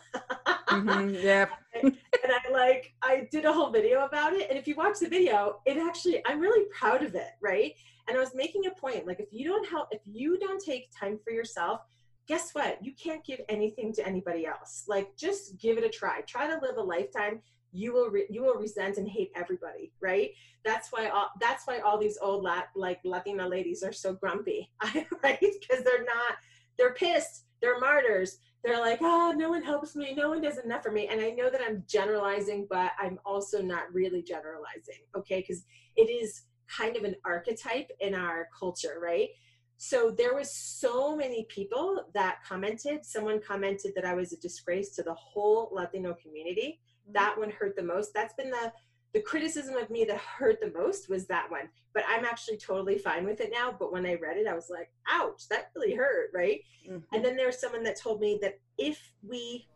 mm-hmm, 0.67 1.09
yep. 1.23 1.51
and 1.83 1.95
I 2.25 2.51
like 2.51 2.93
I 3.03 3.27
did 3.31 3.45
a 3.45 3.53
whole 3.53 3.71
video 3.71 4.05
about 4.05 4.33
it. 4.33 4.49
And 4.49 4.57
if 4.57 4.67
you 4.67 4.75
watch 4.75 4.99
the 4.99 5.09
video, 5.09 5.61
it 5.65 5.77
actually 5.77 6.21
I'm 6.25 6.39
really 6.39 6.65
proud 6.77 7.03
of 7.03 7.15
it, 7.15 7.31
right? 7.41 7.73
And 8.07 8.15
I 8.15 8.19
was 8.19 8.33
making 8.33 8.65
a 8.67 8.71
point, 8.71 9.05
like 9.05 9.19
if 9.19 9.27
you 9.31 9.47
don't 9.47 9.67
help, 9.67 9.89
if 9.91 10.01
you 10.05 10.37
don't 10.39 10.63
take 10.63 10.89
time 10.97 11.19
for 11.23 11.31
yourself, 11.31 11.81
guess 12.27 12.51
what? 12.53 12.83
You 12.83 12.93
can't 13.01 13.23
give 13.25 13.41
anything 13.49 13.93
to 13.93 14.07
anybody 14.07 14.45
else. 14.45 14.85
Like 14.87 15.15
just 15.17 15.59
give 15.59 15.77
it 15.77 15.83
a 15.83 15.89
try. 15.89 16.21
Try 16.21 16.47
to 16.47 16.59
live 16.61 16.77
a 16.77 16.81
lifetime. 16.81 17.41
You 17.77 17.93
will 17.93 18.09
re- 18.09 18.27
you 18.29 18.41
will 18.41 18.55
resent 18.55 18.97
and 18.97 19.07
hate 19.07 19.31
everybody, 19.35 19.91
right? 20.01 20.31
That's 20.65 20.89
why 20.91 21.09
all 21.09 21.29
that's 21.39 21.65
why 21.67 21.79
all 21.79 21.99
these 21.99 22.17
old 22.21 22.43
lat 22.43 22.69
like 22.75 22.99
Latina 23.05 23.47
ladies 23.47 23.83
are 23.83 23.93
so 23.93 24.13
grumpy, 24.13 24.71
right? 25.23 25.39
Because 25.39 25.83
they're 25.83 26.03
not 26.03 26.37
they're 26.77 26.93
pissed. 26.93 27.45
They're 27.61 27.79
martyrs. 27.79 28.37
They're 28.63 28.79
like, 28.79 28.99
oh, 29.01 29.33
no 29.35 29.49
one 29.49 29.63
helps 29.63 29.95
me. 29.95 30.13
No 30.15 30.29
one 30.29 30.41
does 30.41 30.57
enough 30.57 30.83
for 30.83 30.91
me. 30.91 31.07
And 31.07 31.21
I 31.21 31.29
know 31.31 31.49
that 31.49 31.61
I'm 31.61 31.83
generalizing, 31.87 32.67
but 32.69 32.91
I'm 32.99 33.19
also 33.25 33.61
not 33.61 33.93
really 33.93 34.21
generalizing, 34.21 35.01
okay? 35.15 35.39
Because 35.41 35.63
it 35.95 36.09
is 36.09 36.43
kind 36.67 36.95
of 36.97 37.03
an 37.03 37.15
archetype 37.25 37.89
in 37.99 38.13
our 38.13 38.47
culture, 38.57 38.99
right? 39.01 39.29
So 39.77 40.11
there 40.11 40.33
was 40.33 40.51
so 40.51 41.15
many 41.15 41.45
people 41.49 42.03
that 42.13 42.39
commented. 42.47 43.05
Someone 43.05 43.39
commented 43.39 43.93
that 43.95 44.05
I 44.05 44.15
was 44.15 44.33
a 44.33 44.37
disgrace 44.37 44.95
to 44.95 45.03
the 45.03 45.13
whole 45.13 45.69
Latino 45.71 46.15
community. 46.21 46.81
That 47.13 47.37
one 47.37 47.51
hurt 47.51 47.75
the 47.75 47.83
most. 47.83 48.13
That's 48.13 48.33
been 48.33 48.49
the 48.49 48.71
the 49.13 49.21
criticism 49.21 49.75
of 49.75 49.89
me 49.89 50.03
that 50.03 50.17
hurt 50.17 50.59
the 50.59 50.71
most 50.77 51.09
was 51.09 51.25
that 51.27 51.49
one. 51.49 51.69
But 51.93 52.03
I'm 52.07 52.25
actually 52.25 52.57
totally 52.57 52.97
fine 52.97 53.25
with 53.25 53.39
it 53.39 53.51
now. 53.51 53.73
But 53.77 53.91
when 53.91 54.05
I 54.05 54.15
read 54.15 54.37
it, 54.37 54.47
I 54.47 54.53
was 54.53 54.69
like, 54.69 54.91
ouch, 55.09 55.47
that 55.49 55.71
really 55.75 55.95
hurt, 55.95 56.29
right? 56.33 56.61
Mm-hmm. 56.87 57.15
And 57.15 57.23
then 57.23 57.35
there's 57.35 57.59
someone 57.59 57.83
that 57.83 57.99
told 57.99 58.19
me 58.19 58.37
that 58.41 58.59
if 58.77 59.13
we 59.27 59.67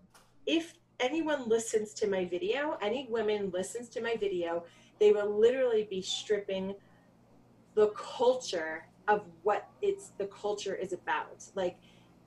if 0.46 0.74
anyone 1.00 1.48
listens 1.48 1.94
to 1.96 2.08
my 2.08 2.26
video, 2.26 2.78
any 2.82 3.08
women 3.10 3.52
listens 3.52 3.90
to 3.90 4.02
my 4.02 4.16
video, 4.16 4.64
they 5.00 5.12
will 5.12 5.40
literally 5.40 5.88
be 5.90 6.02
stripping 6.02 6.76
the 7.74 7.88
culture 7.90 8.86
of 9.08 9.26
what 9.44 9.70
it's 9.82 10.10
the 10.18 10.28
culture 10.28 10.76
is 10.76 10.94
about. 10.94 11.44
Like, 11.56 11.78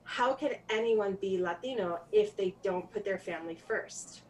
how 0.05 0.35
can 0.35 0.53
anyone 0.71 1.17
be 1.21 1.39
Latino 1.39 2.01
if 2.13 2.37
they 2.37 2.55
don't 2.63 2.91
put 2.91 3.05
their 3.05 3.19
family 3.19 3.55
first? 3.55 4.23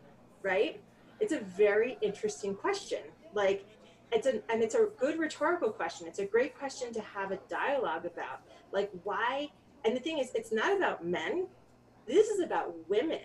Right? 0.44 0.80
It's 1.18 1.32
a 1.32 1.40
very 1.40 1.98
interesting 2.00 2.54
question. 2.54 3.00
Like, 3.34 3.66
it's 4.12 4.28
an 4.28 4.42
and 4.48 4.62
it's 4.62 4.76
a 4.76 4.88
good 4.96 5.18
rhetorical 5.18 5.70
question. 5.70 6.06
It's 6.06 6.20
a 6.20 6.26
great 6.26 6.56
question 6.56 6.92
to 6.92 7.00
have 7.00 7.32
a 7.32 7.38
dialogue 7.48 8.06
about. 8.06 8.42
Like, 8.70 8.92
why? 9.02 9.50
And 9.84 9.96
the 9.96 10.00
thing 10.00 10.18
is, 10.18 10.30
it's 10.34 10.52
not 10.52 10.76
about 10.76 11.04
men. 11.04 11.48
This 12.06 12.28
is 12.28 12.40
about 12.40 12.72
women 12.88 13.20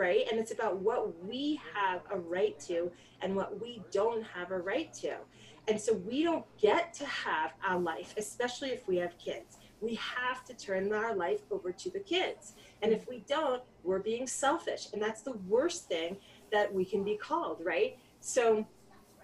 right? 0.00 0.24
And 0.30 0.40
it's 0.40 0.50
about 0.50 0.78
what 0.78 1.22
we 1.24 1.60
have 1.74 2.00
a 2.10 2.18
right 2.18 2.58
to 2.60 2.90
and 3.20 3.36
what 3.36 3.60
we 3.60 3.82
don't 3.90 4.24
have 4.24 4.50
a 4.50 4.58
right 4.58 4.92
to. 4.94 5.16
And 5.68 5.78
so 5.78 5.92
we 5.92 6.22
don't 6.22 6.46
get 6.58 6.94
to 6.94 7.06
have 7.06 7.52
our 7.62 7.78
life, 7.78 8.14
especially 8.16 8.70
if 8.70 8.88
we 8.88 8.96
have 8.96 9.18
kids. 9.18 9.58
We 9.82 9.96
have 9.96 10.42
to 10.46 10.54
turn 10.54 10.92
our 10.92 11.14
life 11.14 11.40
over 11.50 11.70
to 11.70 11.90
the 11.90 12.00
kids. 12.00 12.54
And 12.80 12.92
if 12.92 13.06
we 13.08 13.24
don't, 13.28 13.62
we're 13.84 13.98
being 13.98 14.26
selfish. 14.26 14.88
And 14.92 15.02
that's 15.02 15.20
the 15.20 15.36
worst 15.48 15.86
thing 15.86 16.16
that 16.52 16.72
we 16.72 16.84
can 16.84 17.04
be 17.04 17.16
called, 17.16 17.60
right? 17.64 17.96
So 18.20 18.66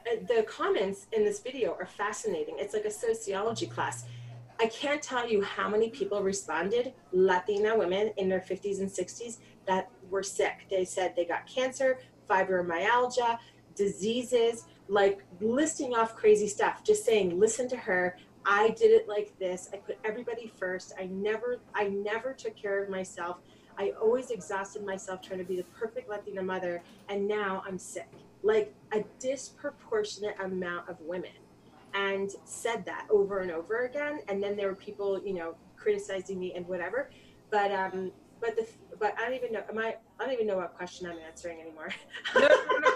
uh, 0.07 0.17
the 0.29 0.45
comments 0.45 1.07
in 1.13 1.25
this 1.25 1.41
video 1.41 1.77
are 1.79 1.87
fascinating. 1.87 2.57
It's 2.59 2.75
like 2.75 2.85
a 2.85 2.91
sociology 2.91 3.67
class. 3.67 4.05
I 4.59 4.67
can't 4.69 5.03
tell 5.03 5.29
you 5.29 5.43
how 5.43 5.69
many 5.69 5.91
people 5.91 6.23
responded, 6.23 6.95
Latina 7.13 7.77
women 7.77 8.13
in 8.17 8.29
their 8.29 8.41
50s 8.41 8.79
and 8.81 8.89
60s, 8.89 9.39
that 9.67 9.91
were 10.11 10.23
sick. 10.23 10.67
They 10.71 10.85
said 10.85 11.15
they 11.15 11.27
got 11.27 11.47
cancer, 11.47 11.99
fibromyalgia, 12.29 13.39
diseases, 13.75 14.65
like 14.89 15.23
listing 15.41 15.95
off 15.95 16.17
crazy 16.17 16.49
stuff, 16.49 16.83
just 16.85 17.05
saying, 17.05 17.39
listen 17.39 17.69
to 17.69 17.77
her. 17.77 18.17
I 18.45 18.71
did 18.71 18.93
it 18.93 19.09
like 19.09 19.37
this. 19.39 19.69
I 19.73 19.79
put 19.79 19.99
everybody 20.05 20.51
first. 20.57 20.95
I 20.99 21.07
never 21.07 21.59
I 21.75 21.89
never 21.89 22.33
took 22.33 22.57
care 22.57 22.83
of 22.83 22.89
myself. 22.89 23.39
I 23.79 23.93
always 24.01 24.31
exhausted 24.31 24.85
myself 24.85 25.21
trying 25.23 25.39
to 25.39 25.45
be 25.45 25.57
the 25.57 25.65
perfect 25.65 26.09
Latina 26.09 26.43
mother 26.43 26.83
and 27.09 27.27
now 27.27 27.63
I'm 27.67 27.79
sick. 27.79 28.09
Like 28.43 28.75
a 28.93 29.05
disproportionate 29.19 30.37
amount 30.41 30.89
of 30.89 31.01
women 31.01 31.33
and 31.95 32.31
said 32.45 32.85
that 32.87 33.07
over 33.11 33.41
and 33.41 33.51
over 33.51 33.85
again 33.85 34.21
and 34.29 34.43
then 34.43 34.57
there 34.57 34.69
were 34.69 34.75
people, 34.75 35.21
you 35.25 35.35
know, 35.35 35.55
criticizing 35.77 36.39
me 36.39 36.55
and 36.55 36.67
whatever. 36.67 37.11
But 37.51 37.71
um 37.73 38.13
but 38.41 38.57
the 38.57 38.67
but 38.99 39.15
I 39.19 39.25
don't 39.25 39.35
even 39.35 39.53
know. 39.53 39.63
Am 39.69 39.79
I? 39.79 39.97
I 40.19 40.25
don't 40.25 40.33
even 40.35 40.47
know 40.47 40.59
what 40.59 40.75
question 40.77 41.07
I'm 41.07 41.19
answering 41.19 41.61
anymore. 41.61 41.89
no, 42.35 42.49
no, 42.49 42.79
no. 42.79 42.93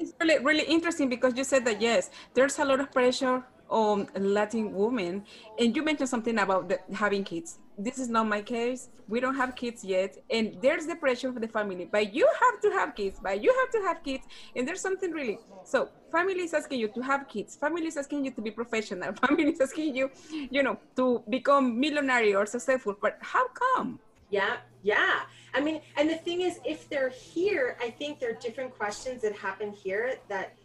It's 0.00 0.12
really 0.20 0.38
really 0.44 0.64
interesting 0.64 1.08
because 1.08 1.36
you 1.36 1.44
said 1.44 1.64
that 1.64 1.80
yes, 1.80 2.10
there's 2.34 2.58
a 2.58 2.64
lot 2.64 2.80
of 2.80 2.90
pressure 2.92 3.44
on 3.68 4.08
Latin 4.16 4.72
women, 4.72 5.24
and 5.58 5.74
you 5.74 5.82
mentioned 5.82 6.08
something 6.08 6.38
about 6.38 6.68
the, 6.68 6.78
having 6.94 7.24
kids. 7.24 7.58
This 7.78 7.98
is 7.98 8.08
not 8.08 8.26
my 8.26 8.40
case. 8.40 8.88
We 9.08 9.20
don't 9.20 9.34
have 9.36 9.54
kids 9.54 9.84
yet, 9.84 10.16
and 10.30 10.56
there's 10.62 10.86
the 10.86 10.96
pressure 10.96 11.32
for 11.32 11.40
the 11.40 11.48
family. 11.48 11.88
But 11.90 12.14
you 12.14 12.26
have 12.40 12.60
to 12.62 12.70
have 12.70 12.94
kids. 12.94 13.18
But 13.22 13.42
you 13.42 13.54
have 13.60 13.70
to 13.72 13.86
have 13.86 14.02
kids, 14.02 14.24
and 14.54 14.66
there's 14.66 14.80
something 14.80 15.10
really. 15.10 15.38
So 15.64 15.88
family 16.10 16.40
is 16.40 16.54
asking 16.54 16.80
you 16.80 16.88
to 16.88 17.00
have 17.02 17.28
kids. 17.28 17.56
Family 17.56 17.86
is 17.86 17.96
asking 17.96 18.24
you 18.24 18.30
to 18.30 18.40
be 18.40 18.50
professional. 18.50 19.12
Family 19.26 19.50
is 19.50 19.60
asking 19.60 19.94
you, 19.94 20.10
you 20.30 20.62
know, 20.62 20.78
to 20.96 21.22
become 21.28 21.78
millionaire 21.78 22.38
or 22.38 22.46
successful. 22.46 22.96
But 23.00 23.18
how 23.20 23.48
come? 23.48 24.00
Yeah, 24.30 24.56
yeah. 24.82 25.20
I 25.54 25.60
mean, 25.60 25.80
and 25.96 26.10
the 26.10 26.16
thing 26.16 26.40
is, 26.40 26.58
if 26.64 26.88
they're 26.88 27.10
here, 27.10 27.76
I 27.80 27.90
think 27.90 28.20
there 28.20 28.30
are 28.30 28.40
different 28.40 28.76
questions 28.76 29.22
that 29.22 29.34
happen 29.34 29.72
here 29.72 30.16
that 30.28 30.56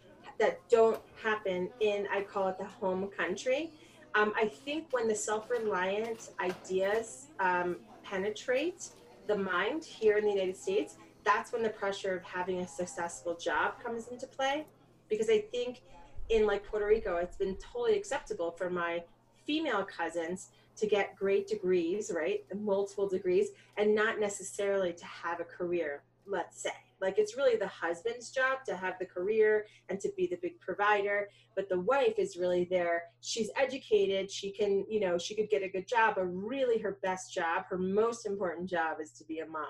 that 0.42 0.58
don't 0.68 1.00
happen 1.22 1.70
in 1.78 2.08
I 2.12 2.22
call 2.22 2.48
it 2.48 2.58
the 2.58 2.64
home 2.64 3.08
country. 3.16 3.70
Um, 4.16 4.32
I 4.36 4.46
think 4.46 4.86
when 4.90 5.06
the 5.06 5.14
self-reliant 5.14 6.30
ideas 6.40 7.28
um, 7.38 7.76
penetrate 8.02 8.88
the 9.28 9.38
mind 9.38 9.84
here 9.84 10.16
in 10.16 10.24
the 10.24 10.32
United 10.32 10.56
States, 10.56 10.96
that's 11.24 11.52
when 11.52 11.62
the 11.62 11.68
pressure 11.68 12.16
of 12.16 12.24
having 12.24 12.58
a 12.58 12.66
successful 12.66 13.36
job 13.36 13.80
comes 13.80 14.08
into 14.08 14.26
play. 14.26 14.66
Because 15.08 15.30
I 15.30 15.42
think 15.52 15.82
in 16.28 16.44
like 16.44 16.64
Puerto 16.64 16.86
Rico, 16.86 17.18
it's 17.18 17.36
been 17.36 17.56
totally 17.56 17.96
acceptable 17.96 18.50
for 18.50 18.68
my 18.68 19.04
female 19.46 19.84
cousins 19.84 20.48
to 20.74 20.88
get 20.88 21.14
great 21.14 21.46
degrees, 21.46 22.10
right? 22.12 22.44
Multiple 22.52 23.08
degrees, 23.08 23.50
and 23.76 23.94
not 23.94 24.18
necessarily 24.18 24.92
to 24.92 25.04
have 25.04 25.38
a 25.38 25.44
career, 25.44 26.02
let's 26.26 26.60
say. 26.60 26.70
Like 27.02 27.18
it's 27.18 27.36
really 27.36 27.56
the 27.56 27.66
husband's 27.66 28.30
job 28.30 28.58
to 28.66 28.76
have 28.76 28.94
the 28.98 29.06
career 29.06 29.66
and 29.88 30.00
to 30.00 30.10
be 30.16 30.26
the 30.26 30.38
big 30.40 30.58
provider, 30.60 31.28
but 31.56 31.68
the 31.68 31.80
wife 31.80 32.14
is 32.16 32.36
really 32.36 32.66
there. 32.70 33.02
She's 33.20 33.50
educated, 33.60 34.30
she 34.30 34.52
can, 34.52 34.86
you 34.88 35.00
know, 35.00 35.18
she 35.18 35.34
could 35.34 35.50
get 35.50 35.62
a 35.62 35.68
good 35.68 35.88
job, 35.88 36.14
but 36.16 36.24
really 36.24 36.78
her 36.78 36.98
best 37.02 37.34
job, 37.34 37.64
her 37.68 37.76
most 37.76 38.24
important 38.24 38.70
job 38.70 38.98
is 39.02 39.10
to 39.12 39.24
be 39.24 39.40
a 39.40 39.46
mom 39.46 39.66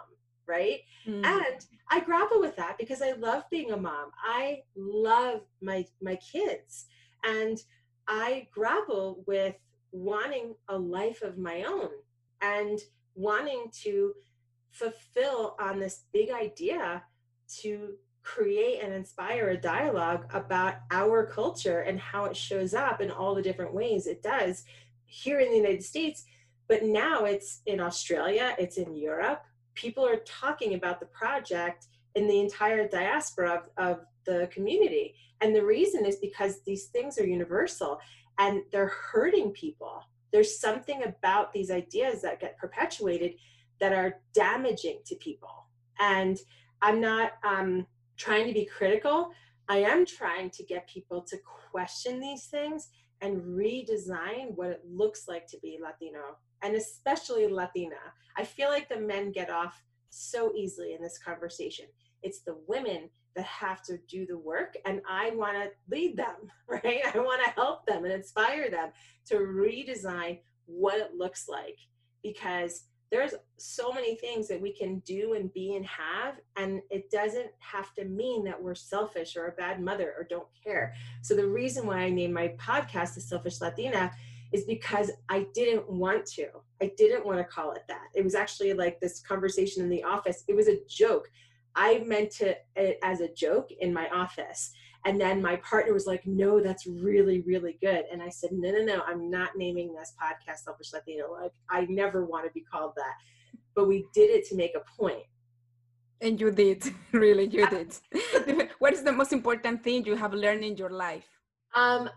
right? 0.48 0.80
Mm. 1.06 1.24
And 1.24 1.66
I 1.88 2.00
grapple 2.00 2.40
with 2.40 2.56
that 2.56 2.76
because 2.76 3.00
I 3.00 3.12
love 3.12 3.44
being 3.48 3.70
a 3.70 3.76
mom. 3.76 4.10
I 4.24 4.62
love 4.76 5.42
my 5.62 5.86
my 6.02 6.16
kids 6.16 6.86
and 7.24 7.58
I 8.08 8.48
grapple 8.52 9.22
with 9.26 9.54
wanting 9.92 10.54
a 10.68 10.76
life 10.76 11.22
of 11.22 11.38
my 11.38 11.62
own 11.62 11.90
and 12.40 12.80
wanting 13.14 13.70
to 13.84 14.14
fulfill 14.70 15.54
on 15.60 15.78
this 15.78 16.04
big 16.12 16.30
idea 16.30 17.02
to 17.60 17.94
create 18.22 18.80
and 18.82 18.92
inspire 18.92 19.50
a 19.50 19.56
dialogue 19.56 20.26
about 20.32 20.76
our 20.90 21.26
culture 21.26 21.80
and 21.80 21.98
how 21.98 22.24
it 22.24 22.36
shows 22.36 22.72
up 22.72 23.00
in 23.00 23.10
all 23.10 23.34
the 23.34 23.42
different 23.42 23.74
ways 23.74 24.06
it 24.06 24.22
does 24.22 24.64
here 25.06 25.40
in 25.40 25.50
the 25.50 25.56
United 25.56 25.82
States. 25.82 26.24
But 26.68 26.84
now 26.84 27.24
it's 27.24 27.60
in 27.66 27.80
Australia, 27.80 28.54
it's 28.58 28.78
in 28.78 28.96
Europe. 28.96 29.42
People 29.74 30.06
are 30.06 30.22
talking 30.24 30.74
about 30.74 31.00
the 31.00 31.06
project 31.06 31.86
in 32.14 32.28
the 32.28 32.40
entire 32.40 32.86
diaspora 32.88 33.62
of, 33.76 33.88
of 33.88 34.00
the 34.24 34.48
community. 34.52 35.14
And 35.40 35.54
the 35.54 35.64
reason 35.64 36.06
is 36.06 36.16
because 36.16 36.62
these 36.62 36.86
things 36.86 37.18
are 37.18 37.26
universal 37.26 37.98
and 38.38 38.62
they're 38.70 38.92
hurting 39.12 39.50
people. 39.50 40.02
There's 40.32 40.58
something 40.58 41.02
about 41.04 41.52
these 41.52 41.70
ideas 41.70 42.22
that 42.22 42.40
get 42.40 42.56
perpetuated 42.58 43.34
that 43.80 43.92
are 43.92 44.20
damaging 44.34 45.00
to 45.06 45.16
people. 45.16 45.66
And 45.98 46.38
I'm 46.82 47.00
not 47.00 47.32
um, 47.44 47.86
trying 48.16 48.46
to 48.46 48.52
be 48.52 48.66
critical. 48.66 49.30
I 49.68 49.78
am 49.78 50.04
trying 50.04 50.50
to 50.50 50.64
get 50.64 50.88
people 50.88 51.22
to 51.22 51.38
question 51.70 52.20
these 52.20 52.46
things 52.46 52.88
and 53.20 53.40
redesign 53.40 54.54
what 54.56 54.70
it 54.70 54.82
looks 54.86 55.28
like 55.28 55.46
to 55.46 55.58
be 55.62 55.78
Latino 55.80 56.36
and 56.62 56.74
especially 56.74 57.46
Latina. 57.46 57.96
I 58.36 58.44
feel 58.44 58.68
like 58.68 58.88
the 58.88 59.00
men 59.00 59.32
get 59.32 59.50
off 59.50 59.82
so 60.10 60.52
easily 60.54 60.94
in 60.94 61.02
this 61.02 61.18
conversation. 61.18 61.86
It's 62.22 62.40
the 62.40 62.58
women 62.66 63.08
that 63.34 63.44
have 63.44 63.82
to 63.82 63.98
do 64.08 64.26
the 64.26 64.36
work 64.36 64.74
and 64.84 65.00
i 65.08 65.30
want 65.30 65.54
to 65.54 65.70
lead 65.90 66.16
them 66.16 66.36
right 66.68 67.00
i 67.14 67.18
want 67.18 67.42
to 67.42 67.50
help 67.52 67.86
them 67.86 68.04
and 68.04 68.12
inspire 68.12 68.70
them 68.70 68.90
to 69.26 69.36
redesign 69.36 70.38
what 70.66 70.98
it 70.98 71.14
looks 71.16 71.48
like 71.48 71.78
because 72.22 72.84
there's 73.12 73.34
so 73.58 73.92
many 73.92 74.16
things 74.16 74.48
that 74.48 74.60
we 74.60 74.72
can 74.72 75.00
do 75.00 75.34
and 75.34 75.52
be 75.52 75.76
and 75.76 75.84
have 75.84 76.40
and 76.56 76.80
it 76.90 77.10
doesn't 77.10 77.50
have 77.58 77.92
to 77.92 78.06
mean 78.06 78.42
that 78.42 78.60
we're 78.60 78.74
selfish 78.74 79.36
or 79.36 79.48
a 79.48 79.52
bad 79.52 79.82
mother 79.82 80.14
or 80.18 80.26
don't 80.28 80.48
care. 80.64 80.94
So 81.20 81.36
the 81.36 81.46
reason 81.46 81.86
why 81.86 81.98
i 81.98 82.10
named 82.10 82.32
my 82.32 82.54
podcast 82.58 83.14
the 83.14 83.20
selfish 83.20 83.60
latina 83.60 84.10
is 84.50 84.64
because 84.64 85.10
i 85.28 85.46
didn't 85.54 85.88
want 85.88 86.24
to. 86.26 86.48
I 86.80 86.90
didn't 86.96 87.26
want 87.26 87.38
to 87.38 87.44
call 87.44 87.72
it 87.72 87.82
that. 87.88 88.08
It 88.14 88.24
was 88.24 88.34
actually 88.34 88.72
like 88.72 88.98
this 88.98 89.20
conversation 89.20 89.82
in 89.84 89.90
the 89.90 90.02
office. 90.02 90.42
It 90.48 90.56
was 90.56 90.68
a 90.68 90.80
joke. 90.88 91.30
I 91.76 91.98
meant 91.98 92.40
it 92.40 92.98
as 93.02 93.20
a 93.20 93.32
joke 93.32 93.70
in 93.80 93.92
my 93.92 94.08
office 94.08 94.72
and 95.04 95.20
then 95.20 95.42
my 95.42 95.56
partner 95.56 95.92
was 95.92 96.06
like, 96.06 96.24
no, 96.26 96.60
that's 96.60 96.86
really, 96.86 97.40
really 97.40 97.76
good. 97.80 98.04
And 98.12 98.22
I 98.22 98.28
said, 98.28 98.50
no, 98.52 98.70
no, 98.70 98.84
no, 98.84 99.02
I'm 99.06 99.30
not 99.30 99.50
naming 99.56 99.92
this 99.92 100.12
podcast 100.20 100.58
Selfish 100.64 100.92
Latina. 100.92 101.24
Like, 101.26 101.52
I 101.68 101.86
never 101.86 102.24
want 102.24 102.46
to 102.46 102.52
be 102.52 102.60
called 102.60 102.92
that. 102.96 103.14
But 103.74 103.88
we 103.88 104.06
did 104.14 104.30
it 104.30 104.46
to 104.48 104.56
make 104.56 104.74
a 104.76 105.00
point. 105.00 105.24
And 106.20 106.40
you 106.40 106.52
did, 106.52 106.84
really, 107.12 107.46
you 107.46 107.68
did. 107.68 107.96
what 108.78 108.92
is 108.92 109.02
the 109.02 109.10
most 109.10 109.32
important 109.32 109.82
thing 109.82 110.06
you 110.06 110.14
have 110.14 110.34
learned 110.34 110.62
in 110.62 110.76
your 110.76 110.90
life? 110.90 111.26
Um, 111.74 112.08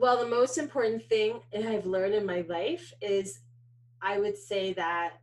well, 0.00 0.18
the 0.18 0.28
most 0.28 0.56
important 0.56 1.06
thing 1.08 1.40
I've 1.54 1.84
learned 1.84 2.14
in 2.14 2.24
my 2.24 2.44
life 2.48 2.92
is 3.02 3.40
I 4.02 4.18
would 4.18 4.38
say 4.38 4.72
that 4.74 5.14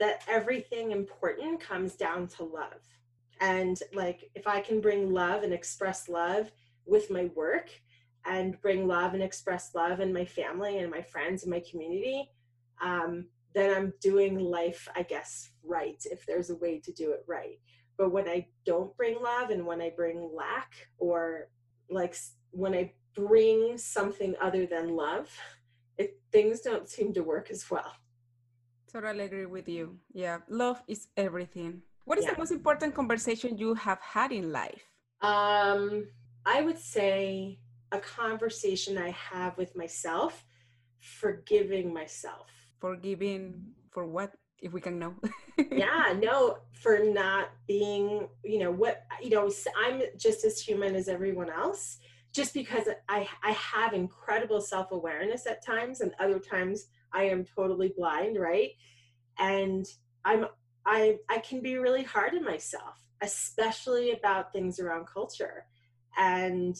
that 0.00 0.22
everything 0.26 0.90
important 0.90 1.60
comes 1.60 1.94
down 1.94 2.26
to 2.26 2.42
love 2.42 2.82
and 3.40 3.80
like 3.92 4.30
if 4.34 4.46
i 4.46 4.60
can 4.60 4.80
bring 4.80 5.12
love 5.12 5.42
and 5.42 5.52
express 5.52 6.08
love 6.08 6.50
with 6.86 7.10
my 7.10 7.30
work 7.34 7.70
and 8.26 8.60
bring 8.60 8.86
love 8.86 9.14
and 9.14 9.22
express 9.22 9.74
love 9.74 10.00
in 10.00 10.12
my 10.12 10.24
family 10.24 10.78
and 10.78 10.90
my 10.90 11.02
friends 11.02 11.42
and 11.42 11.50
my 11.50 11.62
community 11.70 12.30
um, 12.82 13.26
then 13.54 13.74
i'm 13.74 13.92
doing 14.00 14.38
life 14.38 14.88
i 14.96 15.02
guess 15.02 15.50
right 15.62 16.04
if 16.10 16.24
there's 16.26 16.50
a 16.50 16.56
way 16.56 16.78
to 16.78 16.92
do 16.92 17.12
it 17.12 17.24
right. 17.26 17.58
But 17.96 18.10
when 18.10 18.28
i 18.28 18.46
don't 18.64 18.96
bring 18.96 19.20
love 19.22 19.50
and 19.50 19.64
when 19.66 19.80
i 19.80 19.90
bring 19.90 20.30
lack 20.34 20.72
or 20.98 21.48
like 21.90 22.16
when 22.50 22.74
i 22.74 22.92
bring 23.14 23.78
something 23.78 24.34
other 24.40 24.66
than 24.66 24.96
love 24.96 25.30
it, 25.96 26.18
things 26.32 26.60
don't 26.60 26.88
seem 26.88 27.12
to 27.14 27.22
work 27.22 27.50
as 27.52 27.70
well. 27.70 27.92
Totally 28.92 29.24
agree 29.24 29.46
with 29.46 29.68
you. 29.68 29.98
Yeah 30.12 30.38
love 30.48 30.82
is 30.88 31.08
everything 31.16 31.82
what 32.04 32.18
is 32.18 32.24
yeah. 32.24 32.32
the 32.32 32.38
most 32.38 32.52
important 32.52 32.94
conversation 32.94 33.56
you 33.56 33.74
have 33.74 34.00
had 34.00 34.32
in 34.32 34.52
life? 34.52 34.82
Um, 35.22 36.08
I 36.44 36.60
would 36.60 36.78
say 36.78 37.58
a 37.92 37.98
conversation 37.98 38.98
I 38.98 39.10
have 39.10 39.56
with 39.56 39.74
myself, 39.76 40.44
forgiving 41.00 41.92
myself. 41.92 42.50
Forgiving 42.80 43.72
for 43.90 44.06
what? 44.06 44.32
If 44.60 44.72
we 44.72 44.80
can 44.80 44.98
know. 44.98 45.14
yeah, 45.70 46.14
no, 46.18 46.58
for 46.72 46.98
not 46.98 47.50
being, 47.66 48.28
you 48.42 48.58
know, 48.58 48.70
what, 48.70 49.04
you 49.22 49.30
know, 49.30 49.50
I'm 49.84 50.02
just 50.16 50.44
as 50.44 50.60
human 50.60 50.94
as 50.94 51.08
everyone 51.08 51.50
else. 51.50 51.98
Just 52.32 52.52
because 52.52 52.88
I, 53.08 53.28
I 53.42 53.52
have 53.52 53.92
incredible 53.92 54.60
self 54.60 54.90
awareness 54.90 55.46
at 55.46 55.64
times, 55.64 56.00
and 56.00 56.12
other 56.18 56.40
times 56.40 56.86
I 57.12 57.24
am 57.24 57.44
totally 57.44 57.92
blind, 57.96 58.38
right? 58.38 58.70
And 59.38 59.86
I'm 60.24 60.46
I 60.86 61.18
I 61.28 61.38
can 61.38 61.60
be 61.60 61.76
really 61.76 62.02
hard 62.04 62.34
on 62.34 62.44
myself, 62.44 63.02
especially 63.22 64.12
about 64.12 64.52
things 64.52 64.78
around 64.78 65.06
culture 65.06 65.66
and 66.16 66.76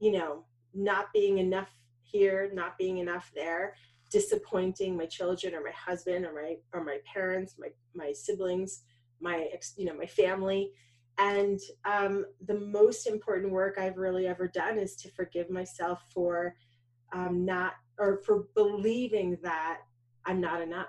you 0.00 0.12
know, 0.12 0.44
not 0.74 1.12
being 1.12 1.38
enough 1.38 1.70
here, 2.02 2.50
not 2.52 2.78
being 2.78 2.98
enough 2.98 3.30
there, 3.34 3.74
disappointing 4.10 4.96
my 4.96 5.06
children 5.06 5.54
or 5.54 5.62
my 5.62 5.72
husband 5.72 6.24
or 6.24 6.32
my 6.32 6.56
or 6.72 6.84
my 6.84 6.98
parents, 7.12 7.54
my 7.58 7.68
my 7.94 8.12
siblings, 8.12 8.82
my 9.20 9.48
you 9.76 9.84
know, 9.84 9.94
my 9.94 10.06
family. 10.06 10.72
And 11.18 11.58
um, 11.84 12.26
the 12.46 12.54
most 12.60 13.08
important 13.08 13.52
work 13.52 13.76
I've 13.76 13.96
really 13.96 14.28
ever 14.28 14.46
done 14.46 14.78
is 14.78 14.94
to 14.96 15.10
forgive 15.10 15.50
myself 15.50 16.00
for 16.14 16.54
um, 17.12 17.44
not 17.44 17.72
or 17.98 18.18
for 18.24 18.46
believing 18.54 19.36
that 19.42 19.80
I'm 20.24 20.40
not 20.40 20.62
enough, 20.62 20.86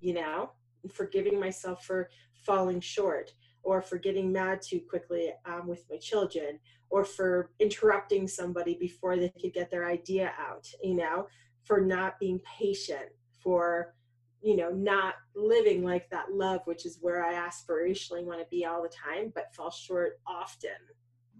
you 0.00 0.14
know, 0.14 0.50
forgiving 0.92 1.38
myself 1.38 1.84
for 1.84 2.08
falling 2.44 2.80
short 2.80 3.32
or 3.62 3.82
for 3.82 3.98
getting 3.98 4.32
mad 4.32 4.62
too 4.62 4.80
quickly 4.88 5.32
um, 5.44 5.66
with 5.66 5.84
my 5.90 5.98
children 5.98 6.58
or 6.90 7.04
for 7.04 7.50
interrupting 7.58 8.26
somebody 8.26 8.74
before 8.80 9.16
they 9.16 9.28
could 9.40 9.52
get 9.52 9.70
their 9.70 9.86
idea 9.86 10.32
out 10.38 10.66
you 10.82 10.94
know 10.94 11.26
for 11.64 11.80
not 11.80 12.18
being 12.18 12.40
patient 12.58 13.08
for 13.42 13.94
you 14.40 14.56
know 14.56 14.70
not 14.70 15.14
living 15.34 15.84
like 15.84 16.08
that 16.10 16.32
love 16.32 16.60
which 16.64 16.86
is 16.86 16.98
where 17.00 17.24
i 17.24 17.34
aspirationally 17.34 18.24
want 18.24 18.40
to 18.40 18.46
be 18.50 18.64
all 18.64 18.82
the 18.82 18.88
time 18.88 19.32
but 19.34 19.54
fall 19.54 19.70
short 19.70 20.20
often. 20.26 20.80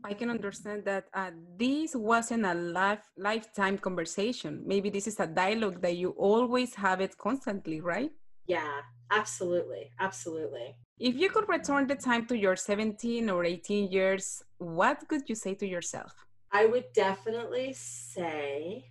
I 0.05 0.14
can 0.14 0.30
understand 0.30 0.84
that 0.84 1.07
uh, 1.12 1.32
this 1.57 1.97
wasn't 1.97 2.47
a 2.47 2.55
life 2.55 3.03
lifetime 3.16 3.78
conversation. 3.78 4.62
Maybe 4.64 4.91
this 4.91 5.09
is 5.09 5.18
a 5.18 5.26
dialogue 5.26 5.82
that 5.82 5.97
you 5.97 6.11
always 6.11 6.76
have 6.76 7.01
it 7.01 7.18
constantly 7.18 7.80
right? 7.80 8.12
Yeah 8.47 8.82
Absolutely. 9.11 9.90
Absolutely. 9.98 10.76
If 10.98 11.14
you 11.14 11.30
could 11.30 11.48
return 11.48 11.86
the 11.86 11.94
time 11.94 12.26
to 12.26 12.36
your 12.36 12.56
17 12.56 13.30
or 13.30 13.44
18 13.44 13.90
years, 13.90 14.42
what 14.59 15.06
could 15.09 15.28
you 15.28 15.34
say 15.34 15.54
to 15.54 15.66
yourself? 15.66 16.26
I 16.50 16.66
would 16.66 16.92
definitely 16.92 17.72
say 17.74 18.90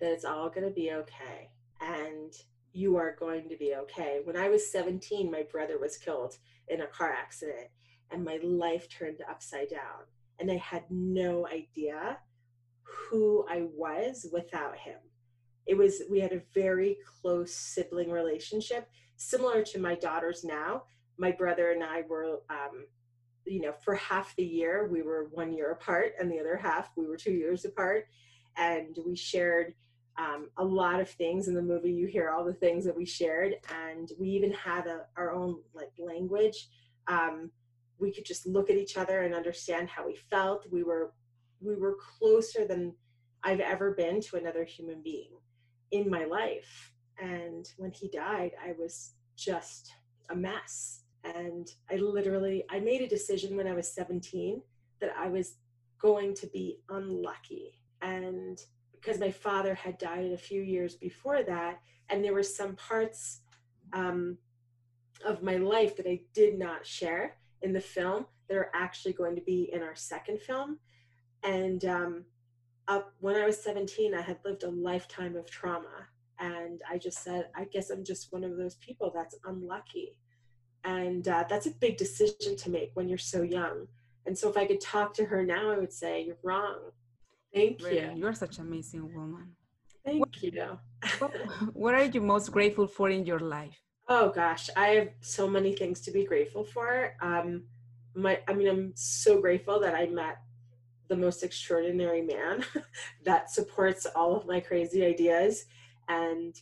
that 0.00 0.12
it's 0.12 0.24
all 0.24 0.48
going 0.48 0.66
to 0.66 0.74
be 0.74 0.92
okay 0.92 1.50
and 1.80 2.32
you 2.72 2.96
are 2.96 3.16
going 3.18 3.48
to 3.48 3.56
be 3.56 3.74
okay. 3.74 4.20
When 4.24 4.36
I 4.36 4.48
was 4.48 4.70
17, 4.70 5.30
my 5.30 5.44
brother 5.50 5.78
was 5.78 5.96
killed 5.96 6.38
in 6.68 6.80
a 6.80 6.86
car 6.86 7.12
accident 7.12 7.68
and 8.10 8.24
my 8.24 8.38
life 8.42 8.88
turned 8.88 9.18
upside 9.28 9.70
down. 9.70 10.06
And 10.38 10.50
I 10.50 10.56
had 10.56 10.84
no 10.90 11.46
idea 11.46 12.18
who 12.82 13.46
I 13.48 13.66
was 13.74 14.26
without 14.32 14.76
him. 14.76 14.98
It 15.66 15.76
was, 15.76 16.02
we 16.10 16.20
had 16.20 16.32
a 16.32 16.42
very 16.52 16.98
close 17.20 17.54
sibling 17.54 18.10
relationship 18.10 18.88
similar 19.16 19.62
to 19.62 19.78
my 19.78 19.94
daughters 19.94 20.44
now. 20.44 20.84
My 21.18 21.30
brother 21.30 21.70
and 21.70 21.82
I 21.82 22.02
were, 22.08 22.42
um, 22.50 22.86
you 23.46 23.60
know, 23.60 23.72
for 23.84 23.94
half 23.94 24.34
the 24.36 24.44
year, 24.44 24.88
we 24.90 25.02
were 25.02 25.28
one 25.32 25.52
year 25.52 25.72
apart, 25.72 26.14
and 26.18 26.30
the 26.30 26.40
other 26.40 26.56
half, 26.56 26.90
we 26.96 27.06
were 27.06 27.16
two 27.16 27.32
years 27.32 27.64
apart. 27.64 28.06
And 28.56 28.96
we 29.04 29.16
shared 29.16 29.74
um, 30.16 30.48
a 30.56 30.64
lot 30.64 31.00
of 31.00 31.10
things 31.10 31.48
in 31.48 31.54
the 31.54 31.62
movie. 31.62 31.90
You 31.90 32.06
hear 32.06 32.30
all 32.30 32.44
the 32.44 32.54
things 32.54 32.84
that 32.84 32.96
we 32.96 33.04
shared, 33.04 33.54
and 33.88 34.10
we 34.18 34.28
even 34.28 34.52
had 34.52 34.86
a, 34.86 35.02
our 35.16 35.32
own 35.32 35.56
like 35.74 35.90
language. 35.98 36.68
Um, 37.06 37.50
we 37.98 38.12
could 38.12 38.24
just 38.24 38.46
look 38.46 38.70
at 38.70 38.76
each 38.76 38.96
other 38.96 39.22
and 39.22 39.34
understand 39.34 39.88
how 39.88 40.06
we 40.06 40.16
felt. 40.30 40.66
We 40.70 40.82
were 40.82 41.12
we 41.60 41.74
were 41.74 41.96
closer 42.18 42.66
than 42.66 42.94
I've 43.42 43.60
ever 43.60 43.92
been 43.92 44.20
to 44.22 44.36
another 44.36 44.64
human 44.64 45.02
being 45.02 45.30
in 45.90 46.10
my 46.10 46.24
life 46.24 46.93
and 47.20 47.70
when 47.76 47.90
he 47.90 48.08
died 48.08 48.52
i 48.64 48.72
was 48.78 49.12
just 49.36 49.92
a 50.30 50.36
mess. 50.36 51.00
And 51.24 51.68
i 51.90 51.96
literally 51.96 52.64
i 52.70 52.78
made 52.78 53.02
a 53.02 53.08
decision 53.08 53.56
when 53.56 53.66
i 53.66 53.74
was 53.74 53.90
17 53.92 54.62
that 55.00 55.10
i 55.18 55.28
was 55.28 55.56
going 56.00 56.34
to 56.34 56.46
be 56.48 56.80
unlucky. 56.88 57.72
And 58.02 58.60
because 58.92 59.18
my 59.18 59.30
father 59.30 59.74
had 59.74 59.98
died 59.98 60.32
a 60.32 60.36
few 60.36 60.62
years 60.62 60.94
before 60.94 61.42
that 61.42 61.80
and 62.10 62.22
there 62.22 62.34
were 62.34 62.42
some 62.42 62.76
parts 62.76 63.40
um, 63.92 64.36
of 65.24 65.42
my 65.42 65.56
life 65.56 65.96
that 65.96 66.08
i 66.08 66.20
did 66.34 66.58
not 66.58 66.86
share 66.86 67.36
in 67.62 67.72
the 67.72 67.80
film 67.80 68.26
that 68.48 68.56
are 68.56 68.70
actually 68.74 69.14
going 69.14 69.34
to 69.34 69.42
be 69.42 69.70
in 69.72 69.82
our 69.82 69.96
second 69.96 70.38
film. 70.38 70.78
And 71.42 71.82
um, 71.86 72.24
up 72.88 73.14
when 73.20 73.36
i 73.36 73.46
was 73.46 73.62
17 73.62 74.14
i 74.14 74.20
had 74.20 74.38
lived 74.44 74.62
a 74.62 74.68
lifetime 74.68 75.36
of 75.36 75.50
trauma 75.50 76.08
and 76.44 76.82
I 76.90 76.98
just 76.98 77.22
said, 77.22 77.48
I 77.56 77.64
guess 77.64 77.90
I'm 77.90 78.04
just 78.04 78.32
one 78.32 78.44
of 78.44 78.56
those 78.56 78.74
people 78.76 79.10
that's 79.14 79.36
unlucky. 79.46 80.16
And 80.84 81.26
uh, 81.26 81.44
that's 81.48 81.66
a 81.66 81.70
big 81.70 81.96
decision 81.96 82.56
to 82.56 82.70
make 82.70 82.90
when 82.94 83.08
you're 83.08 83.26
so 83.34 83.40
young. 83.42 83.86
And 84.26 84.36
so 84.36 84.50
if 84.50 84.56
I 84.56 84.66
could 84.66 84.80
talk 84.80 85.14
to 85.14 85.24
her 85.24 85.42
now, 85.42 85.70
I 85.70 85.78
would 85.78 85.92
say, 85.92 86.22
You're 86.26 86.42
wrong. 86.42 86.78
Thank 87.54 87.82
really? 87.82 88.00
you. 88.00 88.12
You're 88.16 88.34
such 88.34 88.58
an 88.58 88.66
amazing 88.66 89.14
woman. 89.14 89.46
Thank 90.04 90.20
what, 90.20 90.42
you. 90.42 90.78
what, 91.18 91.34
what 91.82 91.94
are 91.94 92.04
you 92.04 92.20
most 92.20 92.52
grateful 92.52 92.86
for 92.86 93.08
in 93.08 93.24
your 93.24 93.40
life? 93.40 93.78
Oh 94.08 94.28
gosh, 94.28 94.68
I 94.76 94.88
have 94.88 95.08
so 95.20 95.48
many 95.48 95.72
things 95.74 96.00
to 96.02 96.10
be 96.10 96.24
grateful 96.24 96.64
for. 96.64 97.14
Um, 97.22 97.62
my, 98.14 98.40
I 98.46 98.52
mean, 98.52 98.68
I'm 98.68 98.92
so 98.94 99.40
grateful 99.40 99.80
that 99.80 99.94
I 99.94 100.06
met 100.06 100.36
the 101.08 101.16
most 101.16 101.42
extraordinary 101.42 102.22
man 102.22 102.64
that 103.24 103.50
supports 103.50 104.06
all 104.14 104.36
of 104.36 104.46
my 104.46 104.60
crazy 104.60 105.04
ideas 105.04 105.64
and 106.08 106.54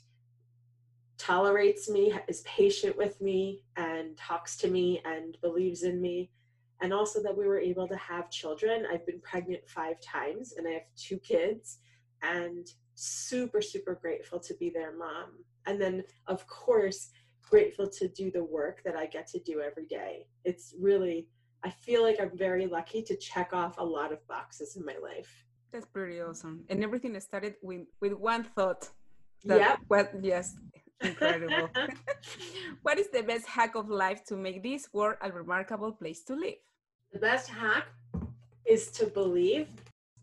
tolerates 1.18 1.88
me, 1.88 2.12
is 2.28 2.42
patient 2.42 2.96
with 2.96 3.20
me, 3.20 3.62
and 3.76 4.16
talks 4.16 4.56
to 4.56 4.68
me 4.68 5.00
and 5.04 5.36
believes 5.40 5.82
in 5.82 6.00
me. 6.00 6.30
And 6.80 6.92
also 6.92 7.22
that 7.22 7.36
we 7.36 7.46
were 7.46 7.60
able 7.60 7.86
to 7.86 7.96
have 7.96 8.28
children. 8.30 8.86
I've 8.92 9.06
been 9.06 9.20
pregnant 9.20 9.68
five 9.68 10.00
times 10.00 10.54
and 10.56 10.66
I 10.66 10.72
have 10.72 10.82
two 10.96 11.18
kids, 11.18 11.78
and 12.22 12.66
super, 12.94 13.62
super 13.62 13.94
grateful 13.94 14.40
to 14.40 14.54
be 14.54 14.70
their 14.70 14.96
mom. 14.96 15.44
And 15.66 15.80
then, 15.80 16.02
of 16.26 16.46
course, 16.48 17.10
grateful 17.48 17.88
to 17.88 18.08
do 18.08 18.30
the 18.30 18.42
work 18.42 18.82
that 18.84 18.96
I 18.96 19.06
get 19.06 19.26
to 19.28 19.38
do 19.40 19.60
every 19.60 19.86
day. 19.86 20.26
It's 20.44 20.74
really, 20.80 21.28
I 21.62 21.70
feel 21.70 22.02
like 22.02 22.18
I'm 22.20 22.36
very 22.36 22.66
lucky 22.66 23.02
to 23.02 23.16
check 23.16 23.52
off 23.52 23.76
a 23.78 23.84
lot 23.84 24.12
of 24.12 24.26
boxes 24.26 24.76
in 24.76 24.84
my 24.84 24.96
life. 25.02 25.32
That's 25.72 25.86
pretty 25.86 26.20
awesome. 26.20 26.64
And 26.68 26.82
everything 26.82 27.18
started 27.20 27.54
with, 27.62 27.82
with 28.00 28.12
one 28.12 28.44
thought. 28.44 28.88
Yeah. 29.44 29.76
Well, 29.88 30.08
yes, 30.20 30.56
incredible. 31.00 31.70
what 32.82 32.98
is 32.98 33.08
the 33.10 33.22
best 33.22 33.46
hack 33.46 33.74
of 33.74 33.88
life 33.88 34.24
to 34.24 34.36
make 34.36 34.62
this 34.62 34.88
world 34.92 35.16
a 35.22 35.30
remarkable 35.30 35.92
place 35.92 36.22
to 36.24 36.34
live? 36.34 36.60
The 37.12 37.18
best 37.18 37.48
hack 37.48 37.86
is 38.66 38.90
to 38.92 39.06
believe. 39.06 39.68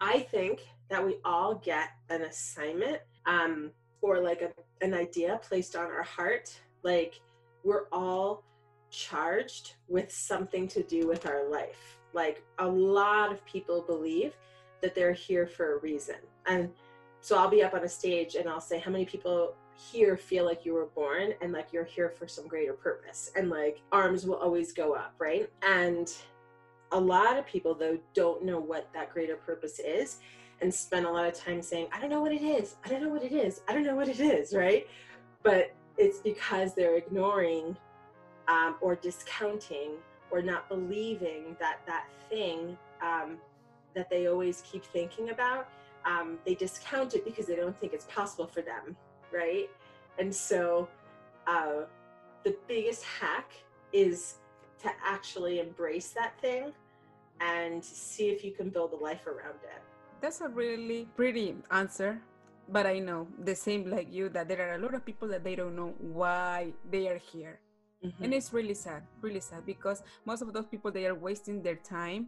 I 0.02 0.20
think 0.20 0.62
that 0.90 1.06
we 1.06 1.18
all 1.26 1.56
get 1.56 1.90
an 2.10 2.24
assignment 2.24 3.00
um, 3.26 3.72
or 4.02 4.22
like 4.22 4.42
a, 4.42 4.50
an 4.84 4.94
idea 4.94 5.40
placed 5.44 5.76
on 5.76 5.86
our 5.86 6.04
heart. 6.04 6.58
Like 6.84 7.20
we're 7.64 7.88
all 7.92 8.44
charged 8.90 9.76
with 9.88 10.12
something 10.12 10.68
to 10.70 10.84
do 10.84 11.08
with 11.08 11.28
our 11.28 11.50
life. 11.50 12.00
Like 12.14 12.44
a 12.58 12.68
lot 12.68 13.32
of 13.32 13.46
people 13.46 13.82
believe 13.82 14.34
that 14.82 14.96
they're 14.96 15.14
here 15.14 15.46
for 15.46 15.76
a 15.76 15.80
reason. 15.80 16.16
And 16.48 16.72
so 17.22 17.38
I'll 17.38 17.50
be 17.50 17.64
up 17.64 17.74
on 17.74 17.84
a 17.84 17.90
stage 17.90 18.36
and 18.36 18.48
I'll 18.48 18.62
say, 18.62 18.80
How 18.80 18.92
many 18.92 19.06
people 19.06 19.54
here 19.76 20.18
feel 20.18 20.46
like 20.46 20.66
you 20.66 20.74
were 20.74 20.88
born 20.88 21.34
and 21.42 21.54
like 21.54 21.72
you're 21.72 21.86
here 21.86 22.10
for 22.10 22.28
some 22.28 22.48
greater 22.48 22.74
purpose? 22.74 23.32
And 23.36 23.50
like 23.50 23.82
arms 23.92 24.26
will 24.26 24.36
always 24.36 24.72
go 24.72 24.94
up, 24.94 25.14
right? 25.20 25.50
And 25.62 26.12
a 26.92 27.00
lot 27.00 27.38
of 27.38 27.46
people, 27.46 27.74
though, 27.74 27.98
don't 28.14 28.44
know 28.44 28.60
what 28.60 28.92
that 28.94 29.14
greater 29.14 29.36
purpose 29.36 29.80
is 29.80 30.18
and 30.62 30.74
spend 30.74 31.06
a 31.06 31.12
lot 31.12 31.26
of 31.26 31.34
time 31.34 31.62
saying, 31.62 31.88
I 31.94 32.00
don't 32.00 32.10
know 32.10 32.22
what 32.22 32.34
it 32.34 32.42
is. 32.42 32.76
I 32.84 32.90
don't 32.90 33.02
know 33.02 33.10
what 33.10 33.24
it 33.24 33.32
is. 33.32 33.62
I 33.68 33.74
don't 33.74 33.86
know 33.86 33.96
what 33.96 34.10
it 34.10 34.20
is, 34.20 34.54
right? 34.54 34.88
But 35.44 35.74
it's 35.98 36.20
because 36.20 36.74
they're 36.74 36.98
ignoring 36.98 37.78
um, 38.48 38.76
or 38.82 38.96
discounting 38.96 39.92
or 40.32 40.42
not 40.42 40.68
believing 40.68 41.56
that 41.60 41.80
that 41.86 42.06
thing 42.30 42.78
um, 43.02 43.38
that 43.96 44.10
they 44.10 44.28
always 44.28 44.62
keep 44.70 44.84
thinking 44.84 45.30
about, 45.30 45.70
um, 46.06 46.38
they 46.46 46.56
discount 46.56 47.14
it 47.14 47.26
because 47.26 47.46
they 47.46 47.56
don't 47.56 47.80
think 47.80 47.94
it's 47.94 48.06
possible 48.06 48.48
for 48.48 48.62
them, 48.62 48.96
right? 49.34 49.70
And 50.18 50.34
so 50.34 50.88
uh, 51.48 51.84
the 52.44 52.56
biggest 52.68 53.04
hack 53.04 53.52
is 53.94 54.36
to 54.82 54.92
actually 55.04 55.60
embrace 55.60 56.10
that 56.10 56.40
thing 56.42 56.72
and 57.42 57.84
see 57.84 58.30
if 58.30 58.44
you 58.44 58.52
can 58.52 58.70
build 58.70 58.94
a 58.94 58.96
life 58.96 59.28
around 59.28 59.60
it. 59.64 59.82
That's 60.22 60.42
a 60.42 60.50
really 60.50 61.08
pretty 61.16 61.56
answer. 61.72 62.22
But 62.72 62.86
I 62.86 63.00
know 63.00 63.28
the 63.44 63.56
same 63.56 63.90
like 63.90 64.14
you 64.14 64.30
that 64.30 64.48
there 64.48 64.70
are 64.70 64.76
a 64.76 64.78
lot 64.78 64.94
of 64.94 65.04
people 65.04 65.28
that 65.30 65.44
they 65.44 65.56
don't 65.56 65.76
know 65.76 65.96
why 65.98 66.74
they 66.92 67.08
are 67.08 67.18
here. 67.18 67.60
Mm-hmm. 68.06 68.24
And 68.24 68.34
it's 68.34 68.54
really 68.54 68.76
sad, 68.76 69.04
really 69.22 69.40
sad 69.40 69.66
because 69.66 70.04
most 70.24 70.42
of 70.42 70.54
those 70.54 70.68
people 70.68 70.92
they 70.92 71.08
are 71.08 71.16
wasting 71.16 71.64
their 71.64 71.76
time. 71.76 72.28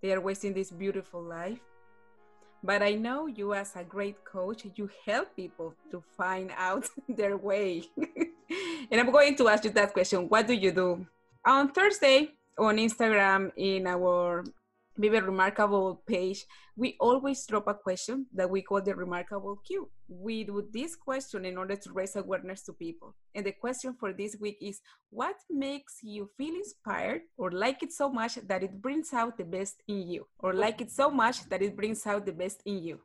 They 0.00 0.12
are 0.12 0.20
wasting 0.20 0.54
this 0.54 0.70
beautiful 0.70 1.22
life. 1.22 1.60
But 2.64 2.80
I 2.82 2.94
know 2.94 3.26
you 3.26 3.52
as 3.52 3.76
a 3.76 3.84
great 3.84 4.24
coach, 4.24 4.64
you 4.74 4.88
help 5.04 5.36
people 5.36 5.74
to 5.90 6.02
find 6.16 6.50
out 6.56 6.88
their 7.08 7.36
way. 7.36 7.84
and 8.90 9.00
I'm 9.00 9.12
going 9.12 9.36
to 9.36 9.48
ask 9.48 9.64
you 9.64 9.70
that 9.72 9.92
question. 9.92 10.30
What 10.30 10.46
do 10.46 10.54
you 10.54 10.72
do? 10.72 11.06
On 11.44 11.70
Thursday 11.70 12.30
on 12.56 12.78
Instagram 12.78 13.52
in 13.56 13.86
our 13.86 14.44
Vive 14.96 15.24
Remarkable 15.24 16.02
page, 16.06 16.44
we 16.76 16.96
always 17.00 17.44
drop 17.46 17.66
a 17.66 17.74
question 17.74 18.26
that 18.32 18.48
we 18.48 18.62
call 18.62 18.80
the 18.80 18.94
Remarkable 18.94 19.56
Q. 19.66 19.90
We 20.08 20.44
do 20.44 20.68
this 20.72 20.94
question 20.94 21.44
in 21.44 21.58
order 21.58 21.74
to 21.74 21.92
raise 21.92 22.14
awareness 22.14 22.62
to 22.62 22.72
people. 22.72 23.16
And 23.34 23.44
the 23.44 23.52
question 23.52 23.96
for 23.98 24.12
this 24.12 24.36
week 24.40 24.58
is 24.60 24.80
What 25.10 25.34
makes 25.50 25.98
you 26.02 26.30
feel 26.36 26.54
inspired 26.54 27.22
or 27.36 27.50
like 27.50 27.82
it 27.82 27.92
so 27.92 28.08
much 28.08 28.36
that 28.46 28.62
it 28.62 28.80
brings 28.80 29.12
out 29.12 29.36
the 29.36 29.44
best 29.44 29.82
in 29.88 30.08
you? 30.08 30.26
Or 30.38 30.54
like 30.54 30.80
it 30.80 30.92
so 30.92 31.10
much 31.10 31.48
that 31.48 31.62
it 31.62 31.74
brings 31.74 32.06
out 32.06 32.24
the 32.24 32.32
best 32.32 32.62
in 32.64 32.84
you? 32.84 33.00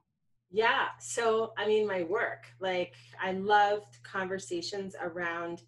Yeah. 0.51 0.89
So, 0.99 1.53
I 1.57 1.67
mean, 1.67 1.87
my 1.87 2.03
work, 2.03 2.45
like, 2.59 2.93
I 3.21 3.31
loved 3.33 3.97
conversations 4.03 4.95
around 5.01 5.61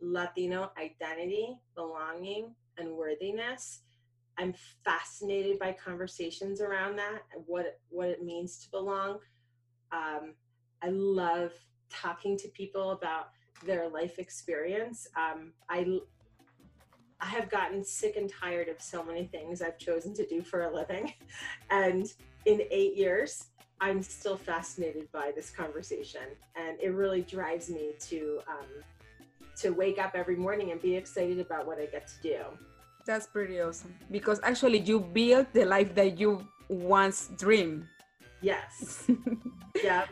Latino 0.00 0.70
identity, 0.78 1.56
belonging, 1.74 2.54
and 2.76 2.96
worthiness 2.96 3.82
I'm 4.38 4.54
fascinated 4.84 5.58
by 5.58 5.72
conversations 5.72 6.60
around 6.60 6.96
that 6.96 7.22
and 7.34 7.44
what 7.46 7.78
what 7.90 8.08
it 8.08 8.22
means 8.22 8.58
to 8.58 8.70
belong. 8.70 9.18
Um, 9.92 10.34
I 10.82 10.88
love 10.88 11.52
talking 11.90 12.36
to 12.38 12.48
people 12.48 12.92
about 12.92 13.30
their 13.64 13.88
life 13.88 14.18
experience. 14.18 15.06
Um, 15.16 15.52
I 15.68 16.00
I 17.20 17.26
have 17.26 17.50
gotten 17.50 17.84
sick 17.84 18.16
and 18.16 18.28
tired 18.28 18.68
of 18.68 18.80
so 18.80 19.04
many 19.04 19.26
things 19.26 19.62
I've 19.62 19.78
chosen 19.78 20.12
to 20.14 20.26
do 20.26 20.42
for 20.42 20.62
a 20.62 20.74
living, 20.74 21.12
and 21.70 22.12
in 22.46 22.62
eight 22.70 22.96
years, 22.96 23.46
I'm 23.80 24.02
still 24.02 24.36
fascinated 24.36 25.10
by 25.12 25.32
this 25.34 25.50
conversation, 25.50 26.22
and 26.56 26.80
it 26.80 26.90
really 26.90 27.22
drives 27.22 27.68
me 27.68 27.92
to 28.00 28.40
um, 28.48 28.82
to 29.56 29.70
wake 29.70 29.98
up 29.98 30.12
every 30.14 30.36
morning 30.36 30.72
and 30.72 30.80
be 30.80 30.96
excited 30.96 31.38
about 31.38 31.66
what 31.66 31.78
I 31.78 31.86
get 31.86 32.06
to 32.08 32.22
do. 32.22 32.38
That's 33.04 33.26
pretty 33.26 33.60
awesome 33.60 33.94
because 34.10 34.40
actually 34.42 34.78
you 34.78 35.00
built 35.00 35.52
the 35.52 35.64
life 35.64 35.94
that 35.94 36.18
you 36.18 36.46
once 36.68 37.30
dreamed. 37.36 37.86
Yes. 38.40 39.08
yeah. 39.84 40.06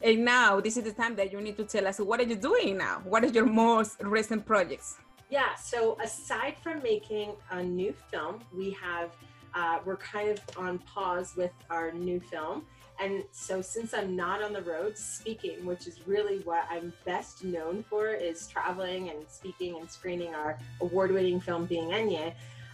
And 0.00 0.24
now 0.24 0.60
this 0.60 0.76
is 0.76 0.84
the 0.84 0.92
time 0.92 1.16
that 1.16 1.32
you 1.32 1.40
need 1.40 1.56
to 1.56 1.64
tell 1.64 1.86
us 1.86 1.98
what 1.98 2.20
are 2.20 2.24
you 2.24 2.36
doing 2.36 2.78
now? 2.78 3.02
What 3.04 3.24
is 3.24 3.32
your 3.32 3.46
most 3.46 4.02
recent 4.02 4.46
projects? 4.46 4.98
Yeah. 5.30 5.54
So 5.54 5.98
aside 6.02 6.56
from 6.62 6.82
making 6.82 7.32
a 7.50 7.62
new 7.62 7.94
film, 8.10 8.40
we 8.54 8.70
have 8.72 9.10
uh, 9.54 9.78
we're 9.84 9.96
kind 9.96 10.30
of 10.30 10.40
on 10.56 10.78
pause 10.78 11.34
with 11.36 11.52
our 11.70 11.92
new 11.92 12.20
film. 12.20 12.64
And 13.00 13.24
so 13.32 13.60
since 13.60 13.94
I'm 13.94 14.14
not 14.14 14.42
on 14.42 14.52
the 14.52 14.62
road 14.62 14.96
speaking, 14.96 15.64
which 15.64 15.86
is 15.86 16.06
really 16.06 16.38
what 16.40 16.66
I'm 16.70 16.92
best 17.04 17.44
known 17.44 17.84
for 17.88 18.08
is 18.08 18.46
traveling 18.46 19.10
and 19.10 19.24
speaking 19.28 19.76
and 19.78 19.90
screening 19.90 20.34
our 20.34 20.58
award-winning 20.80 21.40
film 21.40 21.66
Being 21.66 21.88
Enye, 21.88 22.32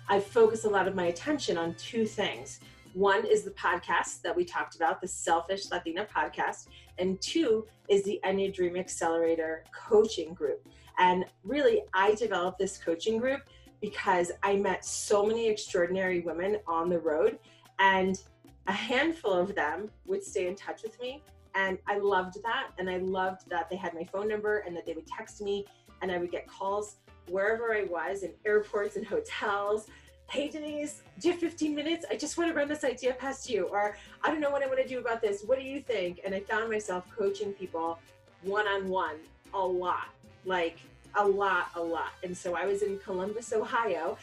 I 0.08 0.20
focus 0.20 0.64
a 0.64 0.68
lot 0.68 0.88
of 0.88 0.94
my 0.94 1.06
attention 1.06 1.56
on 1.56 1.74
two 1.74 2.04
things. 2.04 2.60
One 2.94 3.24
is 3.24 3.42
the 3.42 3.52
podcast 3.52 4.22
that 4.22 4.34
we 4.34 4.44
talked 4.44 4.74
about, 4.74 5.00
the 5.00 5.08
Selfish 5.08 5.70
Latina 5.70 6.06
podcast, 6.06 6.68
and 6.98 7.20
two 7.20 7.66
is 7.88 8.02
the 8.04 8.20
Enye 8.24 8.52
Dream 8.52 8.76
Accelerator 8.76 9.64
coaching 9.72 10.34
group. 10.34 10.66
And 10.98 11.24
really, 11.44 11.82
I 11.94 12.14
developed 12.14 12.58
this 12.58 12.76
coaching 12.76 13.18
group 13.18 13.42
because 13.80 14.32
I 14.42 14.56
met 14.56 14.84
so 14.84 15.24
many 15.24 15.48
extraordinary 15.48 16.20
women 16.20 16.58
on 16.66 16.88
the 16.88 16.98
road 16.98 17.38
and 17.78 18.20
a 18.68 18.72
handful 18.72 19.32
of 19.32 19.54
them 19.54 19.90
would 20.06 20.22
stay 20.22 20.46
in 20.46 20.54
touch 20.54 20.82
with 20.82 21.00
me. 21.00 21.22
And 21.54 21.78
I 21.88 21.98
loved 21.98 22.42
that. 22.42 22.68
And 22.78 22.88
I 22.88 22.98
loved 22.98 23.48
that 23.48 23.68
they 23.70 23.76
had 23.76 23.94
my 23.94 24.04
phone 24.04 24.28
number 24.28 24.58
and 24.58 24.76
that 24.76 24.86
they 24.86 24.92
would 24.92 25.06
text 25.06 25.40
me 25.40 25.64
and 26.02 26.12
I 26.12 26.18
would 26.18 26.30
get 26.30 26.46
calls 26.46 26.96
wherever 27.28 27.74
I 27.74 27.84
was 27.84 28.22
in 28.22 28.32
airports 28.44 28.96
and 28.96 29.06
hotels. 29.06 29.88
Hey, 30.30 30.48
Denise, 30.48 31.02
do 31.18 31.28
you 31.28 31.32
have 31.32 31.40
15 31.40 31.74
minutes? 31.74 32.04
I 32.10 32.16
just 32.16 32.36
want 32.36 32.50
to 32.50 32.56
run 32.56 32.68
this 32.68 32.84
idea 32.84 33.14
past 33.14 33.48
you. 33.48 33.64
Or 33.64 33.96
I 34.22 34.30
don't 34.30 34.40
know 34.40 34.50
what 34.50 34.62
I 34.62 34.66
want 34.66 34.80
to 34.80 34.86
do 34.86 34.98
about 34.98 35.22
this. 35.22 35.42
What 35.44 35.58
do 35.58 35.64
you 35.64 35.80
think? 35.80 36.20
And 36.24 36.34
I 36.34 36.40
found 36.40 36.70
myself 36.70 37.04
coaching 37.16 37.54
people 37.54 37.98
one 38.42 38.68
on 38.68 38.88
one 38.88 39.16
a 39.54 39.58
lot, 39.58 40.08
like 40.44 40.78
a 41.14 41.26
lot, 41.26 41.70
a 41.74 41.80
lot. 41.80 42.12
And 42.22 42.36
so 42.36 42.54
I 42.54 42.66
was 42.66 42.82
in 42.82 42.98
Columbus, 42.98 43.52
Ohio, 43.54 44.18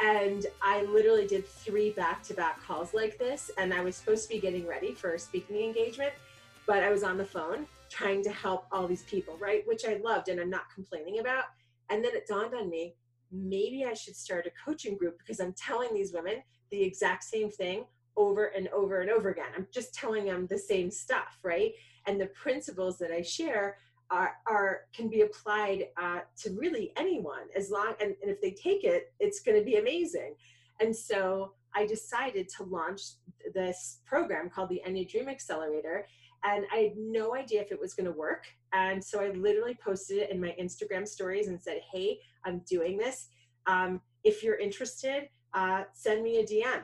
and 0.00 0.46
I 0.62 0.82
literally 0.82 1.26
did 1.26 1.46
three 1.46 1.90
back 1.90 2.22
to 2.24 2.34
back 2.34 2.62
calls 2.62 2.94
like 2.94 3.18
this. 3.18 3.50
And 3.58 3.74
I 3.74 3.82
was 3.82 3.96
supposed 3.96 4.24
to 4.24 4.34
be 4.34 4.40
getting 4.40 4.66
ready 4.66 4.94
for 4.94 5.14
a 5.14 5.18
speaking 5.18 5.56
engagement, 5.56 6.12
but 6.66 6.82
I 6.82 6.90
was 6.90 7.02
on 7.02 7.18
the 7.18 7.24
phone 7.24 7.66
trying 7.90 8.22
to 8.22 8.30
help 8.30 8.66
all 8.70 8.86
these 8.86 9.02
people, 9.04 9.36
right? 9.38 9.66
Which 9.66 9.84
I 9.84 9.94
loved 9.94 10.28
and 10.28 10.40
I'm 10.40 10.50
not 10.50 10.72
complaining 10.74 11.18
about. 11.18 11.44
And 11.90 12.04
then 12.04 12.14
it 12.14 12.26
dawned 12.28 12.54
on 12.54 12.68
me 12.68 12.94
maybe 13.30 13.84
I 13.84 13.94
should 13.94 14.16
start 14.16 14.46
a 14.46 14.64
coaching 14.64 14.96
group 14.96 15.18
because 15.18 15.40
I'm 15.40 15.52
telling 15.54 15.92
these 15.92 16.12
women 16.12 16.42
the 16.70 16.82
exact 16.82 17.24
same 17.24 17.50
thing 17.50 17.84
over 18.16 18.46
and 18.46 18.68
over 18.68 19.00
and 19.00 19.10
over 19.10 19.30
again. 19.30 19.46
I'm 19.56 19.66
just 19.72 19.94
telling 19.94 20.24
them 20.24 20.46
the 20.46 20.58
same 20.58 20.90
stuff, 20.90 21.38
right? 21.42 21.72
And 22.06 22.20
the 22.20 22.26
principles 22.26 22.98
that 22.98 23.12
I 23.12 23.22
share 23.22 23.76
are, 24.10 24.32
are 24.46 24.80
can 24.94 25.08
be 25.08 25.22
applied 25.22 25.86
uh, 26.00 26.20
to 26.36 26.50
really 26.52 26.92
anyone 26.96 27.46
as 27.56 27.70
long 27.70 27.94
and, 28.00 28.14
and 28.22 28.30
if 28.30 28.40
they 28.40 28.50
take 28.50 28.84
it 28.84 29.12
it's 29.20 29.40
going 29.40 29.58
to 29.58 29.64
be 29.64 29.76
amazing. 29.76 30.34
And 30.80 30.94
so 30.94 31.52
i 31.74 31.86
decided 31.86 32.48
to 32.48 32.64
launch 32.64 33.02
this 33.54 34.00
program 34.06 34.48
called 34.48 34.70
the 34.70 34.80
Enye 34.88 35.08
dream 35.10 35.28
accelerator 35.28 36.06
and 36.44 36.64
i 36.72 36.76
had 36.76 36.92
no 36.96 37.34
idea 37.34 37.60
if 37.60 37.72
it 37.72 37.80
was 37.80 37.94
going 37.94 38.06
to 38.06 38.18
work. 38.18 38.44
And 38.72 39.02
so 39.02 39.20
i 39.20 39.28
literally 39.30 39.76
posted 39.84 40.18
it 40.18 40.30
in 40.30 40.40
my 40.40 40.54
instagram 40.60 41.06
stories 41.06 41.48
and 41.48 41.60
said 41.60 41.80
hey 41.92 42.18
i'm 42.44 42.62
doing 42.68 42.96
this. 42.96 43.28
Um, 43.66 44.00
if 44.24 44.42
you're 44.42 44.58
interested 44.58 45.28
uh, 45.54 45.84
send 45.92 46.22
me 46.22 46.38
a 46.38 46.44
dm 46.44 46.82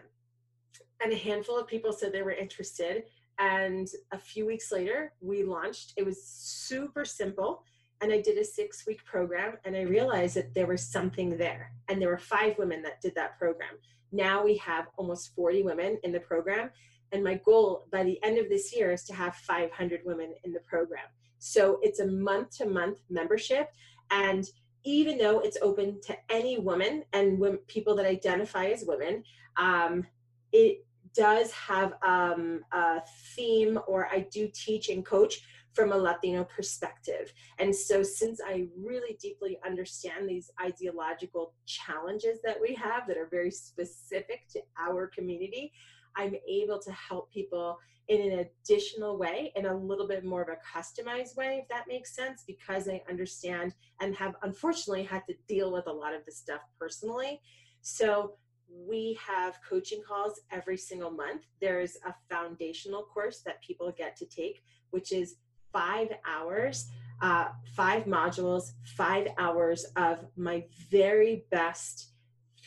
and 1.03 1.13
a 1.13 1.17
handful 1.17 1.59
of 1.59 1.67
people 1.67 1.93
said 1.93 2.13
they 2.13 2.23
were 2.23 2.33
interested 2.33 3.05
and 3.39 3.89
a 4.13 4.19
few 4.19 4.47
weeks 4.47 4.71
later, 4.71 5.13
we 5.21 5.43
launched. 5.43 5.93
It 5.97 6.05
was 6.05 6.23
super 6.25 7.05
simple 7.05 7.63
and 8.01 8.13
I 8.13 8.21
did 8.21 8.39
a 8.39 8.45
six 8.45 8.87
week 8.87 9.05
program 9.05 9.55
and 9.65 9.75
I 9.75 9.83
realized 9.83 10.37
that 10.37 10.53
there 10.55 10.67
was 10.67 10.87
something 10.87 11.39
there. 11.39 11.73
And 11.89 12.01
there 12.01 12.11
were 12.11 12.19
five 12.19 12.59
women 12.59 12.83
that 12.83 13.01
did 13.01 13.15
that 13.15 13.39
program. 13.39 13.79
Now 14.13 14.45
we 14.45 14.59
have 14.59 14.89
almost 14.97 15.35
40 15.35 15.63
women 15.63 15.99
in 16.03 16.13
the 16.13 16.21
program. 16.21 16.71
And 17.13 17.25
my 17.25 17.41
goal 17.45 17.87
by 17.91 18.03
the 18.03 18.23
end 18.23 18.39
of 18.39 18.49
this 18.49 18.77
year 18.77 18.93
is 18.93 19.05
to 19.05 19.15
have 19.15 19.37
500 19.37 20.01
women 20.05 20.35
in 20.45 20.53
the 20.53 20.61
program. 20.61 21.07
So 21.39 21.79
it's 21.83 22.01
a 22.01 22.07
month 22.07 22.57
to 22.59 22.67
month 22.67 22.99
membership. 23.09 23.71
And 24.11 24.45
even 24.85 25.17
though 25.17 25.41
it's 25.41 25.59
open 25.63 26.01
to 26.03 26.17
any 26.29 26.59
woman 26.59 27.05
and 27.13 27.39
women, 27.39 27.59
people 27.69 27.97
that 27.97 28.07
identify 28.07 28.67
as 28.67 28.85
women, 28.87 29.25
um, 29.57 30.07
it 30.53 30.85
does 31.15 31.53
have 31.53 31.95
um, 32.03 32.61
a 32.73 33.01
theme, 33.35 33.79
or 33.87 34.09
I 34.11 34.27
do 34.31 34.49
teach 34.53 34.89
and 34.89 35.05
coach 35.05 35.41
from 35.75 35.93
a 35.93 35.97
Latino 35.97 36.45
perspective. 36.45 37.33
And 37.59 37.75
so, 37.75 38.03
since 38.03 38.41
I 38.45 38.67
really 38.77 39.17
deeply 39.21 39.59
understand 39.67 40.29
these 40.29 40.51
ideological 40.63 41.55
challenges 41.67 42.39
that 42.45 42.61
we 42.61 42.75
have 42.75 43.07
that 43.09 43.17
are 43.17 43.29
very 43.31 43.51
specific 43.51 44.47
to 44.53 44.61
our 44.79 45.09
community, 45.09 45.73
I'm 46.17 46.35
able 46.49 46.79
to 46.81 46.93
help 46.93 47.33
people 47.33 47.79
in 48.09 48.33
an 48.33 48.47
additional 48.47 49.19
way, 49.19 49.53
in 49.57 49.67
a 49.67 49.75
little 49.75 50.07
bit 50.07 50.25
more 50.25 50.43
of 50.43 50.49
a 50.49 50.79
customized 50.79 51.37
way, 51.37 51.61
if 51.63 51.69
that 51.69 51.89
makes 51.89 52.15
sense, 52.15 52.45
because 52.47 52.87
I 52.89 53.03
understand 53.09 53.75
and 54.01 54.15
have 54.15 54.35
unfortunately 54.43 55.05
had 55.05 55.23
to 55.29 55.35
deal 55.49 55.73
with 55.73 55.87
a 55.87 55.93
lot 55.93 56.15
of 56.15 56.25
this 56.27 56.37
stuff 56.37 56.61
personally. 56.79 57.41
So, 57.81 58.35
we 58.69 59.19
have 59.25 59.59
coaching 59.69 60.03
calls 60.07 60.41
every 60.51 60.77
single 60.77 61.11
month. 61.11 61.43
There's 61.61 61.97
a 62.07 62.15
foundational 62.31 63.05
course 63.05 63.41
that 63.45 63.63
people 63.63 63.93
get 63.97 64.17
to 64.17 64.27
take, 64.27 64.63
which 64.91 65.13
is 65.13 65.37
five 65.73 66.09
hours, 66.27 66.91
uh, 67.21 67.49
five 67.75 68.05
modules, 68.05 68.73
five 68.97 69.29
hours 69.39 69.85
of 69.97 70.25
my 70.37 70.65
very 70.91 71.45
best 71.51 72.11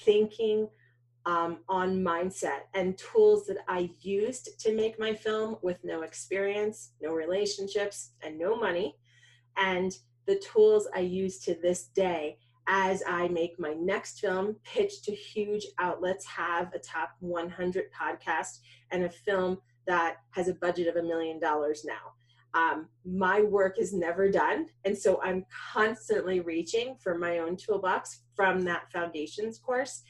thinking 0.03 0.69
um, 1.25 1.59
on 1.67 2.01
mindset 2.01 2.61
and 2.73 2.97
tools 2.97 3.47
that 3.47 3.57
I 3.67 3.89
used 4.01 4.59
to 4.61 4.73
make 4.73 4.97
my 4.97 5.13
film 5.13 5.57
with 5.61 5.77
no 5.83 6.03
experience, 6.03 6.91
no 7.01 7.11
relationships, 7.11 8.11
and 8.21 8.39
no 8.39 8.55
money. 8.55 8.95
And 9.57 9.91
the 10.25 10.39
tools 10.39 10.87
I 10.95 10.99
use 10.99 11.39
to 11.39 11.55
this 11.55 11.87
day 11.87 12.37
as 12.67 13.01
I 13.07 13.29
make 13.29 13.59
my 13.59 13.73
next 13.73 14.19
film, 14.19 14.57
pitch 14.63 15.01
to 15.03 15.15
huge 15.15 15.65
outlets, 15.79 16.25
have 16.25 16.73
a 16.73 16.79
top 16.79 17.11
100 17.19 17.85
podcast, 17.93 18.59
and 18.91 19.03
a 19.03 19.09
film 19.09 19.59
that 19.87 20.17
has 20.31 20.49
a 20.49 20.53
budget 20.53 20.87
of 20.87 20.97
a 20.97 21.07
million 21.07 21.39
dollars 21.39 21.85
now. 21.85 22.13
Um, 22.53 22.87
my 23.05 23.41
work 23.41 23.79
is 23.79 23.93
never 23.93 24.29
done. 24.29 24.67
And 24.83 24.97
so 24.97 25.21
I'm 25.23 25.45
constantly 25.73 26.39
reaching 26.39 26.95
for 27.01 27.17
my 27.17 27.39
own 27.39 27.55
toolbox 27.55 28.23
from 28.35 28.61
that 28.61 28.91
foundations 28.91 29.59
course. 29.59 30.03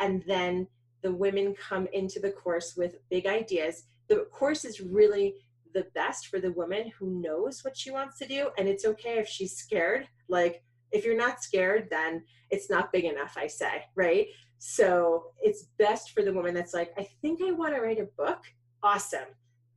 And 0.00 0.22
then 0.26 0.66
the 1.02 1.12
women 1.12 1.54
come 1.54 1.86
into 1.92 2.20
the 2.20 2.30
course 2.30 2.74
with 2.76 2.96
big 3.10 3.26
ideas. 3.26 3.84
The 4.08 4.26
course 4.32 4.64
is 4.64 4.80
really 4.80 5.34
the 5.74 5.86
best 5.94 6.26
for 6.26 6.40
the 6.40 6.52
woman 6.52 6.90
who 6.98 7.22
knows 7.22 7.62
what 7.62 7.76
she 7.76 7.90
wants 7.90 8.18
to 8.18 8.26
do. 8.26 8.50
And 8.58 8.68
it's 8.68 8.84
okay 8.84 9.18
if 9.18 9.28
she's 9.28 9.56
scared. 9.56 10.08
Like, 10.28 10.62
if 10.92 11.04
you're 11.04 11.16
not 11.16 11.42
scared, 11.42 11.88
then 11.90 12.24
it's 12.50 12.70
not 12.70 12.92
big 12.92 13.04
enough, 13.04 13.34
I 13.36 13.46
say, 13.46 13.84
right? 13.94 14.26
So 14.58 15.24
it's 15.40 15.66
best 15.78 16.10
for 16.12 16.22
the 16.22 16.32
woman 16.32 16.54
that's 16.54 16.74
like, 16.74 16.92
I 16.96 17.08
think 17.20 17.40
I 17.42 17.50
want 17.52 17.74
to 17.74 17.80
write 17.80 17.98
a 17.98 18.08
book. 18.16 18.40
Awesome 18.82 19.28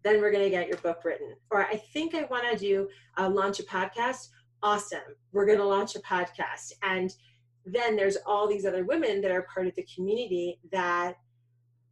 then 0.06 0.22
we're 0.22 0.32
going 0.32 0.44
to 0.44 0.52
get 0.52 0.68
your 0.68 0.78
book 0.78 1.04
written. 1.04 1.36
Or 1.50 1.66
I 1.66 1.78
think 1.78 2.14
I 2.14 2.26
want 2.26 2.50
to 2.50 2.58
do 2.58 2.88
uh, 3.18 3.28
launch 3.28 3.60
a 3.60 3.64
podcast. 3.64 4.30
Awesome. 4.62 5.00
We're 5.32 5.48
going 5.48 5.58
to 5.58 5.66
launch 5.66 5.96
a 5.96 6.00
podcast. 6.00 6.74
And 6.84 7.12
then 7.66 7.96
there's 7.96 8.18
all 8.28 8.48
these 8.48 8.68
other 8.68 8.86
women 8.86 9.20
that 9.22 9.32
are 9.32 9.48
part 9.52 9.66
of 9.66 9.76
the 9.76 9.86
community 9.94 10.60
that, 10.72 11.16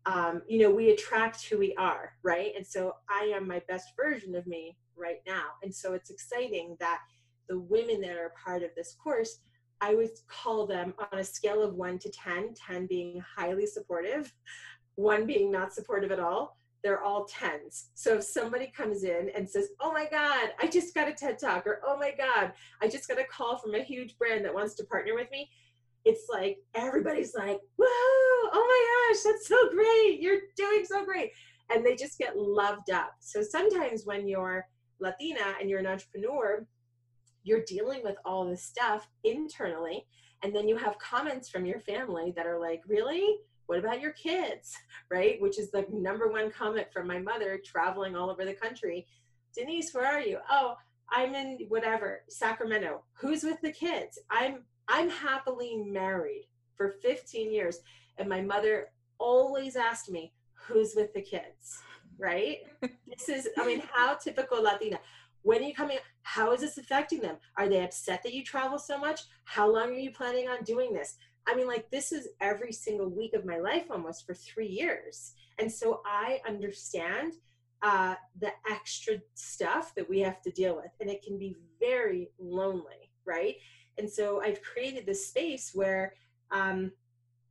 um, 0.06 0.44
you 0.48 0.60
know, 0.60 0.70
we 0.70 0.92
attract 0.92 1.44
who 1.46 1.58
we 1.58 1.74
are, 1.76 2.14
right? 2.22 2.52
And 2.56 2.66
so 2.66 2.94
I 3.10 3.34
am 3.36 3.48
my 3.48 3.64
best 3.68 3.88
version 4.00 4.36
of 4.36 4.46
me 4.46 4.78
right 4.96 5.22
now. 5.26 5.46
And 5.64 5.74
so 5.74 5.94
it's 5.94 6.12
exciting 6.12 6.78
that 6.80 7.00
the 7.50 7.60
women 7.60 8.02
that 8.02 8.18
are 8.18 8.34
part 8.44 8.64
of 8.64 8.72
this 8.76 8.96
course, 9.02 9.40
I 9.82 9.96
would 9.96 10.12
call 10.28 10.66
them 10.66 10.94
on 11.12 11.20
a 11.20 11.24
scale 11.24 11.62
of 11.62 11.76
one 11.76 12.00
to 12.00 12.10
10, 12.10 12.54
10 12.68 12.88
being 12.88 13.22
highly 13.36 13.66
supportive, 13.66 14.34
one 14.96 15.26
being 15.26 15.52
not 15.52 15.74
supportive 15.74 16.12
at 16.12 16.20
all 16.20 16.58
they're 16.84 17.02
all 17.02 17.26
tens. 17.26 17.90
So 17.96 18.16
if 18.16 18.24
somebody 18.24 18.68
comes 18.76 19.04
in 19.04 19.32
and 19.36 19.50
says, 19.50 19.70
Oh 19.80 19.92
my 19.92 20.06
God, 20.12 20.50
I 20.62 20.68
just 20.68 20.94
got 20.94 21.08
a 21.08 21.14
TED 21.14 21.40
Talk, 21.40 21.66
or 21.66 21.82
Oh 21.86 21.98
my 21.98 22.12
God, 22.12 22.52
I 22.82 22.88
just 22.90 23.08
got 23.08 23.20
a 23.20 23.24
call 23.24 23.58
from 23.58 23.74
a 23.74 23.82
huge 23.82 24.18
brand 24.18 24.44
that 24.46 24.54
wants 24.54 24.76
to 24.76 24.84
partner 24.84 25.16
with 25.16 25.32
me, 25.32 25.50
it's 26.06 26.28
like 26.30 26.58
everybody's 26.76 27.34
like, 27.34 27.60
Whoa, 27.78 27.88
oh 27.88 28.52
my 28.54 29.14
gosh, 29.14 29.24
that's 29.24 29.48
so 29.48 29.70
great. 29.70 30.20
You're 30.20 30.42
doing 30.58 30.84
so 30.86 31.06
great. 31.06 31.32
And 31.74 31.86
they 31.86 31.96
just 31.96 32.20
get 32.20 32.38
loved 32.38 32.92
up. 32.92 33.14
So 33.22 33.42
sometimes 33.42 34.06
when 34.06 34.28
you're 34.28 34.68
Latina 35.00 35.56
and 35.60 35.70
you're 35.70 35.80
an 35.80 35.88
entrepreneur, 35.88 36.68
you're 37.44 37.64
dealing 37.66 38.02
with 38.04 38.16
all 38.26 38.46
this 38.46 38.64
stuff 38.64 39.08
internally. 39.24 40.06
And 40.44 40.54
then 40.56 40.68
you 40.68 40.76
have 40.78 40.98
comments 41.00 41.50
from 41.50 41.66
your 41.66 41.80
family 41.80 42.34
that 42.36 42.46
are 42.46 42.60
like, 42.60 42.82
Really? 42.88 43.38
what 43.68 43.80
about 43.80 44.02
your 44.02 44.12
kids? 44.14 44.76
Right? 45.12 45.40
Which 45.42 45.60
is 45.60 45.70
the 45.70 45.86
number 45.92 46.28
one 46.28 46.50
comment 46.52 46.88
from 46.92 47.08
my 47.08 47.20
mother 47.20 47.60
traveling 47.64 48.16
all 48.16 48.30
over 48.32 48.46
the 48.46 48.54
country. 48.54 49.06
Denise 49.56 49.94
where 49.94 50.08
are 50.08 50.22
you? 50.22 50.40
Oh 50.50 50.76
i'm 51.12 51.36
in 51.36 51.60
whatever 51.68 52.22
sacramento. 52.30 53.04
Who's 53.20 53.44
with 53.44 53.62
the 53.62 53.72
kids? 53.72 54.18
I'm 54.32 54.64
i'm 54.88 55.10
happily 55.10 55.78
married 55.78 56.48
for 56.76 56.96
15 57.04 57.52
years. 57.54 57.80
And 58.18 58.28
my 58.28 58.42
mother 58.42 58.88
always 59.20 59.76
asked 59.76 60.10
me 60.10 60.34
who's 60.54 60.94
with 60.96 61.14
the 61.14 61.22
kids? 61.22 61.80
Right? 62.18 62.60
This 63.08 63.30
is 63.30 63.50
i 63.60 63.66
mean 63.68 63.84
how 63.92 64.16
typical 64.16 64.64
latina 64.64 65.00
when 65.44 65.62
are 65.62 65.68
you 65.68 65.74
coming 65.74 65.98
how 66.24 66.52
is 66.52 66.62
this 66.62 66.78
affecting 66.78 67.22
them 67.22 67.38
are 67.58 67.70
they 67.70 67.84
upset 67.84 68.22
that 68.24 68.34
you 68.34 68.44
travel 68.44 68.80
so 68.80 68.98
much 68.98 69.22
how 69.46 69.72
long 69.72 69.90
are 69.90 69.94
you 69.94 70.12
planning 70.12 70.48
on 70.48 70.64
doing 70.64 70.94
this 70.94 71.18
I 71.48 71.56
mean, 71.56 71.68
like, 71.68 71.90
this 71.92 72.12
is 72.12 72.30
every 72.42 72.72
single 72.72 73.10
week 73.10 73.34
of 73.34 73.46
my 73.46 73.58
life 73.58 73.86
almost 73.90 74.26
for 74.26 74.34
three 74.34 74.68
years. 74.68 75.34
And 75.60 75.72
so 75.72 76.02
I 76.06 76.40
understand 76.48 77.34
uh, 77.82 78.16
the 78.40 78.52
extra 78.70 79.16
stuff 79.36 79.94
that 79.96 80.10
we 80.10 80.20
have 80.22 80.42
to 80.44 80.52
deal 80.52 80.76
with, 80.76 80.92
and 81.02 81.10
it 81.10 81.22
can 81.22 81.38
be 81.38 81.58
very 81.80 82.32
lonely, 82.40 83.12
right? 83.26 83.56
And 83.98 84.10
so 84.10 84.42
I've 84.42 84.62
created 84.62 85.06
this 85.06 85.28
space 85.28 85.72
where 85.74 86.14
um, 86.52 86.92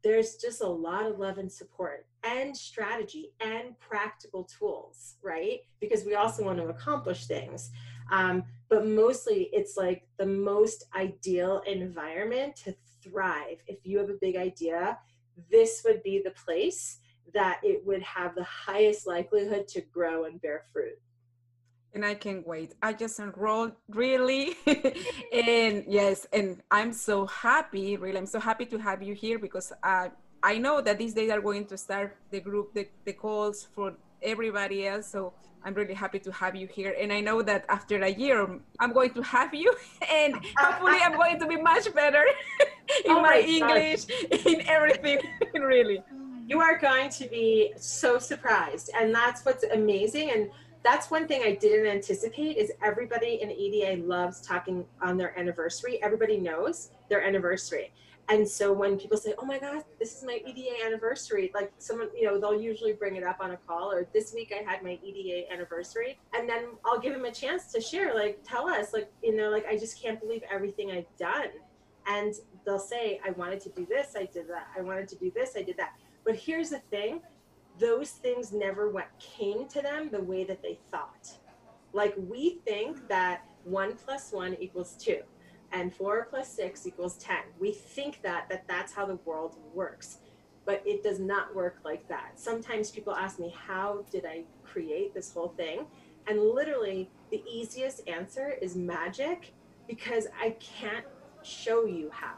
there's 0.02 0.36
just 0.36 0.62
a 0.62 0.66
lot 0.66 1.06
of 1.06 1.18
love 1.18 1.38
and 1.38 1.50
support 1.50 2.06
and 2.24 2.56
strategy 2.56 3.32
and 3.40 3.78
practical 3.78 4.44
tools, 4.44 5.14
right? 5.22 5.60
Because 5.80 6.04
we 6.04 6.14
also 6.14 6.44
want 6.44 6.58
to 6.58 6.68
accomplish 6.68 7.26
things. 7.26 7.70
Um, 8.10 8.44
but 8.68 8.86
mostly 8.86 9.48
it's 9.52 9.76
like 9.76 10.06
the 10.18 10.26
most 10.26 10.84
ideal 10.94 11.62
environment 11.66 12.56
to 12.64 12.74
thrive. 13.02 13.58
If 13.66 13.78
you 13.84 13.98
have 13.98 14.10
a 14.10 14.18
big 14.20 14.36
idea, 14.36 14.98
this 15.50 15.82
would 15.84 16.02
be 16.02 16.20
the 16.22 16.30
place 16.30 16.98
that 17.34 17.60
it 17.62 17.84
would 17.86 18.02
have 18.02 18.34
the 18.34 18.44
highest 18.44 19.06
likelihood 19.06 19.66
to 19.68 19.80
grow 19.80 20.24
and 20.24 20.40
bear 20.40 20.64
fruit. 20.72 20.98
And 21.94 22.04
I 22.04 22.14
can't 22.14 22.46
wait. 22.46 22.74
I 22.82 22.94
just 22.94 23.20
enrolled 23.20 23.72
really. 23.90 24.56
and 25.32 25.84
yes, 25.86 26.26
and 26.32 26.62
I'm 26.70 26.92
so 26.92 27.26
happy, 27.26 27.96
really. 27.96 28.16
I'm 28.16 28.26
so 28.26 28.40
happy 28.40 28.64
to 28.66 28.78
have 28.78 29.02
you 29.02 29.14
here 29.14 29.38
because 29.38 29.72
uh, 29.82 30.08
I 30.42 30.58
know 30.58 30.80
that 30.80 30.98
these 30.98 31.14
days 31.14 31.30
are 31.30 31.40
going 31.40 31.66
to 31.66 31.76
start 31.76 32.16
the 32.30 32.40
group, 32.40 32.74
the, 32.74 32.88
the 33.04 33.12
calls 33.12 33.68
for 33.74 33.94
everybody 34.22 34.86
else. 34.86 35.06
So 35.06 35.34
I'm 35.64 35.74
really 35.74 35.94
happy 35.94 36.18
to 36.20 36.32
have 36.32 36.56
you 36.56 36.66
here. 36.66 36.94
And 36.98 37.12
I 37.12 37.20
know 37.20 37.42
that 37.42 37.64
after 37.68 38.02
a 38.02 38.08
year, 38.08 38.46
I'm 38.80 38.92
going 38.92 39.10
to 39.14 39.22
have 39.22 39.54
you, 39.54 39.72
and 40.12 40.34
hopefully, 40.56 40.98
I'm 41.02 41.16
going 41.16 41.38
to 41.38 41.46
be 41.46 41.56
much 41.56 41.92
better 41.94 42.24
in 43.04 43.12
oh 43.12 43.22
my, 43.22 43.30
my 43.30 43.40
English, 43.40 44.06
in 44.46 44.62
everything, 44.66 45.20
really. 45.54 46.02
You 46.48 46.60
are 46.60 46.78
going 46.78 47.08
to 47.10 47.28
be 47.28 47.72
so 47.76 48.18
surprised. 48.18 48.90
And 48.98 49.14
that's 49.14 49.44
what's 49.44 49.64
amazing. 49.64 50.30
And 50.30 50.50
that's 50.82 51.10
one 51.10 51.28
thing 51.28 51.42
I 51.44 51.54
didn't 51.54 51.86
anticipate 51.86 52.56
is 52.56 52.72
everybody 52.82 53.40
in 53.40 53.50
EDA 53.50 54.02
loves 54.02 54.40
talking 54.40 54.84
on 55.00 55.16
their 55.16 55.38
anniversary. 55.38 56.02
Everybody 56.02 56.38
knows 56.38 56.90
their 57.08 57.22
anniversary. 57.22 57.92
And 58.28 58.48
so 58.48 58.72
when 58.72 58.98
people 58.98 59.16
say, 59.16 59.34
"Oh 59.38 59.44
my 59.44 59.58
God, 59.58 59.84
this 59.98 60.16
is 60.16 60.24
my 60.24 60.40
EDA 60.46 60.84
anniversary," 60.86 61.50
like 61.54 61.72
someone, 61.78 62.08
you 62.16 62.24
know, 62.24 62.38
they'll 62.38 62.60
usually 62.60 62.92
bring 62.92 63.16
it 63.16 63.24
up 63.24 63.38
on 63.40 63.50
a 63.50 63.56
call. 63.56 63.92
Or 63.92 64.06
this 64.12 64.32
week 64.32 64.52
I 64.58 64.62
had 64.62 64.82
my 64.82 64.98
EDA 65.02 65.52
anniversary, 65.52 66.18
and 66.32 66.48
then 66.48 66.66
I'll 66.84 67.00
give 67.00 67.12
them 67.12 67.24
a 67.24 67.32
chance 67.32 67.72
to 67.72 67.80
share. 67.80 68.14
Like, 68.14 68.40
tell 68.44 68.68
us, 68.68 68.92
like, 68.92 69.12
you 69.22 69.36
know, 69.36 69.50
like 69.50 69.66
I 69.66 69.76
just 69.76 70.00
can't 70.00 70.20
believe 70.20 70.42
everything 70.50 70.92
I've 70.92 71.16
done. 71.18 71.48
And 72.06 72.34
they'll 72.64 72.78
say, 72.78 73.20
"I 73.24 73.30
wanted 73.30 73.60
to 73.60 73.70
do 73.70 73.86
this, 73.86 74.14
I 74.16 74.24
did 74.24 74.48
that. 74.48 74.68
I 74.76 74.82
wanted 74.82 75.08
to 75.08 75.16
do 75.16 75.30
this, 75.30 75.56
I 75.56 75.62
did 75.62 75.76
that." 75.76 75.92
But 76.24 76.36
here's 76.36 76.70
the 76.70 76.78
thing: 76.78 77.20
those 77.78 78.10
things 78.10 78.52
never 78.52 78.90
went 78.90 79.08
came 79.18 79.66
to 79.68 79.80
them 79.80 80.08
the 80.10 80.22
way 80.22 80.44
that 80.44 80.62
they 80.62 80.78
thought. 80.90 81.30
Like 81.92 82.14
we 82.16 82.60
think 82.64 83.08
that 83.08 83.44
one 83.64 83.94
plus 83.94 84.32
one 84.32 84.56
equals 84.60 84.94
two 84.94 85.22
and 85.72 85.94
four 85.94 86.26
plus 86.28 86.48
six 86.48 86.86
equals 86.86 87.16
10. 87.16 87.36
We 87.58 87.72
think 87.72 88.20
that, 88.22 88.48
that 88.48 88.66
that's 88.68 88.92
how 88.92 89.06
the 89.06 89.16
world 89.24 89.56
works, 89.74 90.18
but 90.64 90.82
it 90.84 91.02
does 91.02 91.18
not 91.18 91.54
work 91.54 91.78
like 91.84 92.06
that. 92.08 92.32
Sometimes 92.38 92.90
people 92.90 93.14
ask 93.14 93.38
me, 93.38 93.54
how 93.66 94.04
did 94.10 94.26
I 94.26 94.44
create 94.62 95.14
this 95.14 95.32
whole 95.32 95.48
thing? 95.48 95.86
And 96.26 96.40
literally, 96.40 97.10
the 97.30 97.42
easiest 97.50 98.06
answer 98.06 98.54
is 98.60 98.76
magic 98.76 99.54
because 99.88 100.26
I 100.40 100.50
can't 100.60 101.06
show 101.42 101.86
you 101.86 102.10
how. 102.12 102.34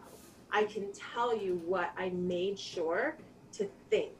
I 0.51 0.65
can 0.65 0.93
tell 0.93 1.37
you 1.37 1.61
what 1.67 1.93
I 1.99 2.11
made 2.11 2.59
sure 2.59 3.17
to 3.53 3.69
think 3.91 4.13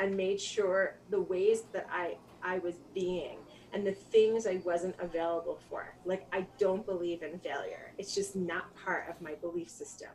and 0.00 0.16
made 0.16 0.40
sure 0.40 0.96
the 1.10 1.20
ways 1.20 1.62
that 1.72 1.86
I, 1.92 2.16
I 2.42 2.58
was 2.58 2.76
being 2.94 3.38
and 3.72 3.86
the 3.86 3.92
things 3.92 4.46
I 4.46 4.60
wasn't 4.64 4.96
available 4.98 5.60
for. 5.68 5.94
Like, 6.04 6.26
I 6.32 6.46
don't 6.58 6.84
believe 6.84 7.22
in 7.22 7.38
failure, 7.38 7.92
it's 7.98 8.14
just 8.14 8.34
not 8.34 8.74
part 8.74 9.08
of 9.08 9.20
my 9.20 9.34
belief 9.34 9.68
system. 9.68 10.10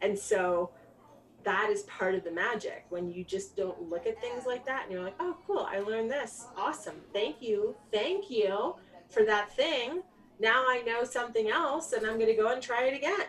And 0.00 0.18
so, 0.18 0.70
that 1.44 1.68
is 1.70 1.82
part 1.82 2.14
of 2.14 2.24
the 2.24 2.30
magic 2.30 2.86
when 2.88 3.10
you 3.10 3.22
just 3.22 3.54
don't 3.54 3.90
look 3.90 4.06
at 4.06 4.20
things 4.20 4.46
like 4.46 4.64
that 4.64 4.84
and 4.84 4.92
you're 4.92 5.02
like, 5.02 5.14
oh, 5.20 5.36
cool, 5.46 5.68
I 5.70 5.80
learned 5.80 6.10
this. 6.10 6.46
Awesome. 6.56 6.96
Thank 7.12 7.42
you. 7.42 7.76
Thank 7.92 8.30
you 8.30 8.76
for 9.10 9.24
that 9.24 9.54
thing. 9.54 10.02
Now 10.40 10.64
I 10.66 10.82
know 10.86 11.04
something 11.04 11.50
else 11.50 11.92
and 11.92 12.06
I'm 12.06 12.14
going 12.14 12.34
to 12.34 12.34
go 12.34 12.48
and 12.48 12.62
try 12.62 12.84
it 12.84 12.96
again. 12.96 13.26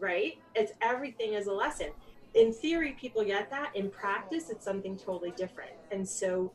Right? 0.00 0.38
It's 0.56 0.72
everything 0.82 1.34
is 1.34 1.46
a 1.46 1.52
lesson. 1.52 1.90
In 2.34 2.52
theory, 2.52 2.96
people 3.00 3.24
get 3.24 3.48
that. 3.50 3.74
In 3.74 3.90
practice, 3.90 4.50
it's 4.50 4.64
something 4.64 4.96
totally 4.96 5.32
different. 5.36 5.72
And 5.92 6.08
so, 6.08 6.52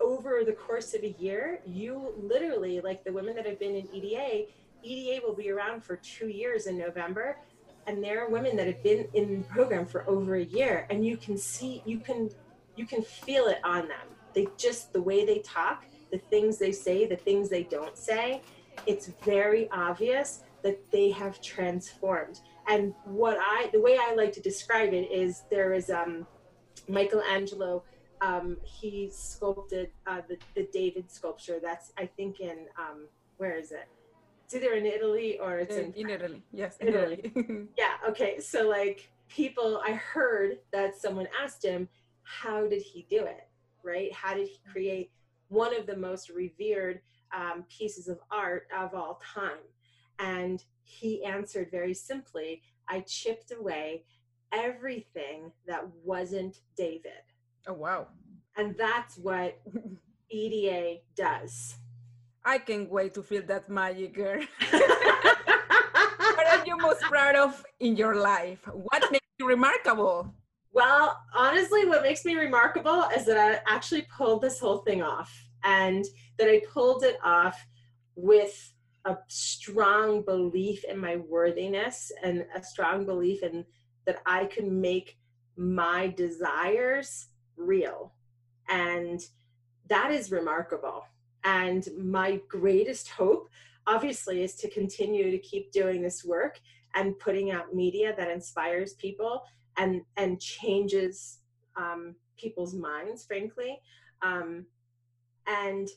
over 0.00 0.42
the 0.44 0.52
course 0.52 0.94
of 0.94 1.02
a 1.02 1.14
year, 1.18 1.60
you 1.66 2.14
literally, 2.16 2.80
like 2.80 3.04
the 3.04 3.12
women 3.12 3.34
that 3.34 3.44
have 3.46 3.58
been 3.58 3.74
in 3.74 3.88
EDA, 3.92 4.46
EDA 4.82 5.26
will 5.26 5.34
be 5.34 5.50
around 5.50 5.84
for 5.84 5.96
two 5.96 6.28
years 6.28 6.66
in 6.66 6.78
November. 6.78 7.38
And 7.86 8.02
there 8.02 8.24
are 8.24 8.28
women 8.28 8.56
that 8.56 8.66
have 8.66 8.82
been 8.82 9.08
in 9.14 9.42
the 9.42 9.48
program 9.48 9.86
for 9.86 10.08
over 10.08 10.36
a 10.36 10.44
year, 10.44 10.86
and 10.90 11.04
you 11.04 11.16
can 11.16 11.36
see, 11.36 11.82
you 11.84 11.98
can, 11.98 12.30
you 12.76 12.86
can 12.86 13.02
feel 13.02 13.46
it 13.46 13.58
on 13.64 13.88
them. 13.88 14.06
They 14.34 14.46
just 14.56 14.92
the 14.92 15.02
way 15.02 15.24
they 15.24 15.38
talk, 15.38 15.84
the 16.12 16.18
things 16.18 16.58
they 16.58 16.72
say, 16.72 17.06
the 17.06 17.16
things 17.16 17.48
they 17.48 17.64
don't 17.64 17.96
say. 17.96 18.42
It's 18.86 19.08
very 19.24 19.70
obvious 19.70 20.42
that 20.62 20.90
they 20.90 21.10
have 21.10 21.40
transformed. 21.40 22.40
And 22.68 22.94
what 23.04 23.38
I, 23.40 23.70
the 23.72 23.80
way 23.80 23.98
I 24.00 24.14
like 24.14 24.32
to 24.32 24.40
describe 24.40 24.92
it 24.92 25.10
is 25.10 25.44
there 25.50 25.72
is 25.72 25.90
um, 25.90 26.26
Michelangelo 26.88 27.82
um, 28.20 28.56
he 28.64 29.10
sculpted 29.12 29.90
uh, 30.06 30.20
the, 30.28 30.38
the 30.54 30.68
David 30.72 31.10
sculpture. 31.10 31.58
That's 31.62 31.92
I 31.96 32.06
think 32.06 32.40
in 32.40 32.66
um, 32.78 33.06
where 33.36 33.56
is 33.56 33.72
it? 33.72 33.88
It's 34.44 34.54
either 34.54 34.74
in 34.74 34.86
Italy 34.86 35.38
or 35.38 35.58
it's 35.58 35.76
in, 35.76 35.92
in, 35.92 36.08
in 36.08 36.10
Italy. 36.10 36.42
Yes, 36.52 36.78
in 36.78 36.88
Italy. 36.88 37.32
yeah. 37.78 37.94
Okay. 38.08 38.40
So 38.40 38.68
like 38.68 39.10
people, 39.28 39.80
I 39.86 39.92
heard 39.92 40.58
that 40.72 40.96
someone 40.96 41.28
asked 41.42 41.64
him, 41.64 41.88
how 42.22 42.66
did 42.66 42.82
he 42.82 43.06
do 43.10 43.24
it? 43.24 43.46
Right? 43.84 44.12
How 44.12 44.34
did 44.34 44.48
he 44.48 44.58
create 44.70 45.10
one 45.48 45.76
of 45.76 45.86
the 45.86 45.96
most 45.96 46.30
revered 46.30 47.00
um, 47.34 47.64
pieces 47.68 48.08
of 48.08 48.18
art 48.30 48.68
of 48.76 48.94
all 48.94 49.20
time? 49.34 49.58
And 50.18 50.64
he 50.88 51.24
answered 51.24 51.68
very 51.70 51.94
simply, 51.94 52.62
I 52.88 53.00
chipped 53.00 53.52
away 53.52 54.04
everything 54.52 55.52
that 55.66 55.86
wasn't 56.02 56.60
David. 56.76 57.22
Oh, 57.66 57.74
wow. 57.74 58.08
And 58.56 58.74
that's 58.76 59.18
what 59.18 59.60
EDA 60.30 60.98
does. 61.14 61.76
I 62.44 62.58
can't 62.58 62.90
wait 62.90 63.14
to 63.14 63.22
feel 63.22 63.42
that 63.42 63.68
magic, 63.68 64.14
girl. 64.14 64.40
what 64.70 66.46
are 66.46 66.64
you 66.66 66.76
most 66.78 67.02
proud 67.02 67.36
of 67.36 67.62
in 67.80 67.96
your 67.96 68.16
life? 68.16 68.66
What 68.72 69.12
makes 69.12 69.26
you 69.38 69.46
remarkable? 69.46 70.32
Well, 70.72 71.18
honestly, 71.34 71.86
what 71.86 72.02
makes 72.02 72.24
me 72.24 72.34
remarkable 72.34 73.04
is 73.14 73.26
that 73.26 73.36
I 73.36 73.74
actually 73.74 74.06
pulled 74.16 74.42
this 74.42 74.58
whole 74.58 74.78
thing 74.78 75.02
off 75.02 75.30
and 75.64 76.04
that 76.38 76.48
I 76.48 76.62
pulled 76.72 77.04
it 77.04 77.16
off 77.22 77.66
with 78.14 78.72
a 79.04 79.16
strong 79.28 80.22
belief 80.22 80.84
in 80.84 80.98
my 80.98 81.16
worthiness 81.16 82.12
and 82.22 82.44
a 82.54 82.62
strong 82.62 83.06
belief 83.06 83.42
in 83.42 83.64
that 84.06 84.20
I 84.26 84.46
can 84.46 84.80
make 84.80 85.18
my 85.56 86.08
desires 86.08 87.28
real. 87.56 88.14
And 88.68 89.20
that 89.88 90.10
is 90.10 90.30
remarkable. 90.30 91.04
And 91.44 91.86
my 91.98 92.40
greatest 92.48 93.08
hope, 93.08 93.48
obviously, 93.86 94.42
is 94.42 94.54
to 94.56 94.70
continue 94.70 95.30
to 95.30 95.38
keep 95.38 95.72
doing 95.72 96.02
this 96.02 96.24
work 96.24 96.60
and 96.94 97.18
putting 97.18 97.50
out 97.50 97.74
media 97.74 98.14
that 98.16 98.30
inspires 98.30 98.94
people 98.94 99.42
and, 99.76 100.02
and 100.16 100.40
changes 100.40 101.38
um, 101.76 102.14
people's 102.36 102.74
minds, 102.74 103.24
frankly. 103.24 103.80
Um, 104.22 104.66
and 105.46 105.88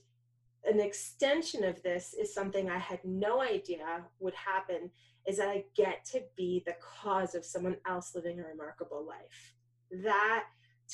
an 0.65 0.79
extension 0.79 1.63
of 1.63 1.81
this 1.81 2.13
is 2.13 2.33
something 2.33 2.69
I 2.69 2.77
had 2.77 2.99
no 3.03 3.41
idea 3.41 4.03
would 4.19 4.33
happen 4.35 4.91
is 5.27 5.37
that 5.37 5.49
I 5.49 5.65
get 5.75 6.05
to 6.11 6.21
be 6.35 6.63
the 6.65 6.75
cause 6.81 7.35
of 7.35 7.45
someone 7.45 7.77
else 7.87 8.13
living 8.15 8.39
a 8.39 8.43
remarkable 8.43 9.05
life. 9.05 9.55
That 10.03 10.45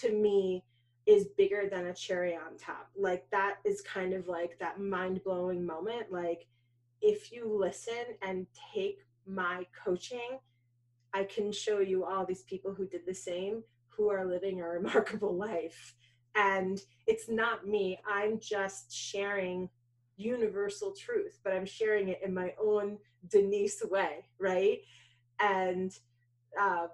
to 0.01 0.11
me 0.11 0.63
is 1.05 1.27
bigger 1.37 1.69
than 1.71 1.87
a 1.87 1.93
cherry 1.93 2.35
on 2.35 2.57
top. 2.57 2.89
Like 2.97 3.25
that 3.31 3.55
is 3.65 3.81
kind 3.81 4.13
of 4.13 4.27
like 4.27 4.57
that 4.59 4.79
mind 4.79 5.21
blowing 5.23 5.65
moment. 5.65 6.11
Like 6.11 6.47
if 7.01 7.31
you 7.31 7.51
listen 7.57 8.17
and 8.21 8.47
take 8.73 8.99
my 9.25 9.65
coaching, 9.83 10.39
I 11.13 11.23
can 11.23 11.51
show 11.51 11.79
you 11.79 12.05
all 12.05 12.25
these 12.25 12.43
people 12.43 12.73
who 12.73 12.85
did 12.85 13.05
the 13.05 13.13
same 13.13 13.63
who 13.89 14.09
are 14.09 14.25
living 14.25 14.61
a 14.61 14.67
remarkable 14.67 15.35
life. 15.37 15.95
And 16.37 16.79
it's 17.07 17.29
not 17.29 17.67
me, 17.67 17.99
I'm 18.07 18.39
just 18.39 18.93
sharing 18.93 19.69
universal 20.17 20.93
truth, 20.93 21.39
but 21.43 21.53
I'm 21.53 21.65
sharing 21.65 22.09
it 22.09 22.19
in 22.23 22.33
my 22.33 22.53
own 22.61 22.97
Denise 23.29 23.83
way, 23.89 24.25
right? 24.39 24.79
And 25.39 25.91
uh, 26.59 26.87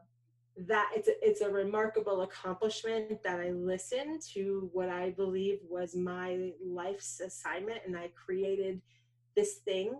that 0.67 0.91
it's 0.95 1.07
a, 1.07 1.27
it's 1.27 1.41
a 1.41 1.49
remarkable 1.49 2.21
accomplishment 2.21 3.23
that 3.23 3.39
I 3.39 3.51
listened 3.51 4.21
to 4.33 4.69
what 4.71 4.89
I 4.89 5.11
believe 5.11 5.59
was 5.67 5.95
my 5.95 6.51
life's 6.63 7.19
assignment 7.19 7.79
and 7.85 7.97
I 7.97 8.09
created 8.09 8.81
this 9.35 9.55
thing 9.65 9.99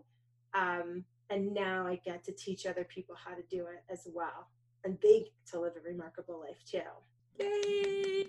um, 0.53 1.03
and 1.29 1.53
now 1.53 1.87
I 1.87 1.95
get 2.05 2.23
to 2.25 2.31
teach 2.31 2.67
other 2.67 2.83
people 2.83 3.15
how 3.15 3.33
to 3.33 3.41
do 3.49 3.65
it 3.65 3.83
as 3.91 4.07
well 4.13 4.47
and 4.83 4.97
they 5.01 5.19
get 5.19 5.47
to 5.51 5.59
live 5.59 5.73
a 5.75 5.87
remarkable 5.87 6.39
life 6.39 6.63
too. 6.69 6.81
Yay! 7.39 8.27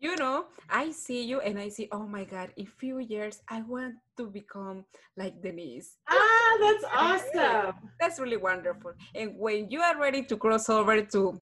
You 0.00 0.16
know, 0.16 0.46
I 0.70 0.92
see 0.92 1.22
you 1.22 1.40
and 1.40 1.58
I 1.58 1.68
see, 1.68 1.86
oh 1.92 2.06
my 2.06 2.24
God, 2.24 2.52
in 2.56 2.64
few 2.64 3.00
years 3.00 3.42
I 3.50 3.60
want 3.60 3.96
to 4.16 4.26
become 4.26 4.86
like 5.18 5.42
Denise. 5.42 5.98
Ah, 6.08 6.56
that's 6.58 6.84
awesome. 6.94 7.74
That's 8.00 8.18
really 8.18 8.38
wonderful. 8.38 8.94
And 9.14 9.36
when 9.36 9.70
you 9.70 9.82
are 9.82 10.00
ready 10.00 10.22
to 10.24 10.38
cross 10.38 10.70
over 10.70 11.02
to 11.02 11.38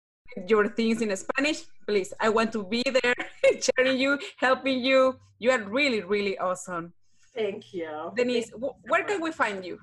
your 0.49 0.67
things 0.69 1.03
in 1.03 1.17
Spanish, 1.17 1.67
please. 1.87 2.13
I 2.19 2.31
want 2.31 2.51
to 2.53 2.65
be 2.65 2.83
there, 2.83 3.15
sharing 3.63 3.97
you, 3.97 4.19
helping 4.39 4.81
you. 4.81 5.15
You 5.39 5.53
are 5.53 5.63
really, 5.63 6.03
really 6.03 6.37
awesome. 6.39 6.93
Thank 7.35 7.73
you. 7.73 8.11
Denise, 8.17 8.51
Thank 8.51 8.63
you 8.63 8.73
where 8.89 9.05
can 9.05 9.23
we 9.23 9.31
find 9.31 9.65
you? 9.65 9.79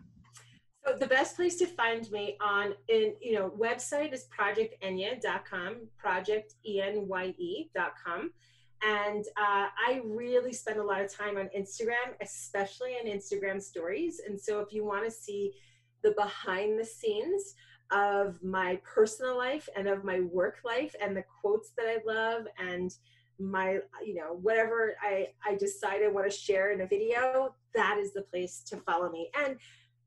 So 0.86 0.97
the 0.99 1.07
best 1.07 1.38
place 1.38 1.55
to 1.55 1.65
find 1.65 2.11
me 2.11 2.36
on 2.41 2.73
in 2.89 3.15
you 3.21 3.32
know 3.34 3.51
website 3.57 4.11
is 4.13 4.28
projectenye.com, 4.38 5.88
projectenye.com. 6.03 8.32
And 8.84 9.26
uh, 9.38 9.67
I 9.88 10.01
really 10.03 10.53
spend 10.53 10.80
a 10.80 10.84
lot 10.84 11.01
of 11.01 11.11
time 11.11 11.38
on 11.38 11.49
Instagram, 11.57 12.13
especially 12.21 12.95
in 13.03 13.11
Instagram 13.11 13.61
stories. 13.61 14.21
And 14.28 14.39
so 14.39 14.59
if 14.59 14.73
you 14.73 14.86
want 14.86 15.05
to 15.05 15.11
see 15.11 15.53
the 16.03 16.11
behind 16.11 16.80
the 16.80 16.86
scenes 16.86 17.55
of 17.91 18.41
my 18.43 18.80
personal 18.84 19.38
life 19.38 19.67
and 19.76 19.88
of 19.88 20.03
my 20.03 20.21
work 20.21 20.59
life 20.63 20.95
and 21.01 21.15
the 21.15 21.23
quotes 21.41 21.71
that 21.78 21.86
I 21.88 21.97
love 22.05 22.47
and 22.57 22.91
my 23.38 23.80
you 24.03 24.15
know 24.15 24.39
whatever 24.41 24.95
I 25.03 25.28
I 25.45 25.55
decide 25.55 26.01
I 26.03 26.07
want 26.07 26.30
to 26.30 26.36
share 26.36 26.71
in 26.71 26.82
a 26.82 26.88
video 26.88 27.53
that 27.73 27.97
is 27.97 28.13
the 28.13 28.21
place 28.21 28.61
to 28.67 28.78
follow 28.78 29.11
me 29.11 29.30
and 29.38 29.57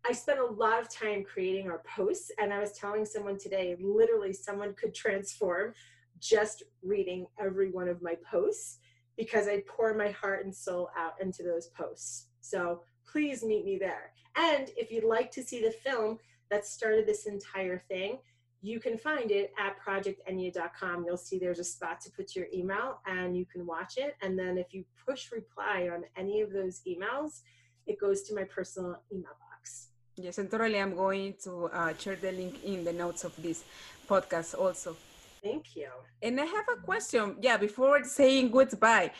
I 0.08 0.12
spent 0.12 0.38
a 0.38 0.44
lot 0.44 0.80
of 0.80 0.88
time 0.88 1.24
creating 1.24 1.70
our 1.70 1.82
posts 1.94 2.30
and 2.38 2.52
I 2.52 2.58
was 2.58 2.72
telling 2.72 3.04
someone 3.04 3.38
today 3.38 3.76
literally 3.80 4.32
someone 4.32 4.74
could 4.74 4.94
transform 4.94 5.74
just 6.20 6.62
reading 6.82 7.26
every 7.38 7.70
one 7.70 7.88
of 7.88 8.02
my 8.02 8.16
posts 8.30 8.78
because 9.16 9.48
I 9.48 9.62
pour 9.68 9.94
my 9.94 10.10
heart 10.10 10.44
and 10.44 10.54
soul 10.54 10.90
out 10.96 11.14
into 11.20 11.42
those 11.42 11.68
posts 11.68 12.28
so 12.40 12.82
please 13.06 13.42
meet 13.42 13.64
me 13.64 13.78
there 13.78 14.12
and 14.38 14.70
if 14.76 14.90
you'd 14.92 15.04
like 15.04 15.30
to 15.32 15.42
see 15.42 15.60
the 15.60 15.72
film 15.72 16.18
that 16.50 16.64
started 16.64 17.06
this 17.06 17.26
entire 17.26 17.82
thing, 17.88 18.18
you 18.60 18.80
can 18.80 18.96
find 18.96 19.30
it 19.30 19.52
at 19.58 19.76
projectenye.com. 19.84 21.04
You'll 21.06 21.16
see 21.16 21.38
there's 21.38 21.58
a 21.58 21.64
spot 21.64 22.00
to 22.02 22.10
put 22.10 22.34
your 22.34 22.46
email 22.54 23.00
and 23.06 23.36
you 23.36 23.46
can 23.46 23.66
watch 23.66 23.94
it. 23.96 24.16
And 24.22 24.38
then 24.38 24.58
if 24.58 24.72
you 24.72 24.84
push 25.06 25.30
reply 25.32 25.88
on 25.92 26.04
any 26.16 26.40
of 26.40 26.52
those 26.52 26.80
emails, 26.86 27.42
it 27.86 28.00
goes 28.00 28.22
to 28.22 28.34
my 28.34 28.44
personal 28.44 29.02
email 29.12 29.36
box. 29.50 29.88
Yes, 30.16 30.38
and 30.38 30.50
totally. 30.50 30.80
I'm 30.80 30.96
going 30.96 31.34
to 31.44 31.66
uh, 31.66 31.94
share 31.96 32.16
the 32.16 32.32
link 32.32 32.64
in 32.64 32.84
the 32.84 32.92
notes 32.92 33.22
of 33.24 33.34
this 33.40 33.62
podcast 34.08 34.58
also. 34.58 34.96
Thank 35.42 35.76
you. 35.76 35.88
And 36.22 36.40
I 36.40 36.44
have 36.44 36.64
a 36.72 36.80
question. 36.80 37.36
Yeah, 37.40 37.56
before 37.56 38.02
saying 38.04 38.50
goodbye, 38.50 39.12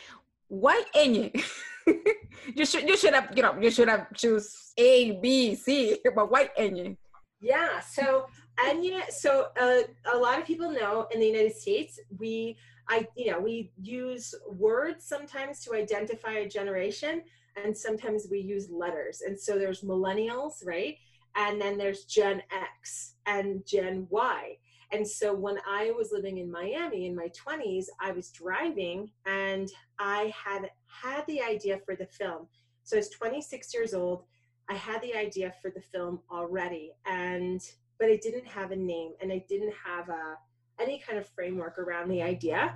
why 0.47 0.83
Enye? 0.95 1.43
you 2.55 2.65
should 2.65 2.87
you 2.87 2.97
should 2.97 3.13
have 3.13 3.31
you 3.35 3.43
know 3.43 3.57
you 3.59 3.71
should 3.71 3.87
have 3.87 4.13
choose 4.15 4.73
A 4.77 5.19
B 5.21 5.55
C, 5.55 5.97
but 6.15 6.31
why 6.31 6.49
Enye? 6.59 6.97
Yeah. 7.41 7.79
So 7.79 8.27
Enye. 8.59 9.09
So 9.09 9.47
uh, 9.59 9.81
a 10.13 10.17
lot 10.17 10.39
of 10.39 10.45
people 10.45 10.71
know 10.71 11.07
in 11.11 11.19
the 11.19 11.27
United 11.27 11.55
States 11.55 11.99
we 12.17 12.57
I 12.87 13.07
you 13.15 13.31
know 13.31 13.39
we 13.39 13.71
use 13.81 14.33
words 14.49 15.05
sometimes 15.05 15.63
to 15.65 15.73
identify 15.73 16.33
a 16.33 16.49
generation, 16.49 17.21
and 17.55 17.77
sometimes 17.77 18.27
we 18.29 18.39
use 18.39 18.69
letters. 18.69 19.21
And 19.25 19.39
so 19.39 19.57
there's 19.57 19.81
millennials, 19.81 20.65
right? 20.65 20.97
And 21.35 21.61
then 21.61 21.77
there's 21.77 22.05
Gen 22.05 22.41
X 22.51 23.13
and 23.25 23.65
Gen 23.65 24.07
Y. 24.09 24.57
And 24.91 25.07
so 25.07 25.33
when 25.33 25.57
I 25.67 25.91
was 25.91 26.11
living 26.11 26.39
in 26.39 26.51
Miami 26.51 27.05
in 27.05 27.15
my 27.15 27.29
20s, 27.29 27.85
I 28.01 28.11
was 28.11 28.31
driving 28.31 29.11
and 29.25 29.69
I 29.99 30.33
had 30.35 30.69
had 30.87 31.25
the 31.27 31.41
idea 31.41 31.79
for 31.85 31.95
the 31.95 32.07
film. 32.07 32.47
So 32.83 32.97
I 32.97 32.99
was 32.99 33.09
26 33.09 33.73
years 33.73 33.93
old. 33.93 34.23
I 34.67 34.73
had 34.73 35.01
the 35.01 35.15
idea 35.15 35.53
for 35.61 35.71
the 35.71 35.81
film 35.81 36.21
already 36.31 36.91
and 37.05 37.61
but 37.99 38.09
I 38.09 38.15
didn't 38.15 38.47
have 38.47 38.71
a 38.71 38.75
name 38.75 39.11
and 39.21 39.31
I 39.31 39.43
didn't 39.49 39.73
have 39.85 40.09
a 40.09 40.35
any 40.79 40.99
kind 40.99 41.19
of 41.19 41.27
framework 41.27 41.77
around 41.77 42.09
the 42.09 42.21
idea. 42.21 42.75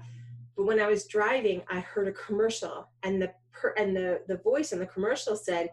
But 0.56 0.66
when 0.66 0.80
I 0.80 0.88
was 0.88 1.08
driving, 1.08 1.62
I 1.70 1.80
heard 1.80 2.08
a 2.08 2.12
commercial 2.12 2.90
and 3.04 3.22
the 3.22 3.32
per, 3.52 3.74
and 3.78 3.96
the 3.96 4.22
the 4.28 4.38
voice 4.38 4.74
in 4.74 4.80
the 4.80 4.86
commercial 4.86 5.36
said, 5.36 5.70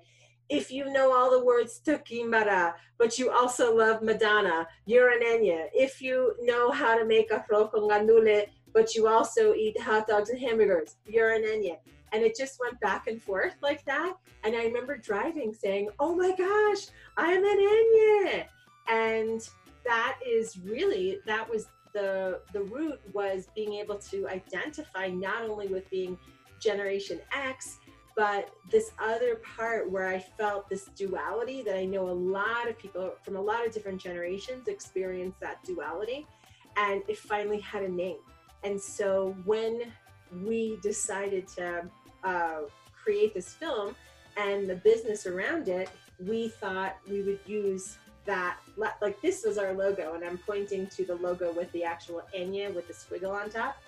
if 0.51 0.73
you 0.73 0.93
know 0.93 1.15
all 1.15 1.31
the 1.31 1.45
words 1.45 1.79
to 1.79 1.99
Quimbara, 1.99 2.75
but 2.99 3.19
you 3.19 3.31
also 3.31 3.75
love 3.75 4.03
Madonna, 4.03 4.67
you're 4.85 5.11
an 5.11 5.23
Enye. 5.23 5.69
If 5.73 6.03
you 6.03 6.35
know 6.43 6.73
how 6.73 6.99
to 6.99 7.05
make 7.05 7.31
a 7.31 7.45
con 7.49 7.71
gandulle, 7.71 8.47
but 8.75 8.95
you 8.95 9.07
also 9.07 9.55
eat 9.55 9.81
hot 9.81 10.09
dogs 10.09 10.29
and 10.29 10.41
hamburgers, 10.41 10.97
you're 11.07 11.33
an 11.33 11.45
Enye. 11.45 11.79
And 12.13 12.25
it 12.25 12.37
just 12.37 12.59
went 12.59 12.81
back 12.81 13.07
and 13.07 13.23
forth 13.23 13.55
like 13.63 13.85
that. 13.85 14.15
And 14.43 14.57
I 14.57 14.65
remember 14.65 14.97
driving 14.97 15.55
saying, 15.55 15.91
oh 16.01 16.17
my 16.17 16.35
gosh, 16.37 16.89
I'm 17.17 17.45
an 17.45 17.59
Enye. 17.59 18.45
And 18.89 19.49
that 19.87 20.19
is 20.27 20.59
really, 20.59 21.21
that 21.27 21.49
was 21.49 21.69
the, 21.95 22.41
the 22.53 22.63
root 22.63 23.01
was 23.13 23.47
being 23.55 23.75
able 23.75 23.99
to 23.99 24.29
identify 24.29 25.07
not 25.09 25.49
only 25.49 25.69
with 25.69 25.89
being 25.91 26.19
Generation 26.61 27.21
X, 27.35 27.79
but 28.21 28.51
this 28.71 28.93
other 28.99 29.37
part 29.37 29.91
where 29.91 30.07
I 30.07 30.19
felt 30.19 30.69
this 30.69 30.85
duality 30.95 31.63
that 31.63 31.75
I 31.75 31.87
know 31.87 32.11
a 32.11 32.13
lot 32.13 32.69
of 32.69 32.79
people 32.79 33.15
from 33.23 33.37
a 33.37 33.41
lot 33.41 33.67
of 33.67 33.73
different 33.73 33.99
generations 33.99 34.69
experience 34.69 35.37
that 35.41 35.65
duality, 35.65 36.27
and 36.77 37.03
it 37.09 37.17
finally 37.17 37.61
had 37.61 37.83
a 37.83 37.89
name. 37.89 38.19
And 38.63 38.79
so 38.79 39.35
when 39.47 39.91
we 40.45 40.79
decided 40.83 41.49
to 41.57 41.89
uh, 42.23 42.59
create 42.93 43.33
this 43.33 43.55
film 43.55 43.97
and 44.37 44.69
the 44.69 44.77
business 44.77 45.27
around 45.27 45.69
it, 45.69 45.89
we 46.19 46.49
thought 46.49 46.99
we 47.09 47.23
would 47.23 47.41
use 47.47 47.97
that 48.27 48.59
like 49.01 49.19
this 49.23 49.45
was 49.47 49.57
our 49.57 49.73
logo 49.73 50.13
and 50.13 50.23
i'm 50.23 50.37
pointing 50.37 50.87
to 50.87 51.07
the 51.07 51.15
logo 51.15 51.55
with 51.55 51.73
the 51.73 51.83
actual 51.83 52.21
enye 52.37 52.73
with 52.75 52.87
the 52.87 52.93
squiggle 52.93 53.33
on 53.33 53.49
top 53.49 53.79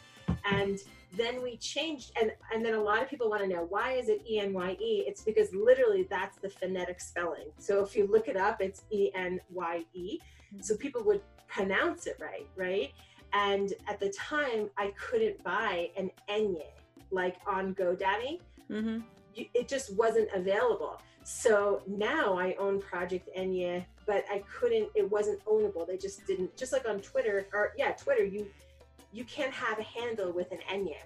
and 0.44 0.78
then 1.16 1.42
we 1.42 1.56
changed 1.58 2.12
and 2.20 2.32
and 2.52 2.64
then 2.64 2.74
a 2.74 2.80
lot 2.80 3.02
of 3.02 3.08
people 3.08 3.28
want 3.28 3.42
to 3.42 3.48
know 3.48 3.66
why 3.68 3.92
is 3.92 4.08
it 4.08 4.22
e-n-y-e 4.28 5.04
it's 5.06 5.22
because 5.22 5.52
literally 5.54 6.06
that's 6.08 6.38
the 6.38 6.48
phonetic 6.48 7.00
spelling. 7.00 7.48
So 7.58 7.82
if 7.84 7.94
you 7.94 8.06
look 8.06 8.28
it 8.28 8.36
up 8.36 8.60
it's 8.60 8.82
e-n-y-e 8.90 10.20
mm-hmm. 10.20 10.62
so 10.62 10.76
people 10.76 11.04
would 11.04 11.20
pronounce 11.48 12.06
it 12.06 12.16
right 12.20 12.48
right? 12.56 12.92
And 13.34 13.72
at 13.88 14.00
the 14.00 14.10
time 14.10 14.70
i 14.78 14.92
couldn't 14.98 15.42
buy 15.44 15.90
an 15.96 16.10
enye 16.28 16.66
like 17.10 17.36
on 17.46 17.74
godaddy. 17.74 18.40
Mm-hmm. 18.70 19.00
it 19.34 19.68
just 19.68 19.94
wasn't 19.94 20.28
available. 20.34 21.00
So 21.24 21.82
now 21.86 22.38
i 22.38 22.54
own 22.58 22.80
project 22.80 23.28
enye 23.38 23.84
but 24.06 24.24
i 24.30 24.42
couldn't 24.58 24.88
it 24.94 25.10
wasn't 25.10 25.44
ownable. 25.44 25.86
They 25.86 25.98
just 25.98 26.26
didn't 26.26 26.56
just 26.56 26.72
like 26.72 26.88
on 26.88 27.00
twitter 27.00 27.46
or 27.52 27.72
yeah 27.76 27.92
twitter 27.92 28.24
you 28.24 28.46
you 29.12 29.24
can't 29.24 29.52
have 29.52 29.78
a 29.78 29.82
handle 29.82 30.32
with 30.32 30.50
an 30.52 30.58
Enye. 30.70 30.96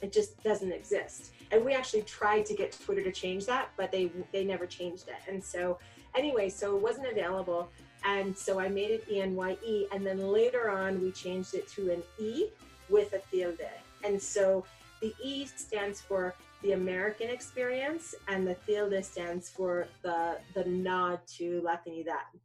It 0.00 0.12
just 0.12 0.42
doesn't 0.42 0.72
exist. 0.72 1.32
And 1.50 1.64
we 1.64 1.72
actually 1.72 2.02
tried 2.02 2.46
to 2.46 2.54
get 2.54 2.78
Twitter 2.84 3.02
to 3.02 3.12
change 3.12 3.46
that, 3.46 3.70
but 3.76 3.90
they 3.92 4.10
they 4.32 4.44
never 4.44 4.66
changed 4.66 5.08
it. 5.08 5.30
And 5.30 5.42
so 5.42 5.78
anyway, 6.14 6.48
so 6.48 6.76
it 6.76 6.82
wasn't 6.82 7.06
available. 7.08 7.68
And 8.04 8.36
so 8.36 8.60
I 8.60 8.68
made 8.68 8.90
it 8.90 9.04
E-N-Y-E. 9.10 9.86
And 9.92 10.06
then 10.06 10.18
later 10.18 10.70
on, 10.70 11.00
we 11.00 11.10
changed 11.10 11.54
it 11.54 11.66
to 11.68 11.90
an 11.90 12.02
E 12.18 12.48
with 12.90 13.14
a 13.14 13.20
tilde. 13.30 13.60
And 14.04 14.20
so 14.20 14.64
the 15.00 15.14
E 15.22 15.46
stands 15.46 16.00
for 16.00 16.34
the 16.62 16.72
American 16.72 17.28
experience, 17.28 18.14
and 18.28 18.46
the 18.46 18.54
tilde 18.66 19.04
stands 19.04 19.50
for 19.50 19.86
the, 20.02 20.38
the 20.54 20.64
nod 20.64 21.20
to 21.36 21.62
Latinidad. 21.62 22.38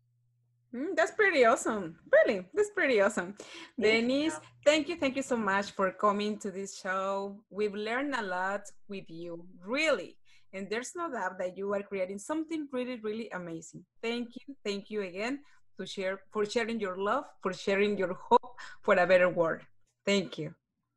Mm, 0.74 0.96
that's 0.96 1.12
pretty 1.12 1.46
awesome. 1.46 1.96
Really, 2.12 2.46
that's 2.54 2.70
pretty 2.70 3.02
awesome. 3.02 3.34
Thank 3.80 4.08
Denise, 4.08 4.34
you. 4.34 4.40
thank 4.64 4.90
you. 4.90 4.96
Thank 4.98 5.16
you 5.16 5.24
so 5.24 5.36
much 5.36 5.72
for 5.72 5.92
coming 5.92 6.38
to 6.40 6.52
this 6.52 6.78
show. 6.78 7.38
We've 7.50 7.74
learned 7.74 8.14
a 8.16 8.22
lot 8.22 8.62
with 8.88 9.10
you, 9.10 9.46
really. 9.66 10.18
And 10.54 10.70
there's 10.70 10.94
no 10.96 11.12
doubt 11.12 11.38
that 11.40 11.58
you 11.58 11.74
are 11.74 11.84
creating 11.84 12.20
something 12.20 12.68
really, 12.72 13.00
really 13.02 13.30
amazing. 13.30 13.84
Thank 14.02 14.36
you. 14.36 14.56
Thank 14.64 14.90
you 14.90 15.02
again 15.02 15.40
to 15.78 15.86
share 15.86 16.20
for 16.32 16.46
sharing 16.46 16.80
your 16.80 16.98
love, 16.98 17.26
for 17.42 17.54
sharing 17.54 17.98
your 17.98 18.14
hope 18.14 18.56
for 18.82 18.96
a 18.96 19.06
better 19.08 19.30
world. 19.30 19.62
Thank 20.06 20.38
you. 20.38 20.54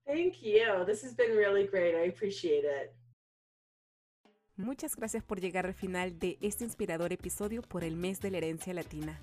Thank 0.07 0.43
you. 0.43 0.85
This 0.87 1.03
has 1.03 1.15
been 1.15 1.37
really 1.37 1.67
great. 1.67 1.95
I 1.95 2.09
appreciate 2.09 2.65
it. 2.65 2.95
Muchas 4.57 4.97
gracias 4.97 5.25
por 5.25 5.41
llegar 5.41 5.67
al 5.67 5.75
final 5.75 6.19
de 6.19 6.37
este 6.43 6.65
inspirador 6.65 7.13
episodio 7.13 7.63
por 7.63 7.85
el 7.85 7.97
mes 7.97 8.21
de 8.21 8.31
la 8.31 8.37
herencia 8.37 8.75
latina. 8.75 9.19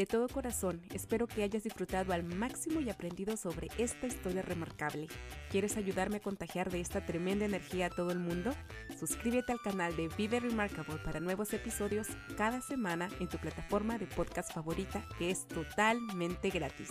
De 0.00 0.06
todo 0.06 0.28
corazón, 0.28 0.80
espero 0.94 1.26
que 1.26 1.42
hayas 1.42 1.62
disfrutado 1.62 2.14
al 2.14 2.22
máximo 2.22 2.80
y 2.80 2.88
aprendido 2.88 3.36
sobre 3.36 3.68
esta 3.76 4.06
historia 4.06 4.40
remarcable. 4.40 5.08
¿Quieres 5.50 5.76
ayudarme 5.76 6.16
a 6.16 6.22
contagiar 6.22 6.70
de 6.70 6.80
esta 6.80 7.04
tremenda 7.04 7.44
energía 7.44 7.84
a 7.84 7.90
todo 7.90 8.10
el 8.10 8.18
mundo? 8.18 8.54
Suscríbete 8.98 9.52
al 9.52 9.60
canal 9.60 9.94
de 9.96 10.08
Vive 10.16 10.40
Remarkable 10.40 10.96
para 11.04 11.20
nuevos 11.20 11.52
episodios 11.52 12.06
cada 12.38 12.62
semana 12.62 13.10
en 13.20 13.28
tu 13.28 13.36
plataforma 13.36 13.98
de 13.98 14.06
podcast 14.06 14.50
favorita 14.54 15.04
que 15.18 15.30
es 15.30 15.46
totalmente 15.46 16.48
gratis. 16.48 16.88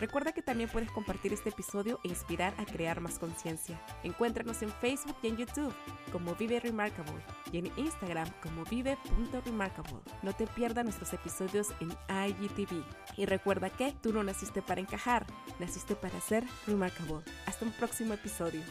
Recuerda 0.00 0.32
que 0.32 0.42
también 0.42 0.68
puedes 0.68 0.90
compartir 0.90 1.32
este 1.32 1.50
episodio 1.50 2.00
e 2.02 2.08
inspirar 2.08 2.54
a 2.58 2.64
crear 2.64 3.00
más 3.00 3.20
conciencia. 3.20 3.80
Encuéntranos 4.02 4.62
en 4.62 4.72
Facebook 4.80 5.16
y 5.22 5.28
en 5.28 5.36
YouTube 5.36 5.72
como 6.10 6.34
Vive 6.34 6.58
Remarkable 6.58 7.22
y 7.52 7.58
en 7.58 7.66
Instagram 7.76 8.28
como 8.42 8.64
vive.remarkable. 8.64 10.00
No 10.24 10.32
te 10.32 10.48
pierdas 10.48 10.84
nuestros 10.84 11.12
episodios 11.12 11.68
en 11.80 11.90
Y 13.16 13.26
recuerda 13.26 13.70
que 13.70 13.92
tú 14.00 14.12
no 14.12 14.22
naciste 14.22 14.62
para 14.62 14.80
encajar, 14.80 15.26
naciste 15.58 15.94
para 15.94 16.20
ser 16.20 16.44
remarkable. 16.66 17.24
Hasta 17.46 17.64
un 17.64 17.72
próximo 17.72 18.14
episodio. 18.14 18.62